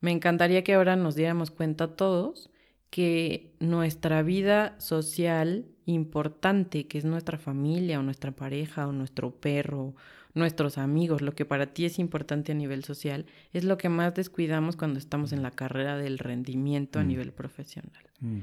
Me 0.00 0.10
encantaría 0.10 0.64
que 0.64 0.74
ahora 0.74 0.96
nos 0.96 1.14
diéramos 1.14 1.50
cuenta 1.50 1.96
todos 1.96 2.50
que 2.90 3.54
nuestra 3.60 4.22
vida 4.22 4.74
social 4.80 5.66
importante, 5.86 6.86
que 6.86 6.98
es 6.98 7.04
nuestra 7.04 7.38
familia 7.38 7.98
o 7.98 8.02
nuestra 8.02 8.32
pareja 8.32 8.86
o 8.88 8.92
nuestro 8.92 9.32
perro 9.32 9.94
nuestros 10.34 10.78
amigos, 10.78 11.20
lo 11.20 11.34
que 11.34 11.44
para 11.44 11.66
ti 11.74 11.84
es 11.84 11.98
importante 11.98 12.52
a 12.52 12.54
nivel 12.54 12.84
social, 12.84 13.26
es 13.52 13.64
lo 13.64 13.76
que 13.76 13.88
más 13.88 14.14
descuidamos 14.14 14.76
cuando 14.76 14.98
estamos 14.98 15.32
en 15.32 15.42
la 15.42 15.50
carrera 15.50 15.98
del 15.98 16.18
rendimiento 16.18 16.98
a 16.98 17.04
mm. 17.04 17.08
nivel 17.08 17.32
profesional. 17.32 18.04
Mm. 18.20 18.40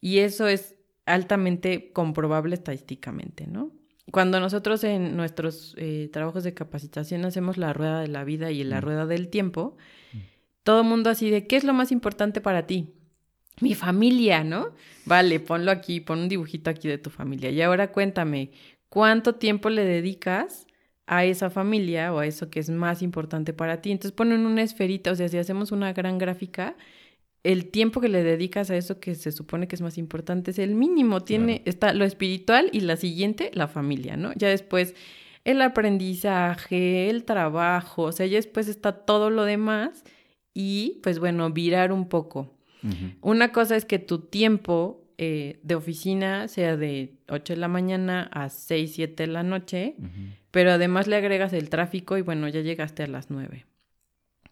Y 0.00 0.18
eso 0.18 0.48
es 0.48 0.76
altamente 1.06 1.92
comprobable 1.92 2.54
estadísticamente, 2.54 3.46
¿no? 3.46 3.72
Cuando 4.10 4.40
nosotros 4.40 4.84
en 4.84 5.16
nuestros 5.16 5.74
eh, 5.76 6.08
trabajos 6.12 6.44
de 6.44 6.54
capacitación 6.54 7.24
hacemos 7.24 7.58
la 7.58 7.72
rueda 7.72 8.00
de 8.00 8.08
la 8.08 8.24
vida 8.24 8.50
y 8.50 8.64
la 8.64 8.80
mm. 8.80 8.82
rueda 8.82 9.06
del 9.06 9.28
tiempo, 9.28 9.76
todo 10.62 10.80
el 10.82 10.86
mundo 10.86 11.10
así 11.10 11.30
de, 11.30 11.46
¿qué 11.46 11.56
es 11.56 11.64
lo 11.64 11.74
más 11.74 11.92
importante 11.92 12.40
para 12.40 12.66
ti? 12.66 12.94
Mi 13.60 13.74
familia, 13.74 14.44
¿no? 14.44 14.74
Vale, 15.04 15.40
ponlo 15.40 15.70
aquí, 15.70 16.00
pon 16.00 16.20
un 16.20 16.28
dibujito 16.28 16.70
aquí 16.70 16.88
de 16.88 16.98
tu 16.98 17.10
familia. 17.10 17.50
Y 17.50 17.60
ahora 17.60 17.92
cuéntame, 17.92 18.52
¿cuánto 18.88 19.34
tiempo 19.34 19.68
le 19.68 19.84
dedicas 19.84 20.68
a 21.08 21.24
esa 21.24 21.48
familia 21.50 22.12
o 22.12 22.18
a 22.18 22.26
eso 22.26 22.50
que 22.50 22.60
es 22.60 22.68
más 22.68 23.02
importante 23.02 23.54
para 23.54 23.80
ti. 23.80 23.90
Entonces 23.90 24.12
ponen 24.12 24.46
una 24.46 24.62
esferita, 24.62 25.10
o 25.10 25.16
sea, 25.16 25.28
si 25.28 25.38
hacemos 25.38 25.72
una 25.72 25.92
gran 25.94 26.18
gráfica, 26.18 26.76
el 27.44 27.70
tiempo 27.70 28.00
que 28.00 28.08
le 28.08 28.22
dedicas 28.22 28.70
a 28.70 28.76
eso 28.76 29.00
que 29.00 29.14
se 29.14 29.32
supone 29.32 29.68
que 29.68 29.76
es 29.76 29.80
más 29.80 29.98
importante 29.98 30.50
es 30.50 30.58
el 30.58 30.74
mínimo. 30.74 31.20
Tiene, 31.20 31.62
está 31.64 31.92
lo 31.92 32.04
espiritual 32.04 32.68
y 32.72 32.80
la 32.80 32.96
siguiente, 32.96 33.50
la 33.54 33.68
familia, 33.68 34.16
¿no? 34.16 34.32
Ya 34.34 34.48
después 34.48 34.94
el 35.44 35.62
aprendizaje, 35.62 37.08
el 37.08 37.24
trabajo, 37.24 38.02
o 38.02 38.12
sea, 38.12 38.26
ya 38.26 38.36
después 38.36 38.68
está 38.68 38.92
todo 38.92 39.30
lo 39.30 39.44
demás 39.44 40.04
y 40.52 41.00
pues 41.02 41.18
bueno, 41.18 41.50
virar 41.50 41.92
un 41.92 42.08
poco. 42.08 42.54
Una 43.22 43.50
cosa 43.50 43.74
es 43.74 43.84
que 43.84 43.98
tu 43.98 44.20
tiempo 44.20 45.04
eh, 45.18 45.58
de 45.64 45.74
oficina 45.74 46.46
sea 46.46 46.76
de 46.76 47.14
8 47.28 47.54
de 47.54 47.58
la 47.58 47.66
mañana 47.66 48.30
a 48.32 48.48
6, 48.48 48.92
7 48.94 49.24
de 49.24 49.26
la 49.26 49.42
noche, 49.42 49.96
pero 50.50 50.70
además 50.70 51.06
le 51.08 51.16
agregas 51.16 51.52
el 51.52 51.70
tráfico 51.70 52.16
y 52.18 52.22
bueno, 52.22 52.46
ya 52.48 52.60
llegaste 52.60 53.02
a 53.02 53.08
las 53.08 53.30
9. 53.30 53.66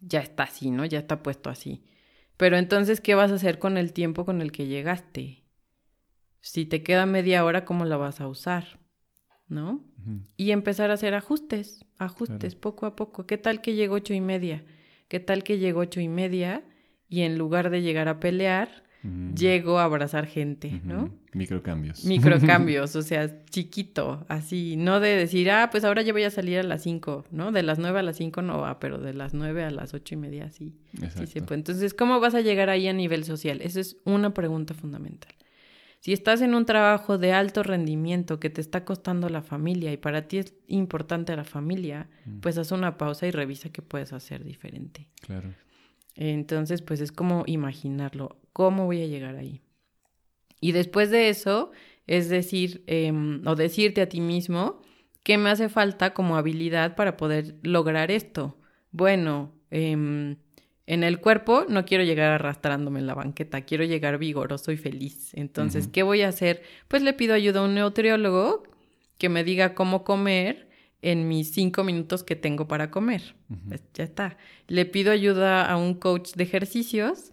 Ya 0.00 0.20
está 0.20 0.44
así, 0.44 0.70
¿no? 0.70 0.84
Ya 0.84 0.98
está 0.98 1.22
puesto 1.22 1.50
así. 1.50 1.82
Pero 2.36 2.56
entonces, 2.56 3.00
¿qué 3.00 3.14
vas 3.14 3.32
a 3.32 3.36
hacer 3.36 3.58
con 3.58 3.76
el 3.76 3.92
tiempo 3.92 4.24
con 4.24 4.40
el 4.40 4.52
que 4.52 4.66
llegaste? 4.66 5.44
Si 6.40 6.66
te 6.66 6.82
queda 6.82 7.06
media 7.06 7.44
hora, 7.44 7.64
¿cómo 7.64 7.84
la 7.84 7.96
vas 7.96 8.20
a 8.20 8.28
usar? 8.28 8.78
¿No? 9.48 9.84
Y 10.36 10.52
empezar 10.52 10.90
a 10.90 10.94
hacer 10.94 11.14
ajustes, 11.14 11.84
ajustes 11.98 12.54
poco 12.54 12.86
a 12.86 12.94
poco. 12.94 13.26
¿Qué 13.26 13.38
tal 13.38 13.60
que 13.60 13.74
llego 13.74 13.96
ocho 13.96 14.14
y 14.14 14.20
media? 14.20 14.64
¿Qué 15.08 15.18
tal 15.20 15.42
que 15.42 15.58
llego 15.58 15.80
ocho 15.80 16.00
y 16.00 16.08
media 16.08 16.64
y 17.08 17.22
en 17.22 17.38
lugar 17.38 17.70
de 17.70 17.82
llegar 17.82 18.08
a 18.08 18.20
pelear, 18.20 18.84
llego 19.34 19.78
a 19.78 19.84
abrazar 19.84 20.26
gente, 20.26 20.80
¿no? 20.84 21.10
Microcambios. 21.32 22.04
Microcambios, 22.04 22.96
o 22.96 23.02
sea, 23.02 23.44
chiquito, 23.44 24.24
así, 24.28 24.76
no 24.76 25.00
de 25.00 25.16
decir, 25.16 25.50
ah, 25.50 25.68
pues 25.70 25.84
ahora 25.84 26.02
ya 26.02 26.12
voy 26.12 26.24
a 26.24 26.30
salir 26.30 26.58
a 26.58 26.62
las 26.62 26.82
cinco, 26.82 27.24
¿no? 27.30 27.52
De 27.52 27.62
las 27.62 27.78
nueve 27.78 27.98
a 27.98 28.02
las 28.02 28.16
cinco 28.16 28.42
no 28.42 28.60
va, 28.60 28.80
pero 28.80 28.98
de 28.98 29.14
las 29.14 29.34
nueve 29.34 29.64
a 29.64 29.70
las 29.70 29.94
ocho 29.94 30.14
y 30.14 30.18
media 30.18 30.50
sí. 30.50 30.74
Exacto. 31.02 31.54
Entonces, 31.54 31.94
¿cómo 31.94 32.20
vas 32.20 32.34
a 32.34 32.40
llegar 32.40 32.70
ahí 32.70 32.88
a 32.88 32.92
nivel 32.92 33.24
social? 33.24 33.60
Esa 33.60 33.80
es 33.80 33.96
una 34.04 34.32
pregunta 34.32 34.74
fundamental. 34.74 35.34
Si 36.00 36.12
estás 36.12 36.40
en 36.40 36.54
un 36.54 36.66
trabajo 36.66 37.18
de 37.18 37.32
alto 37.32 37.62
rendimiento 37.62 38.38
que 38.38 38.48
te 38.48 38.60
está 38.60 38.84
costando 38.84 39.28
la 39.28 39.42
familia 39.42 39.92
y 39.92 39.96
para 39.96 40.28
ti 40.28 40.38
es 40.38 40.54
importante 40.68 41.34
la 41.34 41.44
familia, 41.44 42.08
mm. 42.26 42.40
pues 42.40 42.58
haz 42.58 42.70
una 42.70 42.96
pausa 42.96 43.26
y 43.26 43.32
revisa 43.32 43.70
qué 43.70 43.82
puedes 43.82 44.12
hacer 44.12 44.44
diferente. 44.44 45.08
Claro. 45.20 45.52
Entonces, 46.14 46.80
pues 46.80 47.00
es 47.00 47.12
como 47.12 47.42
imaginarlo, 47.46 48.36
¿cómo 48.56 48.86
voy 48.86 49.02
a 49.02 49.06
llegar 49.06 49.36
ahí? 49.36 49.60
Y 50.62 50.72
después 50.72 51.10
de 51.10 51.28
eso, 51.28 51.72
es 52.06 52.30
decir, 52.30 52.82
em, 52.86 53.46
o 53.46 53.54
decirte 53.54 54.00
a 54.00 54.08
ti 54.08 54.22
mismo, 54.22 54.80
¿qué 55.22 55.36
me 55.36 55.50
hace 55.50 55.68
falta 55.68 56.14
como 56.14 56.38
habilidad 56.38 56.96
para 56.96 57.18
poder 57.18 57.56
lograr 57.62 58.10
esto? 58.10 58.56
Bueno, 58.92 59.52
em, 59.70 60.36
en 60.86 61.04
el 61.04 61.20
cuerpo 61.20 61.66
no 61.68 61.84
quiero 61.84 62.02
llegar 62.02 62.32
arrastrándome 62.32 62.98
en 63.00 63.06
la 63.06 63.12
banqueta, 63.12 63.60
quiero 63.66 63.84
llegar 63.84 64.16
vigoroso 64.16 64.72
y 64.72 64.78
feliz. 64.78 65.34
Entonces, 65.34 65.86
¿qué 65.86 66.02
voy 66.02 66.22
a 66.22 66.28
hacer? 66.28 66.62
Pues 66.88 67.02
le 67.02 67.12
pido 67.12 67.34
ayuda 67.34 67.60
a 67.60 67.64
un 67.64 67.74
nutriólogo 67.74 68.62
que 69.18 69.28
me 69.28 69.44
diga 69.44 69.74
cómo 69.74 70.02
comer 70.02 70.70
en 71.02 71.28
mis 71.28 71.52
cinco 71.52 71.84
minutos 71.84 72.24
que 72.24 72.36
tengo 72.36 72.68
para 72.68 72.90
comer. 72.90 73.34
Pues, 73.68 73.82
ya 73.92 74.04
está. 74.04 74.38
Le 74.66 74.86
pido 74.86 75.12
ayuda 75.12 75.70
a 75.70 75.76
un 75.76 75.92
coach 75.92 76.32
de 76.36 76.44
ejercicios 76.44 77.32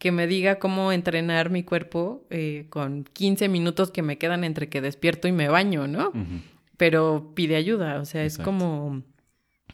que 0.00 0.12
me 0.12 0.26
diga 0.26 0.58
cómo 0.58 0.92
entrenar 0.92 1.50
mi 1.50 1.62
cuerpo 1.62 2.26
eh, 2.30 2.64
con 2.70 3.04
15 3.04 3.50
minutos 3.50 3.90
que 3.90 4.00
me 4.00 4.16
quedan 4.16 4.44
entre 4.44 4.70
que 4.70 4.80
despierto 4.80 5.28
y 5.28 5.32
me 5.32 5.48
baño, 5.48 5.86
¿no? 5.86 6.10
Pero 6.78 7.32
pide 7.34 7.56
ayuda, 7.56 8.00
o 8.00 8.06
sea, 8.06 8.24
es 8.24 8.38
como, 8.38 9.02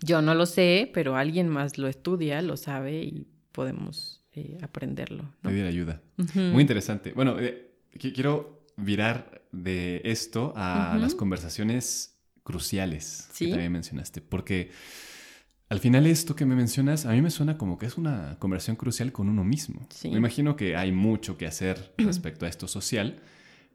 yo 0.03 0.23
no 0.23 0.35
lo 0.35 0.45
sé, 0.47 0.91
pero 0.93 1.15
alguien 1.15 1.49
más 1.49 1.79
lo 1.79 1.87
estudia, 1.87 2.43
lo 2.43 2.57
sabe 2.57 3.05
y 3.05 3.29
podemos 3.53 4.25
eh, 4.33 4.59
aprenderlo. 4.63 5.33
Pedir 5.43 5.65
ayuda. 5.65 6.03
Muy 6.35 6.61
interesante. 6.61 7.13
Bueno, 7.13 7.39
eh, 7.39 7.71
quiero 7.97 8.65
virar 8.77 9.43
de 9.53 10.03
esto 10.05 10.53
a 10.57 10.99
las 11.01 11.15
conversaciones 11.15 12.19
cruciales 12.43 13.29
que 13.39 13.47
también 13.47 13.71
mencionaste. 13.71 14.23
Porque 14.23 14.73
al 15.69 15.81
final 15.81 16.07
esto 16.07 16.37
que 16.37 16.47
me 16.47 16.55
mencionas, 16.55 17.07
a 17.07 17.13
mí 17.13 17.21
me 17.21 17.31
suena 17.31 17.59
como 17.59 17.77
que 17.79 17.87
es 17.87 17.99
una 17.99 18.37
conversación 18.39 18.77
crucial 18.77 19.11
con 19.13 19.29
uno 19.29 19.43
mismo. 19.43 19.87
Me 20.05 20.11
imagino 20.11 20.57
que 20.57 20.77
hay 20.77 20.93
mucho 20.93 21.37
que 21.37 21.47
hacer 21.47 21.93
respecto 21.99 22.47
a 22.47 22.49
esto 22.49 22.69
social, 22.69 23.21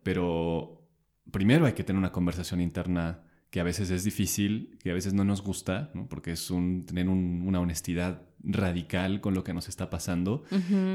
pero 0.04 0.88
primero 1.32 1.66
hay 1.66 1.74
que 1.74 1.84
tener 1.84 1.98
una 2.00 2.12
conversación 2.12 2.62
interna 2.62 3.24
que 3.50 3.60
a 3.60 3.64
veces 3.64 3.92
es 3.92 4.06
difícil, 4.06 4.78
que 4.82 4.92
a 4.92 4.94
veces 4.94 5.14
no 5.14 5.26
nos 5.26 5.42
gusta, 5.44 5.92
porque 6.10 6.32
es 6.32 6.50
un, 6.50 6.86
tener 6.86 7.10
una 7.10 7.60
honestidad 7.60 8.22
radical 8.44 9.20
con 9.20 9.34
lo 9.34 9.44
que 9.44 9.54
nos 9.54 9.68
está 9.68 9.90
pasando, 9.90 10.46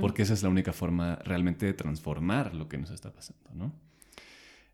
porque 0.00 0.22
esa 0.22 0.32
es 0.32 0.42
la 0.42 0.48
única 0.48 0.72
forma 0.72 1.16
realmente 1.16 1.66
de 1.66 1.74
transformar 1.74 2.54
lo 2.54 2.68
que 2.68 2.78
nos 2.78 2.90
está 2.90 3.12
pasando, 3.12 3.50
¿no? 3.54 3.74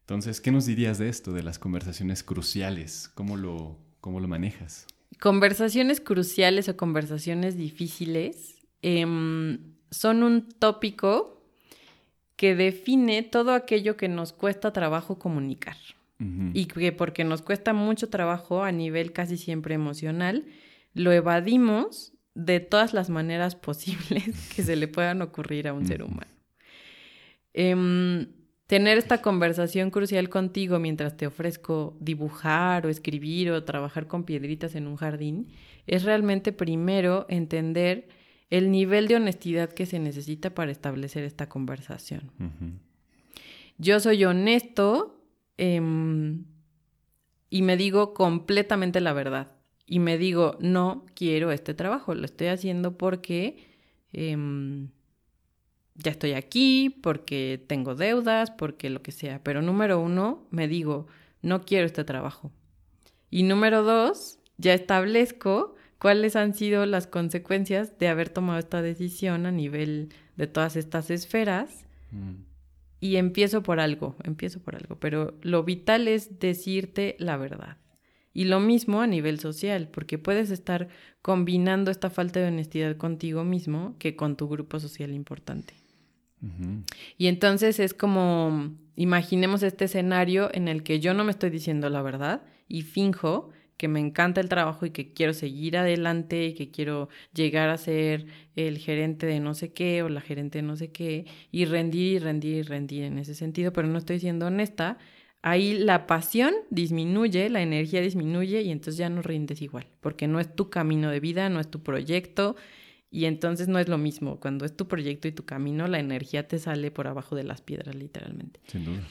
Entonces, 0.01 0.41
¿qué 0.41 0.53
nos 0.53 0.67
dirías 0.67 0.99
de 0.99 1.09
esto, 1.09 1.33
de 1.33 1.43
las 1.43 1.59
conversaciones 1.59 2.23
cruciales? 2.23 3.11
¿Cómo 3.15 3.37
lo, 3.37 3.79
cómo 4.01 4.21
lo 4.21 4.29
manejas? 4.29 4.87
Conversaciones 5.21 6.01
cruciales 6.01 6.69
o 6.69 6.77
conversaciones 6.77 7.57
difíciles 7.57 8.57
em, 8.83 9.59
son 9.91 10.23
un 10.23 10.49
tópico 10.49 11.43
que 12.37 12.55
define 12.55 13.23
todo 13.23 13.53
aquello 13.53 13.97
que 13.97 14.09
nos 14.09 14.33
cuesta 14.33 14.73
trabajo 14.73 15.19
comunicar. 15.19 15.77
Y 16.55 16.67
que 16.67 16.93
porque 16.93 17.25
nos 17.25 17.43
cuesta 17.43 17.73
mucho 17.73 18.09
trabajo 18.09 18.63
a 18.63 18.71
nivel 18.71 19.13
casi 19.13 19.37
siempre 19.37 19.75
emocional, 19.75 20.47
lo 20.95 21.11
evadimos 21.11 22.13
de 22.37 22.61
todas 22.61 22.95
las 22.95 23.11
maneras 23.11 23.57
posibles 23.69 24.53
que 24.55 24.63
se 24.63 24.77
le 24.77 24.87
puedan 24.87 25.21
ocurrir 25.21 25.67
a 25.67 25.73
un 25.73 25.85
ser 25.85 26.05
humano. 26.05 26.31
Em, 27.55 28.29
tener 28.73 28.97
esta 28.97 29.21
conversación 29.21 29.91
crucial 29.91 30.31
contigo 30.31 30.79
mientras 30.79 31.15
te 31.15 31.27
ofrezco 31.27 31.95
dibujar 32.01 32.87
o 32.87 32.89
escribir 32.89 33.51
o 33.51 33.65
trabajar 33.65 34.07
con 34.07 34.25
piedritas 34.25 34.75
en 34.75 34.87
un 34.87 34.97
jardín 34.97 35.49
es 35.87 36.05
realmente 36.05 36.53
primero 36.53 37.27
entender 37.29 38.09
el 38.49 38.71
nivel 38.71 39.09
de 39.09 39.17
honestidad 39.17 39.71
que 39.71 39.85
se 39.85 39.99
necesita 39.99 40.55
para 40.55 40.71
establecer 40.71 41.23
esta 41.23 41.51
conversación. 41.51 42.31
Yo 43.77 44.01
soy 44.01 44.25
honesto 44.25 45.23
em, 45.59 46.47
y 47.51 47.61
me 47.61 47.77
digo 47.77 48.15
completamente 48.15 49.03
la 49.03 49.13
verdad. 49.13 49.53
Y 49.85 49.99
me 49.99 50.17
digo, 50.17 50.57
no 50.61 51.05
quiero 51.15 51.53
este 51.53 51.75
trabajo, 51.75 52.15
lo 52.15 52.25
estoy 52.25 52.47
haciendo 52.47 52.97
porque... 52.97 53.67
Em, 54.15 54.89
ya 55.95 56.11
estoy 56.11 56.33
aquí, 56.33 56.91
porque 57.03 57.63
tengo 57.67 57.95
deudas, 57.95 58.51
porque 58.51 58.91
lo 58.91 59.03
que 59.03 59.13
sea. 59.13 59.43
Pero 59.43 59.63
número 59.63 60.01
uno, 60.01 60.47
me 60.51 60.69
digo, 60.69 61.07
no 61.43 61.63
quiero 61.63 61.87
este 61.87 62.05
trabajo. 62.05 62.51
Y 63.31 63.43
número 63.43 63.83
dos, 63.83 64.39
ya 64.59 64.75
establezco 64.75 65.75
cuáles 65.99 66.37
han 66.37 66.55
sido 66.55 66.87
las 66.87 67.07
consecuencias 67.07 67.99
de 67.99 68.09
haber 68.09 68.29
tomado 68.29 68.59
esta 68.59 68.83
decisión 68.83 69.47
a 69.47 69.53
nivel 69.53 70.11
de 70.37 70.47
todas 70.47 70.77
estas 70.77 71.11
esferas. 71.11 71.85
Mm. 72.11 72.45
Y 73.01 73.17
empiezo 73.17 73.63
por 73.63 73.81
algo, 73.81 74.17
empiezo 74.23 74.61
por 74.61 74.77
algo. 74.77 74.97
Pero 75.01 75.35
lo 75.43 75.65
vital 75.65 76.09
es 76.09 76.39
decirte 76.39 77.17
la 77.19 77.37
verdad. 77.37 77.79
Y 78.35 78.45
lo 78.45 78.61
mismo 78.61 79.03
a 79.03 79.07
nivel 79.07 79.41
social, 79.41 79.89
porque 79.89 80.19
puedes 80.19 80.51
estar 80.51 80.89
combinando 81.21 81.91
esta 81.91 82.09
falta 82.09 82.41
de 82.41 82.49
honestidad 82.49 82.97
contigo 82.97 83.45
mismo 83.45 83.97
que 83.99 84.17
con 84.17 84.37
tu 84.37 84.49
grupo 84.49 84.81
social 84.81 85.13
importante. 85.13 85.82
Y 87.17 87.29
entonces 87.29 87.79
es 87.79 87.95
como, 87.95 88.73
imaginemos 88.97 89.63
este 89.63 89.85
escenario 89.85 90.51
en 90.53 90.69
el 90.69 90.83
que 90.83 91.01
yo 91.01 91.15
no 91.15 91.25
me 91.25 91.31
estoy 91.31 91.51
diciendo 91.51 91.89
la 91.89 92.03
verdad 92.03 92.43
y 92.69 92.83
finjo 92.83 93.51
que 93.77 93.89
me 93.89 94.01
encanta 94.01 94.41
el 94.41 94.49
trabajo 94.49 94.87
y 94.87 94.91
que 94.91 95.13
quiero 95.13 95.35
seguir 95.35 95.77
adelante 95.77 96.47
y 96.47 96.55
que 96.55 96.71
quiero 96.71 97.09
llegar 97.35 97.69
a 97.69 97.79
ser 97.79 98.27
el 98.55 98.79
gerente 98.79 99.27
de 99.27 99.41
no 99.41 99.55
sé 99.55 99.73
qué 99.73 100.03
o 100.03 100.09
la 100.09 100.21
gerente 100.21 100.59
de 100.59 100.63
no 100.63 100.77
sé 100.77 100.93
qué 100.93 101.27
y 101.51 101.65
rendir 101.65 102.13
y 102.13 102.19
rendir 102.21 102.57
y 102.59 102.63
rendir 102.63 103.05
en 103.05 103.19
ese 103.19 103.35
sentido, 103.35 103.73
pero 103.73 103.89
no 103.89 103.99
estoy 103.99 104.21
siendo 104.21 104.47
honesta, 104.47 104.99
ahí 105.43 105.77
la 105.77 106.07
pasión 106.07 106.55
disminuye, 106.71 107.51
la 107.51 107.61
energía 107.61 108.01
disminuye 108.01 108.63
y 108.63 108.71
entonces 108.71 108.99
ya 108.99 109.09
no 109.09 109.21
rindes 109.21 109.61
igual, 109.63 109.87
porque 110.01 110.29
no 110.29 110.39
es 110.39 110.55
tu 110.55 110.71
camino 110.71 111.11
de 111.11 111.19
vida, 111.19 111.49
no 111.49 111.59
es 111.59 111.69
tu 111.69 111.83
proyecto 111.83 112.55
y 113.13 113.27
entonces 113.27 113.69
no 113.69 113.79
es 113.79 113.89
lo 113.89 113.99
mismo. 113.99 114.41
Cuando 114.41 114.65
es 114.65 114.75
tu 114.75 114.89
proyecto 114.89 115.29
y 115.29 115.33
tu 115.33 115.45
camino, 115.45 115.87
la 115.87 116.01
energía 116.01 116.49
te 116.49 116.59
sale 116.59 116.91
por 116.91 117.07
abajo 117.07 117.37
de 117.37 117.45
las 117.45 117.61
piedras, 117.61 117.95
literalmente. 117.95 118.59
Sin 118.67 118.87
duda. 118.87 119.03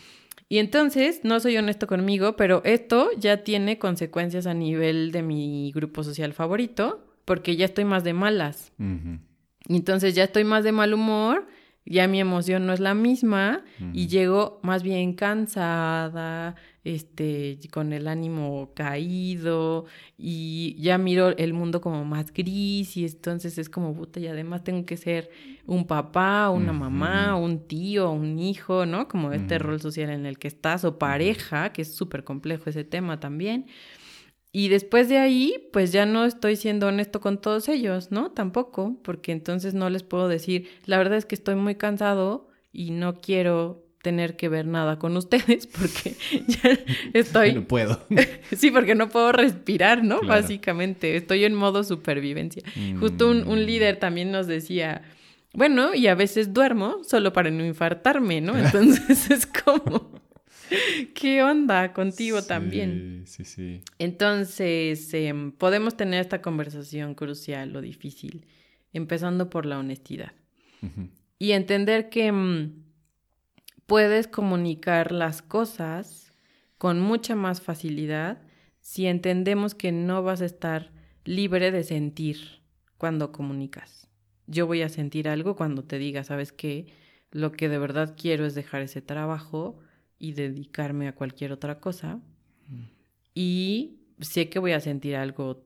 Y 0.50 0.58
entonces, 0.58 1.22
no 1.24 1.40
soy 1.40 1.56
honesto 1.58 1.86
conmigo, 1.86 2.36
pero 2.36 2.62
esto 2.66 3.12
ya 3.18 3.44
tiene 3.44 3.78
consecuencias 3.78 4.48
a 4.48 4.56
nivel 4.56 5.12
de 5.12 5.22
mi 5.22 5.72
grupo 5.72 6.04
social 6.04 6.34
favorito, 6.34 7.06
porque 7.24 7.56
ya 7.56 7.66
estoy 7.66 7.86
más 7.86 8.04
de 8.04 8.14
malas. 8.14 8.74
Y 9.68 9.76
entonces 9.76 10.16
ya 10.16 10.24
estoy 10.24 10.44
más 10.44 10.64
de 10.64 10.72
mal 10.72 10.94
humor 10.94 11.48
ya 11.86 12.08
mi 12.08 12.20
emoción 12.20 12.68
no 12.68 12.74
es 12.74 12.80
la 12.80 12.94
misma 12.94 13.64
y 13.94 14.08
llego 14.08 14.60
más 14.62 14.84
bien 14.84 15.14
cansada, 15.14 16.56
este, 16.84 17.60
con 17.72 17.94
el 17.94 18.08
ánimo 18.08 18.72
caído 18.74 19.86
y 20.18 20.76
ya 20.80 20.98
miro 20.98 21.30
el 21.38 21.54
mundo 21.54 21.80
como 21.80 22.04
más 22.06 22.34
gris 22.34 22.98
y 22.98 23.06
entonces 23.06 23.58
es 23.58 23.70
como 23.70 23.94
puta 23.94 24.20
y 24.20 24.28
además 24.28 24.64
tengo 24.64 24.86
que 24.86 24.98
ser 24.98 25.30
un 25.68 25.86
papá, 25.86 26.50
una 26.50 26.74
mamá, 26.74 27.36
un 27.36 27.68
tío, 27.68 28.12
un 28.12 28.40
hijo, 28.40 28.86
¿no? 28.86 29.08
Como 29.08 29.32
este 29.32 29.60
rol 29.60 29.80
social 29.80 30.10
en 30.10 30.26
el 30.26 30.40
que 30.40 30.48
estás 30.48 30.84
o 30.84 30.98
pareja, 30.98 31.72
que 31.72 31.84
es 31.84 31.94
súper 31.94 32.24
complejo 32.24 32.70
ese 32.70 32.84
tema 32.84 33.20
también. 33.20 33.68
Y 34.54 34.68
después 34.68 35.08
de 35.08 35.18
ahí, 35.18 35.70
pues 35.72 35.94
ya 35.94 36.06
no 36.06 36.26
estoy 36.26 36.58
siendo 36.58 36.88
honesto 36.88 37.22
con 37.22 37.40
todos 37.40 37.70
ellos, 37.70 38.12
¿no? 38.12 38.32
Tampoco, 38.32 39.00
porque 39.02 39.32
entonces 39.32 39.74
no 39.74 39.90
les 39.90 40.04
puedo 40.04 40.28
decir, 40.28 40.68
la 40.86 40.98
verdad 40.98 41.18
es 41.18 41.26
que 41.26 41.36
estoy 41.36 41.56
muy 41.56 41.76
cansado 41.76 42.50
y 42.74 42.92
no 42.92 43.16
quiero 43.16 43.86
tener 44.02 44.36
que 44.36 44.50
ver 44.50 44.66
nada 44.66 44.98
con 45.00 45.16
ustedes 45.16 45.68
porque 45.80 46.16
ya 46.48 46.78
estoy... 47.14 47.54
No 47.54 47.68
puedo. 47.68 48.06
sí, 48.56 48.72
porque 48.72 48.96
no 48.96 49.10
puedo 49.10 49.32
respirar, 49.32 50.04
¿no? 50.04 50.22
Básicamente, 50.22 51.16
estoy 51.16 51.46
en 51.46 51.54
modo 51.54 51.84
supervivencia. 51.84 52.64
Justo 53.00 53.30
un, 53.30 53.48
un, 53.48 53.60
mm. 53.60 53.66
líder 53.66 53.98
también 53.98 54.32
nos 54.32 54.48
decía, 54.48 55.04
Bueno, 55.54 55.94
y 55.94 56.08
a 56.08 56.16
veces 56.16 56.54
duermo 56.54 57.04
solo 57.04 57.34
para 57.34 57.52
no 57.52 57.66
infartarme, 57.66 58.42
¿no? 58.42 58.58
Entonces 58.58 59.30
es 59.30 59.46
como, 59.46 60.12
¿qué 61.14 61.44
onda 61.44 61.94
contigo 61.94 62.42
también? 62.42 63.24
Sí, 63.28 63.46
sí. 63.46 63.82
Entonces, 64.00 65.14
em, 65.14 65.52
podemos 65.52 65.96
tener 65.96 66.22
esta 66.22 66.42
conversación 66.42 67.14
crucial 67.16 67.76
o 67.76 67.82
difícil, 67.82 68.46
empezando 68.94 69.50
por 69.50 69.66
la 69.66 69.78
honestidad. 69.78 70.34
Y 71.38 71.52
entender 71.52 72.10
que 72.10 72.32
mm, 72.32 72.81
puedes 73.92 74.26
comunicar 74.26 75.12
las 75.12 75.42
cosas 75.42 76.32
con 76.78 77.02
mucha 77.02 77.36
más 77.36 77.62
facilidad 77.62 78.42
si 78.80 79.06
entendemos 79.06 79.76
que 79.76 79.92
no 79.92 80.24
vas 80.24 80.42
a 80.42 80.46
estar 80.46 80.94
libre 81.26 81.72
de 81.72 81.84
sentir 81.84 82.62
cuando 82.98 83.34
comunicas. 83.34 84.08
Yo 84.48 84.66
voy 84.66 84.82
a 84.82 84.88
sentir 84.88 85.28
algo 85.28 85.58
cuando 85.58 85.84
te 85.84 85.98
diga, 85.98 86.24
¿sabes 86.24 86.54
qué? 86.54 86.88
Lo 87.32 87.52
que 87.52 87.68
de 87.68 87.80
verdad 87.80 88.16
quiero 88.18 88.46
es 88.46 88.56
dejar 88.56 88.82
ese 88.82 89.02
trabajo 89.02 89.78
y 90.18 90.32
dedicarme 90.36 91.10
a 91.10 91.16
cualquier 91.16 91.52
otra 91.52 91.82
cosa. 91.82 92.22
Mm. 92.70 92.84
Y 93.36 94.00
sé 94.22 94.48
que 94.48 94.60
voy 94.60 94.72
a 94.72 94.80
sentir 94.80 95.18
algo 95.18 95.66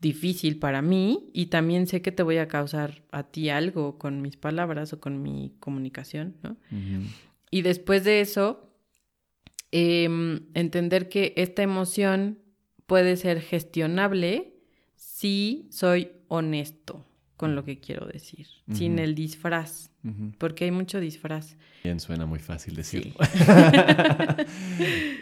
difícil 0.00 0.58
para 0.58 0.82
mí 0.82 1.30
y 1.32 1.46
también 1.46 1.86
sé 1.86 2.02
que 2.02 2.10
te 2.10 2.24
voy 2.24 2.38
a 2.38 2.48
causar 2.48 3.04
a 3.12 3.22
ti 3.22 3.48
algo 3.48 3.96
con 3.96 4.22
mis 4.22 4.36
palabras 4.36 4.92
o 4.92 4.98
con 4.98 5.22
mi 5.22 5.54
comunicación, 5.60 6.34
¿no? 6.42 6.56
Y 7.54 7.62
después 7.62 8.02
de 8.02 8.20
eso, 8.20 8.68
em, 9.70 10.48
entender 10.54 11.08
que 11.08 11.34
esta 11.36 11.62
emoción 11.62 12.40
puede 12.84 13.16
ser 13.16 13.40
gestionable 13.40 14.56
si 14.96 15.68
soy 15.70 16.10
honesto 16.26 17.06
con 17.36 17.56
lo 17.56 17.64
que 17.64 17.80
quiero 17.80 18.06
decir, 18.06 18.46
sin 18.72 18.98
el 18.98 19.14
disfraz, 19.14 19.90
porque 20.38 20.64
hay 20.64 20.70
mucho 20.70 21.00
disfraz. 21.00 21.56
Bien, 21.82 21.98
suena 21.98 22.26
muy 22.26 22.38
fácil 22.38 22.76
decirlo. 22.76 23.14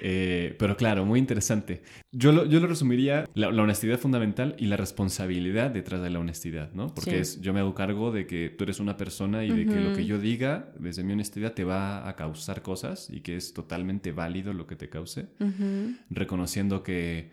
Eh, 0.04 0.56
pero 0.58 0.76
claro, 0.76 1.04
muy 1.04 1.20
interesante. 1.20 1.82
Yo 2.10 2.32
lo, 2.32 2.44
yo 2.44 2.58
lo 2.58 2.66
resumiría, 2.66 3.28
la, 3.34 3.48
honestidad 3.48 3.98
fundamental 3.98 4.56
y 4.58 4.66
la 4.66 4.76
responsabilidad 4.76 5.70
detrás 5.70 6.02
de 6.02 6.10
la 6.10 6.18
honestidad, 6.18 6.72
¿no? 6.72 6.92
Porque 6.92 7.20
es, 7.20 7.40
yo 7.40 7.52
me 7.52 7.60
hago 7.60 7.74
cargo 7.74 8.10
de 8.10 8.26
que 8.26 8.48
tú 8.48 8.64
eres 8.64 8.80
una 8.80 8.96
persona 8.96 9.44
y 9.44 9.50
de 9.50 9.66
que 9.66 9.80
lo 9.80 9.94
que 9.94 10.04
yo 10.04 10.18
diga 10.18 10.72
desde 10.78 11.04
mi 11.04 11.12
honestidad 11.12 11.52
te 11.52 11.62
va 11.62 12.08
a 12.08 12.16
causar 12.16 12.62
cosas 12.62 13.10
y 13.10 13.20
que 13.20 13.36
es 13.36 13.54
totalmente 13.54 14.10
válido 14.10 14.52
lo 14.52 14.66
que 14.66 14.74
te 14.74 14.88
cause, 14.88 15.28
reconociendo 16.10 16.82
que 16.82 17.30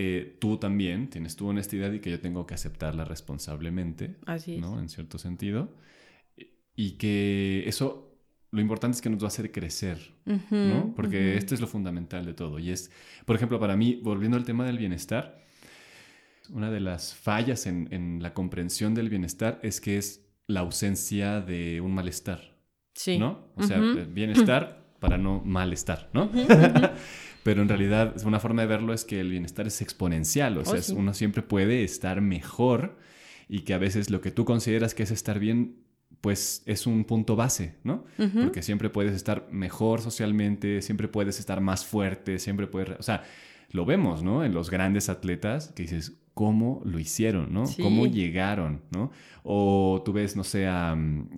eh, 0.00 0.36
tú 0.38 0.58
también 0.58 1.10
tienes 1.10 1.34
tu 1.34 1.48
honestidad 1.48 1.90
y 1.90 1.98
que 1.98 2.08
yo 2.08 2.20
tengo 2.20 2.46
que 2.46 2.54
aceptarla 2.54 3.04
responsablemente. 3.04 4.14
Así 4.26 4.54
es. 4.54 4.60
¿no? 4.60 4.78
En 4.78 4.88
cierto 4.88 5.18
sentido. 5.18 5.74
Y 6.76 6.92
que 6.92 7.64
eso, 7.66 8.16
lo 8.52 8.60
importante 8.60 8.94
es 8.94 9.02
que 9.02 9.10
nos 9.10 9.20
va 9.20 9.24
a 9.24 9.26
hacer 9.26 9.50
crecer, 9.50 9.98
¿no? 10.24 10.94
Porque 10.94 11.36
esto 11.36 11.52
es 11.52 11.60
lo 11.60 11.66
fundamental 11.66 12.24
de 12.24 12.32
todo. 12.32 12.60
Y 12.60 12.70
es, 12.70 12.92
por 13.26 13.34
ejemplo, 13.34 13.58
para 13.58 13.76
mí, 13.76 13.98
volviendo 14.00 14.36
al 14.36 14.44
tema 14.44 14.64
del 14.64 14.78
bienestar, 14.78 15.44
una 16.50 16.70
de 16.70 16.78
las 16.78 17.16
fallas 17.16 17.66
en, 17.66 18.22
la 18.22 18.34
comprensión 18.34 18.94
del 18.94 19.08
bienestar 19.08 19.58
es 19.64 19.80
que 19.80 19.98
es 19.98 20.24
la 20.46 20.60
ausencia 20.60 21.40
de 21.40 21.80
un 21.80 21.92
malestar. 21.92 22.56
Sí. 22.94 23.18
¿No? 23.18 23.48
O 23.56 23.64
sea, 23.64 23.80
bienestar 23.80 24.94
para 25.00 25.18
no 25.18 25.42
malestar, 25.44 26.08
¿no? 26.12 26.30
pero 27.48 27.62
en 27.62 27.68
realidad 27.70 28.14
una 28.26 28.40
forma 28.40 28.60
de 28.60 28.68
verlo 28.68 28.92
es 28.92 29.06
que 29.06 29.20
el 29.20 29.30
bienestar 29.30 29.66
es 29.66 29.80
exponencial, 29.80 30.58
o 30.58 30.60
oh, 30.60 30.64
sea, 30.66 30.94
uno 30.94 31.14
siempre 31.14 31.42
puede 31.42 31.82
estar 31.82 32.20
mejor 32.20 32.98
y 33.48 33.60
que 33.60 33.72
a 33.72 33.78
veces 33.78 34.10
lo 34.10 34.20
que 34.20 34.30
tú 34.30 34.44
consideras 34.44 34.94
que 34.94 35.04
es 35.04 35.10
estar 35.10 35.38
bien, 35.38 35.76
pues 36.20 36.62
es 36.66 36.86
un 36.86 37.06
punto 37.06 37.36
base, 37.36 37.76
¿no? 37.84 38.04
Porque 38.18 38.60
siempre 38.60 38.90
puedes 38.90 39.14
estar 39.14 39.48
mejor 39.50 40.02
socialmente, 40.02 40.82
siempre 40.82 41.08
puedes 41.08 41.40
estar 41.40 41.62
más 41.62 41.86
fuerte, 41.86 42.38
siempre 42.38 42.66
puedes, 42.66 43.00
o 43.00 43.02
sea, 43.02 43.24
lo 43.70 43.86
vemos, 43.86 44.22
¿no? 44.22 44.44
En 44.44 44.52
los 44.52 44.68
grandes 44.68 45.08
atletas 45.08 45.72
que 45.74 45.84
dices, 45.84 46.20
cómo 46.38 46.80
lo 46.84 47.00
hicieron, 47.00 47.52
¿no? 47.52 47.64
Cómo 47.82 48.06
llegaron, 48.06 48.82
¿no? 48.92 49.10
O 49.42 50.02
tú 50.04 50.12
ves, 50.12 50.36
no 50.36 50.44
sé, 50.44 50.68
a, 50.68 50.92
un 50.92 51.28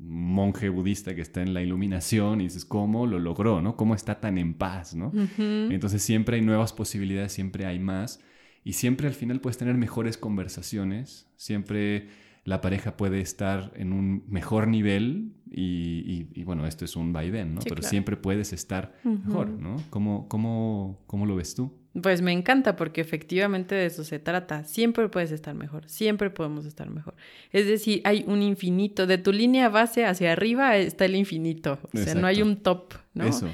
monje 0.00 0.70
budista 0.70 1.14
que 1.14 1.20
está 1.20 1.42
en 1.42 1.52
la 1.52 1.60
iluminación 1.60 2.40
y 2.40 2.44
dices, 2.44 2.64
¿cómo 2.64 3.06
lo 3.06 3.18
logró, 3.18 3.60
¿no? 3.60 3.76
¿Cómo 3.76 3.94
está 3.94 4.18
tan 4.18 4.38
en 4.38 4.54
paz, 4.54 4.94
¿no? 4.94 5.12
Entonces 5.36 6.02
siempre 6.02 6.36
hay 6.36 6.42
nuevas 6.42 6.72
posibilidades, 6.72 7.32
siempre 7.32 7.66
hay 7.66 7.78
más 7.78 8.18
y 8.64 8.72
siempre 8.72 9.08
al 9.08 9.12
final 9.12 9.42
puedes 9.42 9.58
tener 9.58 9.74
mejores 9.74 10.16
conversaciones, 10.16 11.30
siempre 11.36 12.08
la 12.44 12.62
pareja 12.62 12.96
puede 12.96 13.20
estar 13.20 13.74
en 13.76 13.92
un 13.92 14.24
mejor 14.26 14.68
nivel 14.68 15.34
y, 15.50 16.44
bueno, 16.44 16.66
esto 16.66 16.86
es 16.86 16.96
un 16.96 17.12
vaivén, 17.12 17.56
¿no? 17.56 17.60
Pero 17.60 17.82
siempre 17.82 18.16
puedes 18.16 18.54
estar 18.54 18.94
mejor, 19.04 19.50
¿no? 19.50 19.76
¿Cómo, 19.90 20.28
cómo, 20.28 21.02
¿Cómo 21.06 21.26
lo 21.26 21.36
ves 21.36 21.54
tú? 21.54 21.74
Pues 22.02 22.20
me 22.20 22.32
encanta 22.32 22.76
porque 22.76 23.00
efectivamente 23.00 23.74
de 23.74 23.86
eso 23.86 24.04
se 24.04 24.18
trata. 24.18 24.64
Siempre 24.64 25.08
puedes 25.08 25.30
estar 25.30 25.54
mejor, 25.54 25.88
siempre 25.88 26.30
podemos 26.30 26.66
estar 26.66 26.90
mejor. 26.90 27.14
Es 27.52 27.66
decir, 27.66 28.02
hay 28.04 28.24
un 28.26 28.42
infinito. 28.42 29.06
De 29.06 29.18
tu 29.18 29.32
línea 29.32 29.68
base 29.68 30.04
hacia 30.04 30.32
arriba 30.32 30.76
está 30.76 31.06
el 31.06 31.14
infinito. 31.14 31.78
O 31.94 31.98
sea, 31.98 32.14
no 32.14 32.26
hay 32.26 32.42
un 32.42 32.56
top, 32.56 32.94
¿no? 33.14 33.24
Eso. 33.24 33.48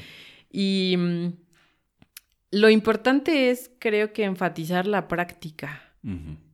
Y 0.50 0.96
mm, 0.98 1.26
lo 2.52 2.68
importante 2.68 3.50
es, 3.50 3.70
creo 3.78 4.12
que, 4.12 4.24
enfatizar 4.24 4.86
la 4.86 5.08
práctica. 5.08 5.82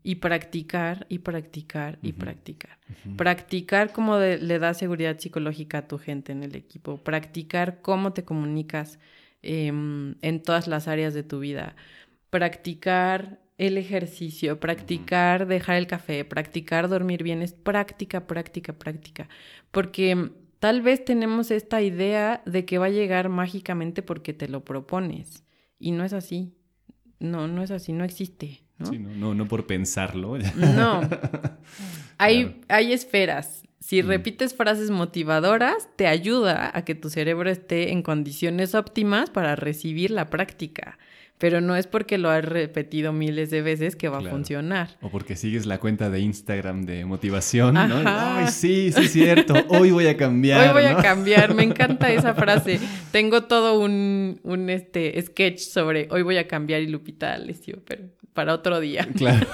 Y 0.03 0.17
practicar, 0.17 1.07
y 1.09 1.21
practicar, 1.21 1.99
y 2.03 2.13
practicar. 2.13 2.79
Practicar 3.17 3.93
cómo 3.93 4.19
le 4.19 4.59
da 4.59 4.75
seguridad 4.75 5.19
psicológica 5.19 5.79
a 5.79 5.89
tu 5.89 5.97
gente 5.97 6.33
en 6.33 6.43
el 6.43 6.55
equipo. 6.55 6.99
Practicar 6.99 7.81
cómo 7.81 8.13
te 8.13 8.25
comunicas 8.25 8.99
Em, 9.51 10.17
en 10.21 10.43
todas 10.43 10.67
las 10.67 10.89
áreas 10.89 11.15
de 11.15 11.23
tu 11.23 11.39
vida. 11.39 11.75
Practicar 12.29 13.41
el 13.57 13.79
ejercicio, 13.79 14.61
practicar 14.61 15.47
dejar 15.47 15.77
el 15.77 15.87
café, 15.87 16.27
practicar 16.27 16.87
dormir 16.91 17.23
bien, 17.23 17.41
es 17.41 17.55
práctica, 17.55 18.27
práctica, 18.27 18.75
práctica. 18.75 19.31
Porque 19.71 20.33
tal 20.59 20.83
vez 20.83 21.03
tenemos 21.03 21.51
esta 21.51 21.81
idea 21.81 22.43
de 22.45 22.67
que 22.67 22.77
va 22.77 22.87
a 22.87 22.91
llegar 22.91 23.31
mágicamente 23.31 24.03
porque 24.03 24.35
te 24.35 24.49
lo 24.49 24.67
propones. 24.67 25.45
Y 25.79 25.93
no 25.93 26.05
es 26.05 26.13
así. 26.13 26.53
No, 27.19 27.49
no 27.49 27.63
es 27.63 27.71
así, 27.71 27.95
no 27.95 28.05
existe. 28.05 28.65
¿no? 28.77 28.85
Sí, 28.85 28.99
no, 28.99 29.35
no, 29.35 29.49
por 29.49 29.67
pensarlo. 29.67 30.37
No. 30.57 31.01
hay, 32.19 32.61
hay 32.69 32.93
esferas 32.93 33.63
si 33.81 34.03
repites 34.03 34.55
frases 34.55 34.91
motivadoras, 34.91 35.89
te 35.97 36.07
ayuda 36.07 36.71
a 36.75 36.85
que 36.85 36.95
tu 36.95 37.11
cerebro 37.11 37.49
esté 37.49 37.93
en 37.93 38.03
condiciones 38.03 38.75
óptimas 38.75 39.31
para 39.31 39.57
recibir 39.57 40.11
la 40.11 40.31
práctica. 40.31 40.99
Pero 41.39 41.61
no 41.61 41.77
es 41.77 41.87
porque 41.87 42.19
lo 42.19 42.31
has 42.31 42.45
repetido 42.45 43.13
miles 43.13 43.49
de 43.51 43.63
veces 43.63 43.95
que 43.95 44.09
va 44.09 44.19
a 44.19 44.23
funcionar. 44.23 44.97
O 45.01 45.09
porque 45.09 45.37
sigues 45.37 45.67
la 45.67 45.79
cuenta 45.79 46.11
de 46.11 46.19
Instagram 46.19 46.85
de 46.85 47.05
motivación, 47.05 47.75
¿no? 47.75 48.03
Ay, 48.05 48.49
sí, 48.49 48.91
sí 48.91 49.03
es 49.03 49.13
cierto. 49.13 49.55
Hoy 49.69 49.93
voy 49.93 50.09
a 50.09 50.17
cambiar. 50.17 50.67
Hoy 50.67 50.83
voy 50.83 50.93
a 50.93 50.97
cambiar. 50.97 51.55
Me 51.55 51.63
encanta 51.65 52.11
esa 52.11 52.35
frase. 52.35 52.81
Tengo 53.13 53.45
todo 53.45 53.79
un, 53.79 54.41
un 54.43 54.69
este, 54.69 55.23
sketch 55.23 55.61
sobre 55.61 56.09
hoy 56.11 56.23
voy 56.23 56.39
a 56.39 56.49
cambiar 56.49 56.83
y 56.83 56.89
Lupita 56.89 57.39
les 57.39 57.65
digo, 57.65 57.79
pero 57.87 58.03
para 58.33 58.53
otro 58.53 58.81
día. 58.81 59.07
Claro. 59.15 59.47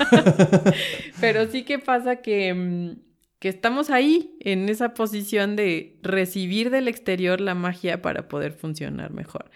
pero 1.20 1.46
sí 1.50 1.64
que 1.64 1.78
pasa 1.78 2.16
que 2.16 2.54
mm, 2.54 3.13
que 3.44 3.50
estamos 3.50 3.90
ahí, 3.90 4.38
en 4.40 4.70
esa 4.70 4.94
posición 4.94 5.54
de 5.54 5.98
recibir 6.00 6.70
del 6.70 6.88
exterior 6.88 7.42
la 7.42 7.54
magia 7.54 8.00
para 8.00 8.26
poder 8.26 8.54
funcionar 8.54 9.12
mejor. 9.12 9.50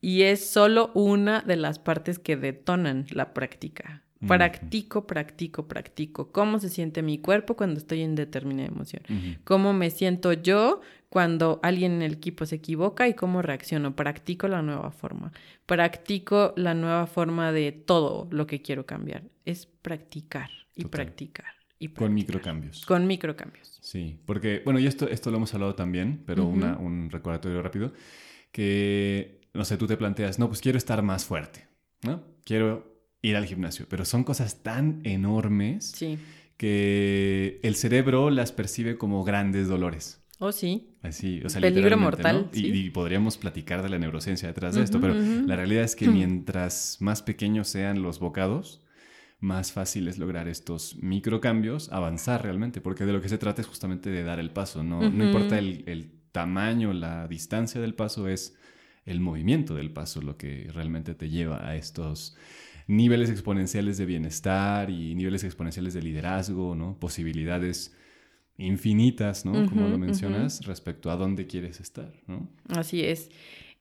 Y 0.00 0.22
es 0.22 0.50
solo 0.50 0.90
una 0.94 1.40
de 1.40 1.54
las 1.54 1.78
partes 1.78 2.18
que 2.18 2.36
detonan 2.36 3.06
la 3.10 3.32
práctica. 3.32 4.02
Practico, 4.26 5.06
practico, 5.06 5.68
practico. 5.68 6.32
¿Cómo 6.32 6.58
se 6.58 6.68
siente 6.68 7.02
mi 7.02 7.18
cuerpo 7.18 7.54
cuando 7.54 7.78
estoy 7.78 8.02
en 8.02 8.16
determinada 8.16 8.66
emoción? 8.66 9.04
¿Cómo 9.44 9.72
me 9.72 9.90
siento 9.90 10.32
yo 10.32 10.80
cuando 11.08 11.60
alguien 11.62 11.92
en 11.92 12.02
el 12.02 12.14
equipo 12.14 12.46
se 12.46 12.56
equivoca 12.56 13.06
y 13.06 13.14
cómo 13.14 13.42
reacciono? 13.42 13.94
Practico 13.94 14.48
la 14.48 14.60
nueva 14.60 14.90
forma. 14.90 15.30
Practico 15.66 16.52
la 16.56 16.74
nueva 16.74 17.06
forma 17.06 17.52
de 17.52 17.70
todo 17.70 18.26
lo 18.32 18.48
que 18.48 18.60
quiero 18.60 18.86
cambiar. 18.86 19.22
Es 19.44 19.66
practicar 19.66 20.50
y 20.74 20.86
practicar 20.86 21.63
con 21.88 22.14
microcambios. 22.14 22.84
Con 22.86 23.06
microcambios. 23.06 23.78
Sí, 23.80 24.18
porque, 24.24 24.62
bueno, 24.64 24.80
y 24.80 24.86
esto, 24.86 25.08
esto 25.08 25.30
lo 25.30 25.36
hemos 25.36 25.52
hablado 25.54 25.74
también, 25.74 26.22
pero 26.26 26.46
un 26.46 27.10
recordatorio 27.10 27.62
rápido, 27.62 27.92
que, 28.52 29.40
no 29.52 29.64
sé, 29.64 29.76
tú 29.76 29.86
te 29.86 29.96
planteas, 29.96 30.38
no, 30.38 30.48
pues 30.48 30.60
quiero 30.60 30.78
estar 30.78 31.02
más 31.02 31.24
fuerte, 31.24 31.66
¿no? 32.02 32.22
Quiero 32.44 32.94
ir 33.20 33.36
al 33.36 33.46
gimnasio, 33.46 33.86
pero 33.88 34.04
son 34.04 34.22
cosas 34.22 34.62
tan 34.62 35.00
enormes 35.04 35.94
que 36.56 37.60
el 37.62 37.74
cerebro 37.74 38.30
las 38.30 38.52
percibe 38.52 38.96
como 38.96 39.24
grandes 39.24 39.68
dolores. 39.68 40.22
Oh, 40.38 40.52
sí. 40.52 40.90
Así, 41.02 41.40
o 41.44 41.48
sea, 41.48 41.60
Peligro 41.60 41.96
mortal. 41.96 42.50
Y, 42.52 42.90
podríamos 42.90 43.38
platicar 43.38 43.82
de 43.82 43.88
la 43.88 43.98
neurociencia 43.98 44.48
detrás 44.48 44.74
de 44.74 44.82
esto, 44.82 45.00
pero 45.00 45.14
la 45.14 45.56
realidad 45.56 45.84
es 45.84 45.96
que 45.96 46.08
mientras 46.08 46.98
más 47.00 47.22
pequeños 47.22 47.68
sean 47.68 48.02
los 48.02 48.18
bocados, 48.18 48.83
más 49.44 49.72
fácil 49.72 50.08
es 50.08 50.18
lograr 50.18 50.48
estos 50.48 50.96
microcambios, 51.02 51.92
avanzar 51.92 52.42
realmente, 52.42 52.80
porque 52.80 53.04
de 53.04 53.12
lo 53.12 53.20
que 53.20 53.28
se 53.28 53.38
trata 53.38 53.60
es 53.60 53.68
justamente 53.68 54.10
de 54.10 54.24
dar 54.24 54.40
el 54.40 54.50
paso, 54.50 54.82
no, 54.82 55.08
no 55.08 55.24
importa 55.24 55.58
el, 55.58 55.84
el, 55.86 56.10
tamaño, 56.32 56.92
la 56.92 57.28
distancia 57.28 57.80
del 57.80 57.94
paso, 57.94 58.26
es 58.26 58.56
el 59.06 59.20
movimiento 59.20 59.76
del 59.76 59.92
paso 59.92 60.20
lo 60.20 60.36
que 60.36 60.68
realmente 60.74 61.14
te 61.14 61.28
lleva 61.28 61.64
a 61.64 61.76
estos 61.76 62.36
niveles 62.88 63.30
exponenciales 63.30 63.98
de 63.98 64.06
bienestar 64.06 64.90
y 64.90 65.14
niveles 65.14 65.44
exponenciales 65.44 65.94
de 65.94 66.02
liderazgo, 66.02 66.74
¿no? 66.74 66.98
Posibilidades 66.98 67.94
infinitas, 68.56 69.44
¿no? 69.44 69.66
Como 69.68 69.86
lo 69.86 69.96
mencionas, 69.96 70.66
respecto 70.66 71.10
a 71.10 71.16
dónde 71.16 71.46
quieres 71.46 71.78
estar, 71.78 72.12
¿no? 72.26 72.48
Así 72.68 73.04
es. 73.04 73.30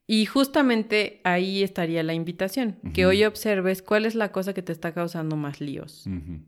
Y 0.06 0.26
justamente 0.26 1.22
ahí 1.24 1.64
estaría 1.64 2.04
la 2.04 2.14
invitación, 2.14 2.76
que 2.94 3.06
hoy 3.06 3.24
observes 3.24 3.82
cuál 3.82 4.06
es 4.06 4.16
la 4.16 4.34
cosa 4.34 4.54
que 4.54 4.62
te 4.62 4.74
está 4.74 4.94
causando 4.94 5.38
más 5.38 5.62
líos 5.62 6.06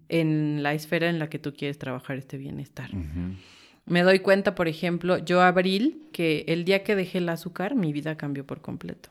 en 0.09 0.61
la 0.61 0.73
esfera 0.73 1.09
en 1.09 1.19
la 1.19 1.29
que 1.29 1.39
tú 1.39 1.53
quieres 1.53 1.77
trabajar 1.77 2.17
este 2.17 2.37
bienestar. 2.37 2.89
Me 3.85 4.01
doy 4.01 4.19
cuenta, 4.19 4.55
por 4.55 4.67
ejemplo, 4.67 5.19
yo 5.19 5.41
abril, 5.41 6.01
que 6.11 6.43
el 6.47 6.65
día 6.65 6.83
que 6.83 6.95
dejé 6.95 7.19
el 7.19 7.29
azúcar, 7.29 7.75
mi 7.75 7.93
vida 7.93 8.17
cambió 8.17 8.45
por 8.45 8.59
completo. 8.61 9.09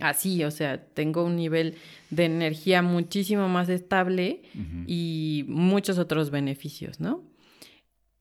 Así, 0.00 0.42
o 0.42 0.50
sea, 0.50 0.82
tengo 0.82 1.22
un 1.22 1.36
nivel 1.36 1.76
de 2.10 2.24
energía 2.24 2.82
muchísimo 2.82 3.48
más 3.48 3.68
estable 3.68 4.42
y 4.86 5.44
muchos 5.48 5.98
otros 5.98 6.30
beneficios, 6.30 6.98
¿no? 6.98 7.22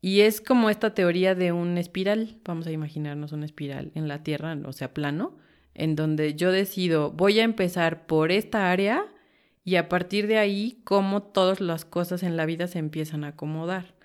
Y 0.03 0.19
es 0.19 0.41
como 0.41 0.69
esta 0.69 0.93
teoría 0.93 1.33
de 1.33 1.53
un 1.53 1.77
espiral, 1.77 2.35
vamos 2.43 2.67
a 2.67 2.71
imaginarnos 2.71 3.31
una 3.31 3.45
espiral 3.45 3.93
en 3.95 4.09
la 4.09 4.21
Tierra, 4.21 4.57
o 4.65 4.73
sea, 4.73 4.93
plano, 4.93 5.37
en 5.75 5.95
donde 5.95 6.35
yo 6.35 6.51
decido, 6.51 7.13
voy 7.13 7.39
a 7.39 7.45
empezar 7.45 8.05
por 8.05 8.33
esta 8.33 8.69
área 8.69 9.05
y 9.63 9.77
a 9.77 9.87
partir 9.87 10.27
de 10.27 10.39
ahí, 10.39 10.81
cómo 10.83 11.23
todas 11.23 11.61
las 11.61 11.85
cosas 11.85 12.21
en 12.23 12.35
la 12.35 12.45
vida 12.45 12.67
se 12.67 12.79
empiezan 12.79 13.23
a 13.23 13.29
acomodar. 13.29 13.95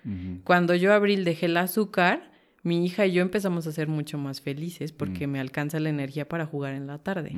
Cuando 0.45 0.73
yo 0.73 0.93
abril 0.93 1.25
dejé 1.25 1.47
el 1.47 1.57
azúcar, 1.57 2.31
mi 2.63 2.85
hija 2.85 3.05
y 3.05 3.11
yo 3.11 3.21
empezamos 3.21 3.67
a 3.67 3.73
ser 3.73 3.89
mucho 3.89 4.17
más 4.17 4.39
felices 4.39 4.93
porque 4.93 5.27
me 5.27 5.41
alcanza 5.41 5.81
la 5.81 5.89
energía 5.89 6.29
para 6.29 6.45
jugar 6.45 6.75
en 6.75 6.87
la 6.87 6.99
tarde. 6.99 7.35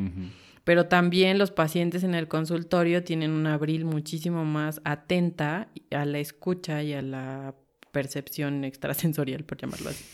Pero 0.64 0.86
también 0.86 1.40
los 1.40 1.50
pacientes 1.50 2.04
en 2.04 2.14
el 2.14 2.28
consultorio 2.28 3.04
tienen 3.04 3.32
un 3.32 3.48
abril 3.48 3.86
muchísimo 3.86 4.46
más 4.46 4.82
atenta 4.84 5.70
a 5.90 6.06
la 6.06 6.20
escucha 6.20 6.84
y 6.84 6.94
a 6.94 7.02
la 7.02 7.56
percepción 7.92 8.64
extrasensorial, 8.64 9.44
por 9.44 9.58
llamarlo 9.58 9.90
así. 9.90 10.06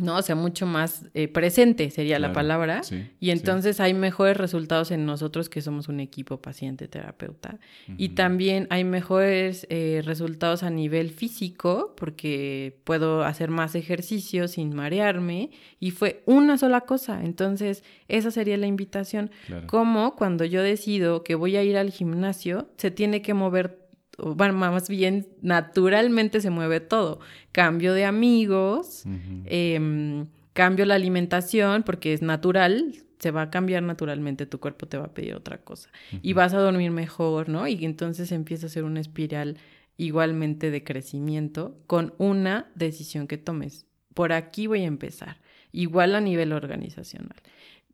¿no? 0.00 0.16
O 0.16 0.22
sea, 0.22 0.34
mucho 0.34 0.66
más 0.66 1.06
eh, 1.14 1.28
presente 1.28 1.90
sería 1.90 2.18
la 2.18 2.32
palabra. 2.32 2.82
y 3.18 3.30
entonces 3.30 3.80
hay 3.80 3.94
mejores 3.94 4.36
resultados 4.36 4.90
en 4.90 5.06
nosotros 5.06 5.48
que 5.48 5.62
somos 5.62 5.88
un 5.88 6.00
equipo 6.00 6.40
paciente-terapeuta. 6.40 7.58
Y 7.96 8.10
también 8.10 8.66
hay 8.70 8.84
mejores 8.84 9.66
eh, 9.70 10.02
resultados 10.04 10.62
a 10.62 10.70
nivel 10.70 11.10
físico 11.10 11.94
porque 11.96 12.78
puedo 12.84 13.24
hacer 13.24 13.50
más 13.50 13.74
ejercicio 13.74 14.48
sin 14.48 14.74
marearme 14.74 15.50
y 15.80 15.92
fue 15.92 16.22
una 16.26 16.58
sola 16.58 16.82
cosa. 16.82 17.24
Entonces, 17.24 17.82
esa 18.08 18.30
sería 18.30 18.56
la 18.56 18.66
invitación. 18.66 19.30
Como 19.66 20.14
cuando 20.16 20.44
yo 20.44 20.62
decido 20.62 21.24
que 21.24 21.34
voy 21.34 21.56
a 21.56 21.62
ir 21.62 21.76
al 21.76 21.90
gimnasio, 21.90 22.68
se 22.76 22.90
tiene 22.90 23.22
que 23.22 23.34
mover 23.34 23.85
bueno, 24.18 24.54
más 24.54 24.88
bien 24.88 25.28
naturalmente 25.42 26.40
se 26.40 26.50
mueve 26.50 26.80
todo. 26.80 27.20
Cambio 27.52 27.92
de 27.92 28.04
amigos, 28.04 29.04
em, 29.44 30.26
cambio 30.52 30.86
la 30.86 30.94
alimentación 30.94 31.82
porque 31.82 32.12
es 32.12 32.22
natural, 32.22 32.94
se 33.18 33.30
va 33.30 33.42
a 33.42 33.50
cambiar 33.50 33.82
naturalmente, 33.82 34.46
tu 34.46 34.60
cuerpo 34.60 34.86
te 34.86 34.98
va 34.98 35.06
a 35.06 35.14
pedir 35.14 35.34
otra 35.34 35.58
cosa. 35.58 35.90
Y 36.22 36.32
vas 36.32 36.54
a 36.54 36.58
dormir 36.58 36.90
mejor, 36.90 37.48
¿no? 37.48 37.66
Y 37.66 37.84
entonces 37.84 38.32
empieza 38.32 38.66
a 38.66 38.70
ser 38.70 38.84
una 38.84 39.00
espiral 39.00 39.56
igualmente 39.96 40.70
de 40.70 40.84
crecimiento 40.84 41.78
con 41.86 42.14
una 42.18 42.70
decisión 42.74 43.26
que 43.26 43.38
tomes. 43.38 43.86
Por 44.14 44.32
aquí 44.32 44.66
voy 44.66 44.82
a 44.82 44.86
empezar, 44.86 45.40
igual 45.72 46.14
a 46.14 46.20
nivel 46.20 46.52
organizacional. 46.52 47.36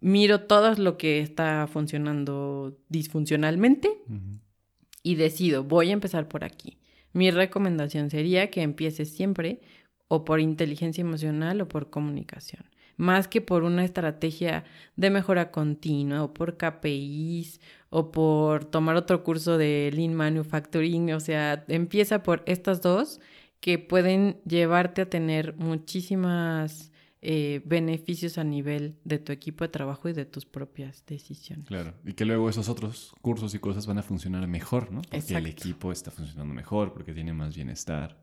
Miro 0.01 0.43
todo 0.43 0.75
lo 0.75 0.99
que 0.99 1.21
está 1.21 1.69
funcionando 1.73 2.77
disfuncionalmente 2.89 3.89
y 5.03 5.17
decido, 5.17 5.65
voy 5.65 5.91
a 5.91 5.95
empezar 5.95 6.29
por 6.29 6.45
aquí. 6.45 6.79
Mi 7.13 7.31
recomendación 7.31 8.11
sería 8.11 8.51
que 8.51 8.63
empieces 8.63 9.11
siempre 9.11 9.61
o 10.09 10.25
por 10.25 10.41
inteligencia 10.41 11.03
emocional 11.03 11.61
o 11.61 11.69
por 11.69 11.91
comunicación, 11.91 12.65
más 12.97 13.29
que 13.29 13.41
por 13.41 13.65
una 13.65 13.85
estrategia 13.85 14.65
de 14.97 15.11
mejora 15.11 15.51
continua 15.51 16.23
o 16.23 16.35
por 16.35 16.57
KPIs 16.57 17.61
o 17.91 18.13
por 18.13 18.65
tomar 18.65 18.97
otro 18.97 19.25
curso 19.25 19.59
de 19.59 19.91
Lean 19.95 20.15
Manufacturing, 20.15 21.13
o 21.13 21.21
sea, 21.21 21.65
empieza 21.69 22.23
por 22.23 22.43
estas 22.47 22.81
dos 22.81 23.21
que 23.61 23.79
pueden 23.79 24.41
llevarte 24.45 25.03
a 25.03 25.11
tener 25.11 25.55
muchísimas 25.57 26.92
eh, 27.25 27.63
beneficios 27.65 28.37
a 28.37 28.43
nivel 28.43 28.97
de 29.05 29.21
tu 29.21 29.31
equipo 29.31 29.63
de 29.63 29.69
trabajo 29.69 30.09
y 30.09 30.13
de 30.13 30.25
tus 30.25 30.45
propias 30.45 31.05
decisiones. 31.07 31.67
Claro, 31.67 31.95
y 32.05 32.15
que 32.15 32.25
luego 32.25 32.51
esos 32.51 32.69
otros 32.69 33.15
cursos 33.23 33.55
y 33.55 33.61
cosas 33.61 33.87
van 33.87 33.99
a 33.99 34.03
funcionar 34.03 34.47
mejor, 34.49 34.91
¿no? 34.91 35.03
Porque 35.03 35.37
el 35.37 35.47
equipo 35.47 35.93
está 35.93 36.11
funcionando 36.11 36.53
mejor, 36.53 36.93
porque 36.93 37.15
tiene 37.15 37.33
más 37.33 37.55
bienestar. 37.55 38.21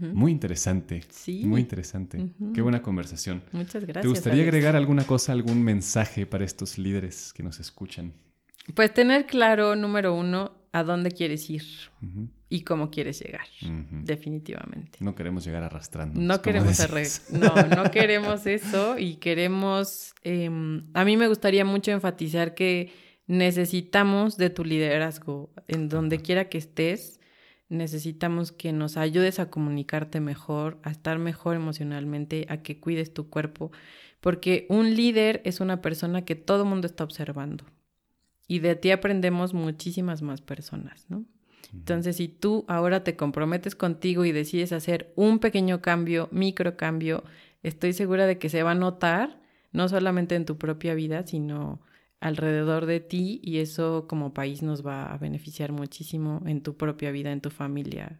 Muy 0.00 0.30
interesante. 0.30 1.02
Sí. 1.10 1.44
Muy 1.44 1.62
interesante. 1.62 2.30
Qué 2.54 2.62
buena 2.62 2.80
conversación. 2.80 3.42
Muchas 3.50 3.84
gracias. 3.84 4.02
¿Te 4.02 4.08
gustaría 4.08 4.44
agregar 4.44 4.76
alguna 4.76 5.04
cosa, 5.04 5.32
algún 5.32 5.62
mensaje 5.62 6.26
para 6.26 6.44
estos 6.44 6.78
líderes 6.78 7.32
que 7.32 7.42
nos 7.42 7.58
escuchan? 7.58 8.12
Pues 8.74 8.94
tener 8.94 9.26
claro, 9.26 9.74
número 9.74 10.14
uno, 10.14 10.52
a 10.72 10.84
dónde 10.84 11.10
quieres 11.10 11.50
ir 11.50 11.62
y 12.48 12.62
cómo 12.62 12.90
quieres 12.90 13.20
llegar, 13.20 13.46
definitivamente. 14.04 14.98
No 15.00 15.14
queremos 15.14 15.44
llegar 15.44 15.62
arrastrando. 15.62 16.20
No 16.20 16.42
queremos 16.42 16.78
no, 17.32 17.54
no 17.76 17.90
queremos 17.90 18.46
eso 18.46 18.98
y 18.98 19.16
queremos, 19.16 20.14
em, 20.22 20.84
a 20.94 21.04
mí 21.04 21.16
me 21.16 21.28
gustaría 21.28 21.64
mucho 21.64 21.90
enfatizar 21.90 22.54
que 22.54 22.92
necesitamos 23.26 24.36
de 24.36 24.50
tu 24.50 24.64
liderazgo 24.64 25.50
en 25.66 25.88
donde 25.88 26.18
quiera 26.18 26.48
que 26.48 26.58
estés. 26.58 27.20
Necesitamos 27.68 28.50
que 28.50 28.72
nos 28.72 28.96
ayudes 28.96 29.38
a 29.38 29.48
comunicarte 29.48 30.20
mejor, 30.20 30.78
a 30.82 30.90
estar 30.90 31.18
mejor 31.18 31.54
emocionalmente, 31.54 32.46
a 32.48 32.58
que 32.58 32.80
cuides 32.80 33.14
tu 33.14 33.28
cuerpo, 33.28 33.70
porque 34.20 34.66
un 34.68 34.94
líder 34.96 35.40
es 35.44 35.60
una 35.60 35.80
persona 35.80 36.24
que 36.24 36.34
todo 36.34 36.64
el 36.64 36.68
mundo 36.68 36.88
está 36.88 37.04
observando 37.04 37.64
y 38.50 38.58
de 38.58 38.74
ti 38.74 38.90
aprendemos 38.90 39.54
muchísimas 39.54 40.22
más 40.22 40.40
personas, 40.40 41.06
¿no? 41.08 41.24
Entonces, 41.72 42.16
si 42.16 42.26
tú 42.26 42.64
ahora 42.66 43.04
te 43.04 43.14
comprometes 43.14 43.76
contigo 43.76 44.24
y 44.24 44.32
decides 44.32 44.72
hacer 44.72 45.12
un 45.14 45.38
pequeño 45.38 45.80
cambio, 45.80 46.28
micro 46.32 46.76
cambio, 46.76 47.22
estoy 47.62 47.92
segura 47.92 48.26
de 48.26 48.38
que 48.38 48.48
se 48.48 48.64
va 48.64 48.72
a 48.72 48.74
notar, 48.74 49.40
no 49.70 49.88
solamente 49.88 50.34
en 50.34 50.46
tu 50.46 50.58
propia 50.58 50.94
vida, 50.94 51.24
sino 51.24 51.80
alrededor 52.18 52.86
de 52.86 52.98
ti 52.98 53.40
y 53.44 53.58
eso 53.58 54.06
como 54.08 54.34
país 54.34 54.64
nos 54.64 54.84
va 54.84 55.12
a 55.12 55.16
beneficiar 55.16 55.70
muchísimo 55.70 56.42
en 56.44 56.60
tu 56.60 56.76
propia 56.76 57.12
vida, 57.12 57.30
en 57.30 57.42
tu 57.42 57.50
familia, 57.50 58.18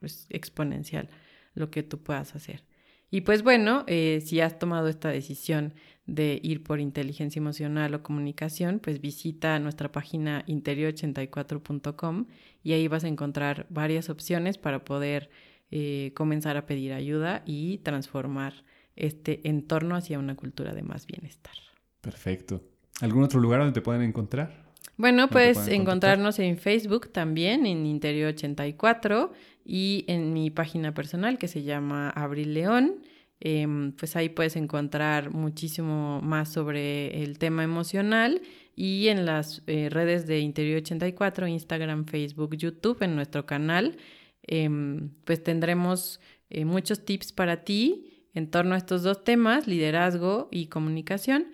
es 0.00 0.26
exponencial 0.30 1.10
lo 1.52 1.70
que 1.70 1.82
tú 1.82 2.02
puedas 2.02 2.34
hacer. 2.34 2.64
Y 3.10 3.20
pues 3.20 3.42
bueno, 3.42 3.84
eh, 3.88 4.22
si 4.24 4.40
has 4.40 4.58
tomado 4.58 4.88
esta 4.88 5.10
decisión 5.10 5.74
de 6.06 6.40
ir 6.42 6.62
por 6.62 6.80
inteligencia 6.80 7.40
emocional 7.40 7.94
o 7.94 8.02
comunicación, 8.02 8.78
pues 8.78 9.00
visita 9.00 9.58
nuestra 9.58 9.90
página 9.90 10.44
interior84.com 10.46 12.26
y 12.62 12.72
ahí 12.72 12.88
vas 12.88 13.04
a 13.04 13.08
encontrar 13.08 13.66
varias 13.70 14.08
opciones 14.08 14.58
para 14.58 14.84
poder 14.84 15.30
eh, 15.70 16.12
comenzar 16.14 16.56
a 16.56 16.66
pedir 16.66 16.92
ayuda 16.92 17.42
y 17.44 17.78
transformar 17.78 18.64
este 18.94 19.48
entorno 19.48 19.96
hacia 19.96 20.18
una 20.18 20.36
cultura 20.36 20.74
de 20.74 20.82
más 20.82 21.06
bienestar. 21.06 21.54
Perfecto. 22.00 22.62
¿Algún 23.00 23.24
otro 23.24 23.40
lugar 23.40 23.60
donde 23.60 23.74
te 23.74 23.82
pueden 23.82 24.02
encontrar? 24.02 24.64
Bueno, 24.96 25.28
puedes 25.28 25.68
encontrarnos 25.68 26.38
en 26.38 26.56
Facebook 26.56 27.12
también, 27.12 27.66
en 27.66 27.84
Interior 27.84 28.30
84 28.30 29.32
y 29.64 30.04
en 30.08 30.32
mi 30.32 30.50
página 30.50 30.94
personal 30.94 31.36
que 31.36 31.48
se 31.48 31.64
llama 31.64 32.08
Abril 32.10 32.54
León. 32.54 33.02
Em, 33.40 33.92
pues 33.92 34.16
ahí 34.16 34.30
puedes 34.30 34.56
encontrar 34.56 35.30
muchísimo 35.30 36.20
más 36.22 36.50
sobre 36.52 37.22
el 37.22 37.38
tema 37.38 37.64
emocional 37.64 38.40
y 38.74 39.08
en 39.08 39.26
las 39.26 39.62
eh, 39.66 39.88
redes 39.90 40.26
de 40.26 40.40
Interior 40.40 40.78
84, 40.78 41.46
Instagram, 41.46 42.06
Facebook, 42.06 42.56
YouTube, 42.56 43.02
en 43.02 43.14
nuestro 43.14 43.44
canal, 43.44 43.96
em, 44.42 45.10
pues 45.24 45.42
tendremos 45.42 46.20
eh, 46.48 46.64
muchos 46.64 47.04
tips 47.04 47.32
para 47.32 47.64
ti 47.64 48.28
en 48.34 48.50
torno 48.50 48.74
a 48.74 48.78
estos 48.78 49.02
dos 49.02 49.24
temas, 49.24 49.66
liderazgo 49.66 50.48
y 50.50 50.66
comunicación. 50.66 51.46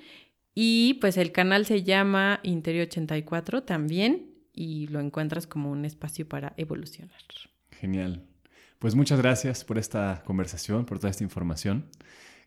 Y 0.55 0.95
pues 0.95 1.16
el 1.16 1.33
canal 1.33 1.64
se 1.64 1.83
llama 1.83 2.41
Interior 2.43 2.87
84 2.87 3.62
también 3.62 4.33
y 4.53 4.89
lo 4.89 5.01
encuentras 5.01 5.47
como 5.47 5.70
un 5.70 5.85
espacio 5.85 6.28
para 6.28 6.53
evolucionar. 6.57 7.22
Genial. 7.70 8.22
Pues 8.83 8.97
muchas 8.97 9.20
gracias 9.20 9.62
por 9.62 9.78
esta 9.78 10.24
conversación, 10.24 10.87
por 10.87 10.99
toda 10.99 11.09
esta 11.09 11.22
información. 11.22 11.87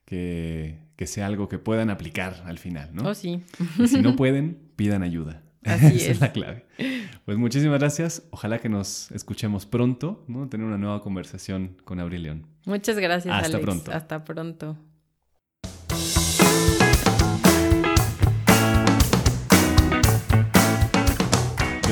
Que, 0.03 0.77
sea 1.05 1.27
algo 1.27 1.47
que 1.47 1.59
puedan 1.59 1.89
aplicar 1.89 2.43
al 2.45 2.57
final, 2.57 2.89
¿no? 2.93 3.07
Oh, 3.07 3.13
sí. 3.13 3.41
Y 3.79 3.88
si 3.88 4.01
no 4.01 4.17
pueden, 4.17 4.59
pidan 4.75 5.01
ayuda. 5.01 5.43
Así 5.63 5.95
Esa 5.95 6.11
es 6.11 6.19
la 6.19 6.33
clave. 6.33 6.65
Pues 7.23 7.38
muchísimas 7.38 7.79
gracias. 7.79 8.23
Ojalá 8.31 8.59
que 8.59 8.67
nos 8.67 9.11
escuchemos 9.11 9.65
pronto, 9.65 10.25
¿no? 10.27 10.49
Tener 10.49 10.67
una 10.67 10.77
nueva 10.77 11.01
conversación 11.01 11.77
con 11.86 12.01
Abril 12.01 12.23
León. 12.23 12.47
Muchas 12.65 12.99
gracias, 12.99 13.33
Hasta 13.33 13.47
Alex. 13.47 13.63
pronto. 13.63 13.91
Hasta 13.93 14.25
pronto. 14.25 14.77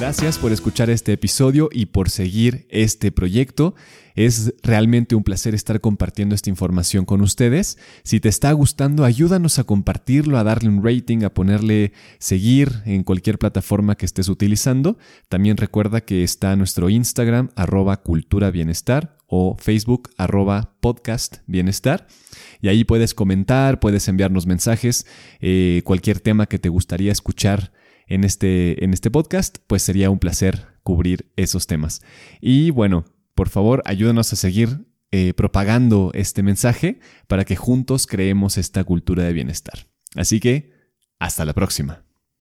Gracias 0.04 0.38
por 0.38 0.52
escuchar 0.52 0.90
este 0.90 1.14
episodio 1.14 1.70
y 1.72 1.86
por 1.86 2.10
seguir 2.10 2.68
este 2.70 3.14
proyecto. 3.14 3.74
Es 4.16 4.54
realmente 4.62 5.16
un 5.16 5.24
placer 5.24 5.56
estar 5.56 5.80
compartiendo 5.80 6.36
esta 6.36 6.50
información 6.50 7.06
con 7.06 7.22
ustedes. 7.22 7.78
Si 8.04 8.20
te 8.20 8.28
está 8.28 8.52
gustando, 8.52 9.06
ayúdanos 9.06 9.60
a 9.60 9.64
compartirlo, 9.64 10.38
a 10.38 10.44
darle 10.44 10.68
un 10.68 10.84
rating, 10.84 11.24
a 11.24 11.34
ponerle 11.34 11.94
seguir 12.20 12.82
en 12.86 13.04
cualquier 13.04 13.40
plataforma 13.40 13.96
que 13.96 14.06
estés 14.06 14.28
utilizando. 14.28 14.98
También 15.30 15.56
recuerda 15.56 16.02
que 16.02 16.26
está 16.26 16.54
nuestro 16.58 16.90
Instagram, 16.90 17.52
arroba 17.56 18.02
cultura 18.02 18.52
bienestar 18.52 19.16
o 19.28 19.56
Facebook, 19.58 20.10
arroba 20.18 20.74
podcast 20.82 21.38
bienestar. 21.48 22.08
Y 22.62 22.68
ahí 22.68 22.84
puedes 22.84 23.14
comentar, 23.14 23.80
puedes 23.80 24.06
enviarnos 24.10 24.48
mensajes, 24.48 25.08
eh, 25.40 25.82
cualquier 25.86 26.20
tema 26.20 26.46
que 26.46 26.60
te 26.60 26.68
gustaría 26.68 27.14
escuchar 27.14 27.72
en 28.08 28.24
este, 28.24 28.84
en 28.84 28.94
este 28.94 29.12
podcast, 29.12 29.58
pues 29.68 29.84
sería 29.84 30.10
un 30.10 30.20
placer 30.20 30.68
cubrir 30.84 31.32
esos 31.36 31.68
temas. 31.68 32.02
Y 32.42 32.70
bueno, 32.70 33.06
por 33.36 33.50
favor, 33.50 33.82
ayúdanos 33.86 34.32
a 34.34 34.36
seguir 34.36 34.86
eh, 35.12 35.34
propagando 35.34 36.12
este 36.14 36.44
mensaje 36.44 37.00
para 37.28 37.46
que 37.46 37.56
juntos 37.56 38.08
creemos 38.08 38.58
esta 38.58 38.84
cultura 38.84 39.24
de 39.24 39.34
bienestar. 39.34 39.88
Así 40.16 40.40
que, 40.40 40.74
hasta 41.20 41.46
la 41.46 41.54
próxima. 41.54 42.04